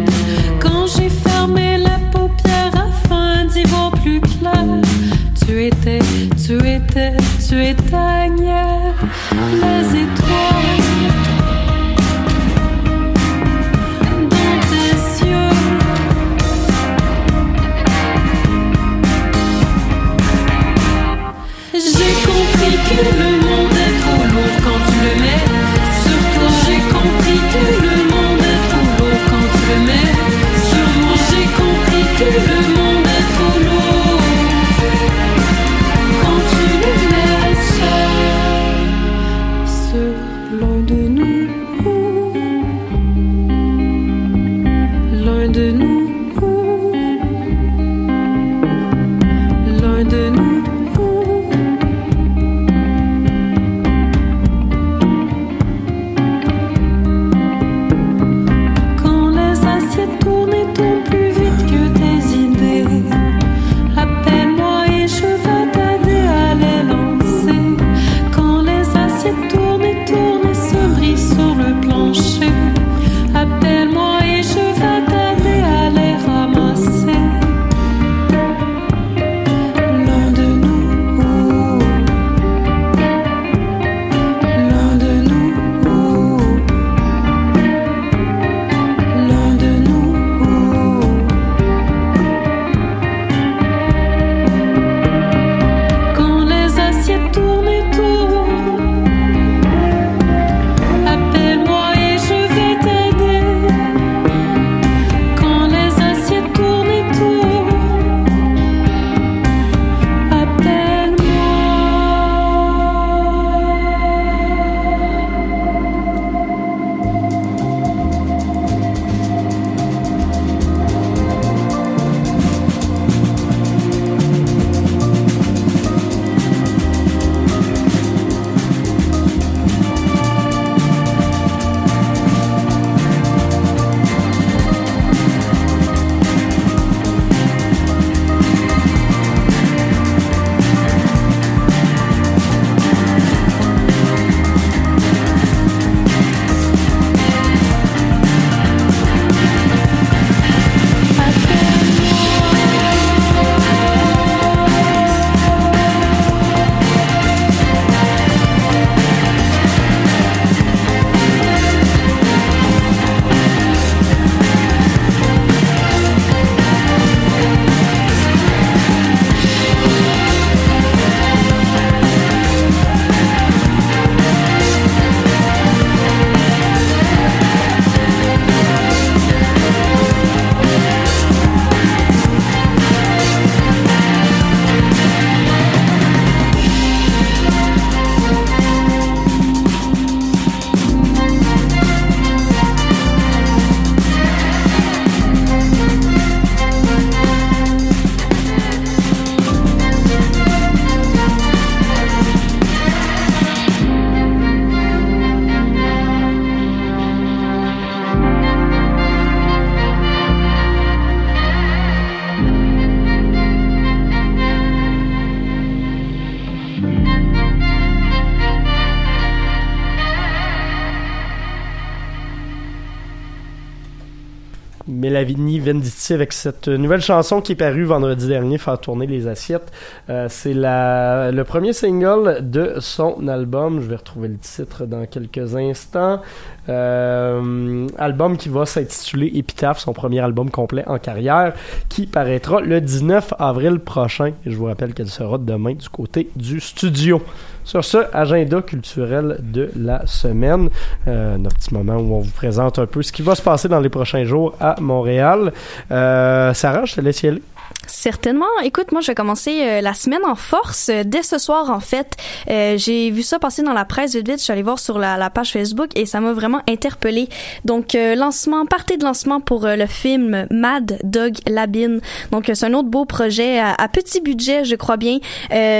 Mélanie 224.87 225.61
Venditti 225.61 226.12
avec 226.12 226.32
cette 226.32 226.68
nouvelle 226.68 227.01
chanson 227.01 227.41
qui 227.41 227.53
est 227.53 227.57
parue 227.57 227.85
vendredi 227.85 228.28
dernier, 228.28 228.59
faire 228.59 228.78
tourner 228.78 229.07
les 229.07 229.26
assiettes. 229.26 229.72
Euh, 230.11 230.26
c'est 230.28 230.55
le 230.55 231.43
premier 231.43 231.72
single 231.72 232.39
de 232.43 232.74
son 232.80 233.26
album. 233.28 233.80
Je 233.80 233.87
vais 233.87 233.97
retrouver 233.97 234.28
le 234.28 234.39
titre 234.39 234.87
dans 234.87 235.07
quelques 235.07 235.57
instants. 235.57 236.20
Euh, 236.68 237.87
album 237.99 238.37
qui 238.37 238.49
va 238.49 238.66
s'intituler 238.66 239.30
Epitaph, 239.35 239.78
son 239.78 239.93
premier 239.93 240.20
album 240.20 240.51
complet 240.51 240.85
en 240.87 240.99
carrière, 240.99 241.55
qui 241.89 242.07
paraîtra 242.07 242.61
le 242.61 242.80
19 242.80 243.35
avril 243.39 243.78
prochain. 243.78 244.32
Je 244.47 244.57
vous 244.57 244.66
rappelle 244.66 244.95
qu'elle 244.95 245.09
sera 245.09 245.39
demain 245.39 245.74
du 245.74 245.89
côté 245.89 246.30
du 246.37 246.61
studio. 246.61 247.22
Sur 247.65 247.83
ce, 247.85 247.99
agenda 248.12 248.61
culturel 248.61 249.39
de 249.41 249.71
la 249.75 250.07
semaine, 250.07 250.69
euh, 251.09 251.39
notre 251.39 251.57
petit 251.57 251.73
moment 251.73 251.97
où 251.97 252.15
on 252.15 252.21
vous 252.21 252.31
présente 252.31 252.79
un 252.79 252.87
peu 252.87 253.03
ce 253.03 253.11
qui 253.11 253.23
va 253.23 253.35
se 253.35 253.43
passer 253.43 253.69
dans 253.69 253.81
les 253.81 253.89
prochains 253.89 254.25
jours 254.25 254.55
à 254.61 254.77
Montréal. 254.81 255.53
Euh, 255.91 256.53
Sarah, 256.53 256.85
je 256.85 256.97
te 256.97 257.01
laisse 257.01 257.23
y 257.23 257.29
aller. 257.29 257.43
Certainement. 257.87 258.47
Écoute, 258.62 258.93
moi, 258.93 259.01
je 259.01 259.09
vais 259.09 259.14
commencer 259.14 259.61
euh, 259.62 259.80
la 259.80 259.95
semaine 259.95 260.24
en 260.24 260.35
force. 260.35 260.89
Euh, 260.89 261.03
Dès 261.05 261.22
ce 261.22 261.39
soir, 261.39 261.70
en 261.70 261.80
fait, 261.80 262.16
euh, 262.51 262.76
j'ai 262.78 263.11
vu 263.11 263.22
ça 263.22 263.39
passer 263.39 263.62
dans 263.62 263.72
la 263.72 263.85
presse 263.85 264.14
vite 264.14 264.26
vite. 264.28 264.39
Je 264.39 264.45
suis 264.45 264.53
allée 264.53 264.62
voir 264.62 264.78
sur 264.78 264.99
la, 264.99 265.30
page 265.30 265.53
Facebook 265.53 265.89
et 265.95 266.07
ça 266.07 266.20
m'a 266.20 266.32
vraiment 266.32 266.61
interpellée. 266.68 267.28
Donc, 267.64 267.95
euh, 267.95 268.14
lancement, 268.14 268.66
partie 268.66 268.99
de 268.99 269.05
lancement 269.05 269.41
pour 269.41 269.66
le 269.66 269.87
film 269.87 270.47
Mad 270.51 270.99
Dog 271.03 271.35
Labine. 271.47 272.01
Donc, 272.30 272.51
c'est 272.53 272.66
un 272.66 272.74
autre 272.74 272.89
beau 272.89 273.05
projet 273.05 273.59
à, 273.59 273.89
petit 273.89 274.20
budget, 274.20 274.64
je 274.64 274.76
crois 274.76 274.97
bien. 274.97 275.18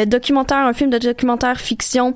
Documentaire, 0.07 0.59
un 0.59 0.73
film 0.73 0.91
de 0.91 0.99
documentaire 0.99 1.61
fiction 1.61 2.15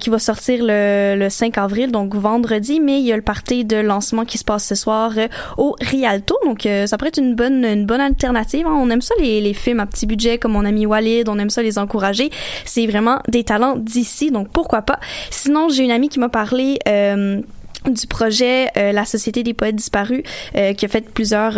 qui 0.00 0.10
va 0.10 0.18
sortir 0.18 0.60
le, 0.62 1.16
le 1.16 1.28
5 1.30 1.58
avril, 1.58 1.90
donc 1.92 2.14
vendredi. 2.14 2.80
Mais 2.80 3.00
il 3.00 3.06
y 3.06 3.12
a 3.12 3.16
le 3.16 3.22
party 3.22 3.64
de 3.64 3.76
lancement 3.76 4.24
qui 4.24 4.38
se 4.38 4.44
passe 4.44 4.66
ce 4.66 4.74
soir 4.74 5.12
au 5.56 5.76
Rialto. 5.80 6.36
Donc, 6.44 6.68
ça 6.86 6.98
pourrait 6.98 7.08
être 7.08 7.18
une 7.18 7.34
bonne, 7.34 7.64
une 7.64 7.86
bonne 7.86 8.00
alternative. 8.00 8.66
hein. 8.66 8.76
On 8.80 8.90
aime 8.90 9.02
ça 9.02 9.14
les, 9.18 9.29
les 9.38 9.54
films 9.54 9.78
à 9.80 9.86
petit 9.86 10.06
budget 10.06 10.38
comme 10.38 10.52
mon 10.52 10.64
ami 10.64 10.86
Walid. 10.86 11.28
On 11.28 11.38
aime 11.38 11.50
ça 11.50 11.62
les 11.62 11.78
encourager. 11.78 12.30
C'est 12.64 12.86
vraiment 12.86 13.20
des 13.28 13.44
talents 13.44 13.76
d'ici, 13.76 14.30
donc 14.30 14.48
pourquoi 14.48 14.82
pas. 14.82 14.98
Sinon, 15.30 15.68
j'ai 15.68 15.84
une 15.84 15.92
amie 15.92 16.08
qui 16.08 16.18
m'a 16.18 16.28
parlé. 16.28 16.78
euh, 16.88 17.40
du 17.88 18.06
projet 18.06 18.68
euh, 18.76 18.92
La 18.92 19.06
Société 19.06 19.42
des 19.42 19.54
poètes 19.54 19.76
disparus 19.76 20.22
euh, 20.54 20.74
qui 20.74 20.84
a 20.84 20.88
fait 20.88 21.08
plusieurs 21.08 21.54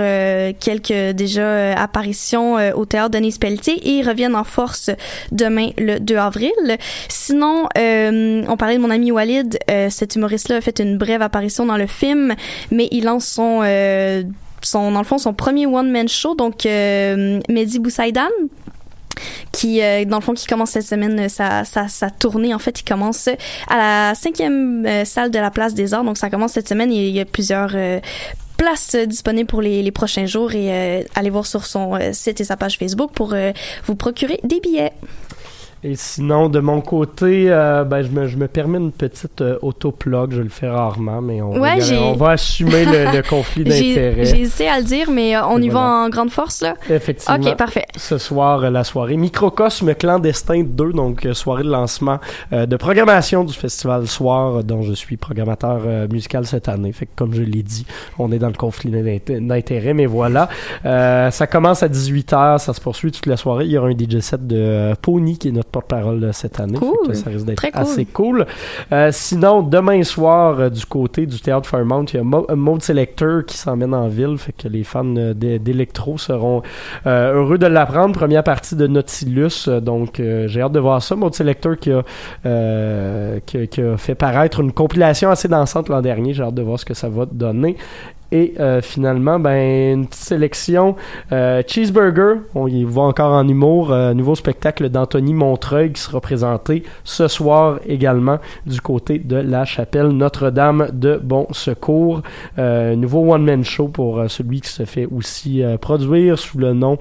quelques 0.60 1.16
déjà 1.16 1.72
apparitions 1.72 2.58
au 2.76 2.84
théâtre 2.84 3.10
Denise 3.10 3.38
Pelletier 3.38 3.74
et 3.74 3.98
ils 3.98 4.08
reviennent 4.08 4.36
en 4.36 4.44
force 4.44 4.90
demain 5.32 5.70
le 5.78 5.98
2 5.98 6.16
avril. 6.16 6.52
Sinon, 7.08 7.68
on 7.74 8.56
parlait 8.56 8.76
de 8.76 8.80
mon 8.80 8.90
ami 8.90 9.10
Walid, 9.10 9.58
cet 9.90 10.14
humoriste-là 10.14 10.56
a 10.56 10.60
fait 10.60 10.78
une 10.78 10.96
brève 10.96 11.22
apparition 11.22 11.66
dans 11.66 11.76
le 11.76 11.88
film, 11.88 12.34
mais 12.70 12.86
il 12.92 13.04
lance 13.04 13.26
son 13.26 13.62
son 14.62 14.92
dans 14.92 15.00
le 15.00 15.04
fond 15.04 15.18
son 15.18 15.34
premier 15.34 15.66
one 15.66 15.90
man 15.90 16.08
show 16.08 16.34
donc 16.34 16.66
euh, 16.66 17.40
Mehdi 17.48 17.78
Boussaïdan 17.78 18.28
qui 19.52 19.82
euh, 19.82 20.04
dans 20.04 20.18
le 20.18 20.22
fond 20.22 20.34
qui 20.34 20.46
commence 20.46 20.70
cette 20.70 20.86
semaine 20.86 21.18
euh, 21.20 21.28
sa, 21.64 22.10
tournée 22.10 22.54
en 22.54 22.58
fait 22.58 22.80
il 22.80 22.84
commence 22.84 23.28
à 23.68 23.76
la 23.76 24.14
cinquième 24.14 25.04
salle 25.04 25.30
de 25.30 25.38
la 25.38 25.50
place 25.50 25.74
des 25.74 25.94
arts. 25.94 26.04
Donc 26.04 26.18
ça 26.18 26.30
commence 26.30 26.52
cette 26.52 26.68
semaine. 26.68 26.92
Il 26.92 27.10
y 27.10 27.20
a 27.20 27.24
plusieurs 27.24 27.76
places 28.56 28.96
disponibles 28.96 29.48
pour 29.48 29.60
les, 29.60 29.82
les 29.82 29.90
prochains 29.90 30.26
jours. 30.26 30.54
Et 30.54 31.06
allez 31.14 31.30
voir 31.30 31.46
sur 31.46 31.66
son 31.66 31.98
site 32.12 32.40
et 32.40 32.44
sa 32.44 32.56
page 32.56 32.78
Facebook 32.78 33.12
pour 33.12 33.34
vous 33.84 33.94
procurer 33.94 34.40
des 34.42 34.60
billets 34.60 34.92
Et 35.84 35.96
sinon, 35.96 36.48
de 36.48 36.60
mon 36.60 36.80
côté, 36.80 37.46
euh, 37.50 37.82
ben, 37.82 38.02
je, 38.02 38.08
me, 38.10 38.28
je 38.28 38.36
me 38.36 38.46
permets 38.46 38.78
une 38.78 38.92
petite 38.92 39.40
euh, 39.40 39.58
autoplug. 39.62 40.30
Je 40.32 40.40
le 40.40 40.48
fais 40.48 40.68
rarement, 40.68 41.20
mais 41.20 41.42
on, 41.42 41.58
Ouais, 41.58 41.80
va, 41.80 41.94
on 42.02 42.12
va 42.12 42.30
assumer 42.30 42.84
le, 42.84 43.16
le 43.16 43.22
conflit 43.28 43.64
d'intérêts. 43.64 44.24
j'ai 44.24 44.42
hésité 44.42 44.68
à 44.68 44.78
le 44.78 44.84
dire 44.84 45.10
mais 45.10 45.34
euh, 45.34 45.44
on 45.46 45.60
Et 45.60 45.64
y 45.64 45.68
voilà. 45.70 45.86
va 45.88 45.92
en 46.04 46.08
grande 46.08 46.30
force 46.30 46.60
là 46.62 46.74
Effectivement. 46.88 47.36
ok 47.36 47.56
parfait 47.56 47.86
Ce 47.96 48.16
soir, 48.18 48.62
euh, 48.62 48.70
la 48.70 48.84
soirée 48.84 49.16
Microcosme 49.16 49.92
Clandestin 49.96 50.62
2, 50.62 50.92
donc 50.92 51.26
soirée 51.32 51.64
de 51.64 51.70
lancement 51.70 52.20
euh, 52.52 52.64
de 52.66 52.76
programmation 52.76 53.42
du 53.42 53.52
festival 53.52 54.06
Soir, 54.06 54.62
dont 54.62 54.82
je 54.82 54.92
suis 54.92 55.16
programmateur 55.16 55.80
musical 56.10 56.46
cette 56.46 56.68
année. 56.68 56.92
Fait 56.92 57.06
que, 57.06 57.10
comme 57.16 57.34
je 57.34 57.42
l'ai 57.42 57.62
dit, 57.64 57.86
on 58.20 58.30
est 58.30 58.38
dans 58.38 58.46
le 58.48 58.52
conflit 58.54 58.90
d'inté- 58.92 59.40
d'intérêts, 59.40 59.94
mais 59.94 60.06
voilà. 60.06 60.48
Euh, 60.84 61.30
ça 61.32 61.46
commence 61.48 61.82
à 61.82 61.88
18h, 61.88 62.58
ça 62.58 62.72
se 62.72 62.80
poursuit 62.80 63.10
toute 63.10 63.26
la 63.26 63.36
soirée. 63.36 63.64
Il 63.64 63.72
y 63.72 63.78
aura 63.78 63.88
un 63.88 63.92
DJ 63.98 64.20
set 64.20 64.46
de 64.46 64.94
Pony, 65.02 65.38
qui 65.38 65.48
est 65.48 65.52
notre 65.52 65.70
porte-parole 65.72 66.22
euh, 66.22 66.32
cette 66.32 66.60
année. 66.60 66.78
Cool. 66.78 67.14
Ça 67.16 67.30
risque 67.30 67.46
d'être 67.46 67.60
cool. 67.62 67.70
assez 67.74 68.04
cool. 68.04 68.46
Euh, 68.92 69.08
sinon, 69.12 69.62
demain 69.62 70.02
soir, 70.04 70.60
euh, 70.60 70.68
du 70.70 70.86
côté 70.86 71.26
du 71.26 71.40
théâtre 71.40 71.68
Fairmount, 71.68 72.04
il 72.12 72.16
y 72.16 72.20
a 72.20 72.22
Mo- 72.22 72.46
un 72.48 72.54
Mode 72.56 72.82
Selector 72.82 73.44
qui 73.46 73.56
s'emmène 73.56 73.94
en 73.94 74.08
ville. 74.08 74.36
Fait 74.38 74.52
que 74.52 74.68
les 74.68 74.84
fans 74.84 75.16
euh, 75.16 75.34
d'é- 75.34 75.58
d'électro 75.58 76.18
seront 76.18 76.62
euh, 77.06 77.34
heureux 77.34 77.58
de 77.58 77.66
l'apprendre. 77.66 78.14
Première 78.14 78.44
partie 78.44 78.76
de 78.76 78.86
Nautilus. 78.86 79.64
euh, 79.68 79.80
donc, 79.80 80.20
euh, 80.20 80.46
j'ai 80.48 80.60
hâte 80.60 80.72
de 80.72 80.80
voir 80.80 81.02
ça. 81.02 81.16
Mode 81.16 81.34
Selector 81.34 81.76
qui 81.78 81.90
a, 81.90 82.02
euh, 82.46 83.38
qui, 83.46 83.56
a- 83.58 83.66
qui 83.66 83.80
a 83.80 83.96
fait 83.96 84.14
paraître 84.14 84.60
une 84.60 84.72
compilation 84.72 85.30
assez 85.30 85.48
dansante 85.48 85.88
l'an 85.88 86.02
dernier. 86.02 86.34
J'ai 86.34 86.42
hâte 86.42 86.54
de 86.54 86.62
voir 86.62 86.78
ce 86.78 86.84
que 86.84 86.94
ça 86.94 87.08
va 87.08 87.26
donner. 87.26 87.76
Et 88.34 88.54
euh, 88.60 88.80
finalement, 88.80 89.38
ben, 89.38 89.92
une 89.92 90.06
petite 90.06 90.24
sélection. 90.24 90.96
Euh, 91.32 91.62
Cheeseburger, 91.66 92.36
on 92.54 92.66
y 92.66 92.82
voit 92.82 93.04
encore 93.04 93.34
en 93.34 93.46
humour. 93.46 93.92
euh, 93.92 94.14
nouveau 94.14 94.34
spectacle 94.34 94.88
d'Anthony 94.88 95.34
Montreuil 95.34 95.92
qui 95.92 96.00
sera 96.00 96.18
présenté 96.22 96.82
ce 97.04 97.28
soir 97.28 97.78
également 97.86 98.38
du 98.64 98.80
côté 98.80 99.18
de 99.18 99.36
la 99.36 99.66
chapelle 99.66 100.08
Notre-Dame 100.08 100.88
de 100.94 101.20
Bon 101.22 101.46
Secours. 101.50 102.22
Nouveau 102.56 103.34
one-man 103.34 103.64
show 103.64 103.88
pour 103.88 104.22
celui 104.28 104.62
qui 104.62 104.70
se 104.70 104.86
fait 104.86 105.06
aussi 105.06 105.62
produire 105.82 106.38
sous 106.38 106.56
le 106.56 106.72
nom 106.72 106.96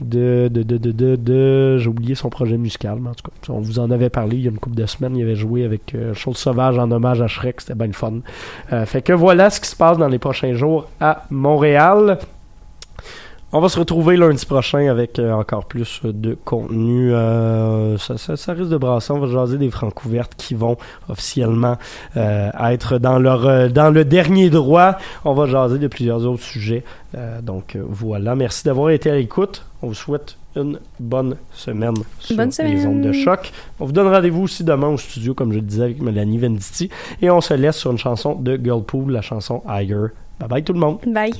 de... 0.00 0.48
de, 0.48 0.62
de, 0.62 0.76
de, 0.78 0.92
de, 0.92 1.16
de- 1.16 1.78
J'ai 1.78 1.88
oublié 1.88 2.14
son 2.14 2.28
projet 2.28 2.56
musical, 2.56 2.98
mais 3.00 3.08
en 3.10 3.14
tout 3.14 3.24
cas, 3.28 3.52
on 3.52 3.58
vous 3.60 3.80
en 3.80 3.90
avait 3.90 4.10
parlé 4.10 4.36
il 4.36 4.42
y 4.44 4.46
a 4.46 4.50
une 4.50 4.58
couple 4.60 4.76
de 4.76 4.86
semaines. 4.86 5.16
Il 5.16 5.22
avait 5.24 5.34
joué 5.34 5.64
avec 5.64 5.96
Chose 6.12 6.36
Sauvage 6.36 6.78
en 6.78 6.88
hommage 6.92 7.20
à 7.20 7.26
Shrek. 7.26 7.62
C'était 7.62 7.74
bien 7.74 7.88
le 7.88 7.92
fun. 7.94 8.20
Fait 8.84 9.02
que 9.02 9.12
voilà 9.12 9.50
ce 9.50 9.60
qui 9.60 9.68
se 9.68 9.74
passe 9.74 9.98
dans 9.98 10.06
les 10.06 10.20
prochains 10.20 10.54
jours 10.54 10.67
à 11.00 11.24
Montréal. 11.30 12.18
On 13.50 13.60
va 13.60 13.70
se 13.70 13.78
retrouver 13.78 14.18
lundi 14.18 14.44
prochain 14.44 14.90
avec 14.90 15.18
euh, 15.18 15.32
encore 15.32 15.64
plus 15.64 16.00
de 16.04 16.36
contenu. 16.44 17.14
Euh, 17.14 17.96
ça, 17.96 18.18
ça, 18.18 18.36
ça 18.36 18.52
risque 18.52 18.68
de 18.68 18.76
brasser. 18.76 19.10
On 19.10 19.20
va 19.20 19.26
jaser 19.26 19.56
des 19.56 19.70
francs 19.70 20.04
ouvertes 20.04 20.34
qui 20.36 20.54
vont 20.54 20.76
officiellement 21.08 21.78
euh, 22.18 22.50
être 22.68 22.98
dans 22.98 23.18
leur 23.18 23.70
dans 23.70 23.90
le 23.90 24.04
dernier 24.04 24.50
droit. 24.50 24.98
On 25.24 25.32
va 25.32 25.46
jaser 25.46 25.78
de 25.78 25.88
plusieurs 25.88 26.26
autres 26.26 26.42
sujets. 26.42 26.84
Euh, 27.14 27.40
donc 27.40 27.78
voilà. 27.88 28.34
Merci 28.34 28.64
d'avoir 28.64 28.90
été 28.90 29.10
à 29.10 29.16
l'écoute. 29.16 29.64
On 29.80 29.86
vous 29.88 29.94
souhaite 29.94 30.36
une 30.54 30.78
bonne 31.00 31.36
semaine 31.52 31.94
sur 32.18 32.36
Bonne 32.36 32.50
les 32.58 32.84
ondes 32.84 33.00
de 33.00 33.12
choc. 33.12 33.50
On 33.80 33.86
vous 33.86 33.92
donne 33.92 34.08
rendez-vous 34.08 34.42
aussi 34.42 34.62
demain 34.62 34.88
au 34.88 34.98
studio, 34.98 35.32
comme 35.32 35.52
je 35.52 35.58
le 35.58 35.64
disais, 35.64 35.84
avec 35.84 36.02
Mélanie 36.02 36.36
Venditti. 36.36 36.90
Et 37.22 37.30
on 37.30 37.40
se 37.40 37.54
laisse 37.54 37.76
sur 37.76 37.92
une 37.92 37.98
chanson 37.98 38.34
de 38.34 38.60
Girlpool, 38.62 39.10
la 39.10 39.22
chanson 39.22 39.62
Higher. 39.66 40.08
Bye 40.38 40.48
bye 40.48 40.62
tout 40.62 40.72
le 40.72 40.80
monde. 40.80 40.98
bye 41.06 41.32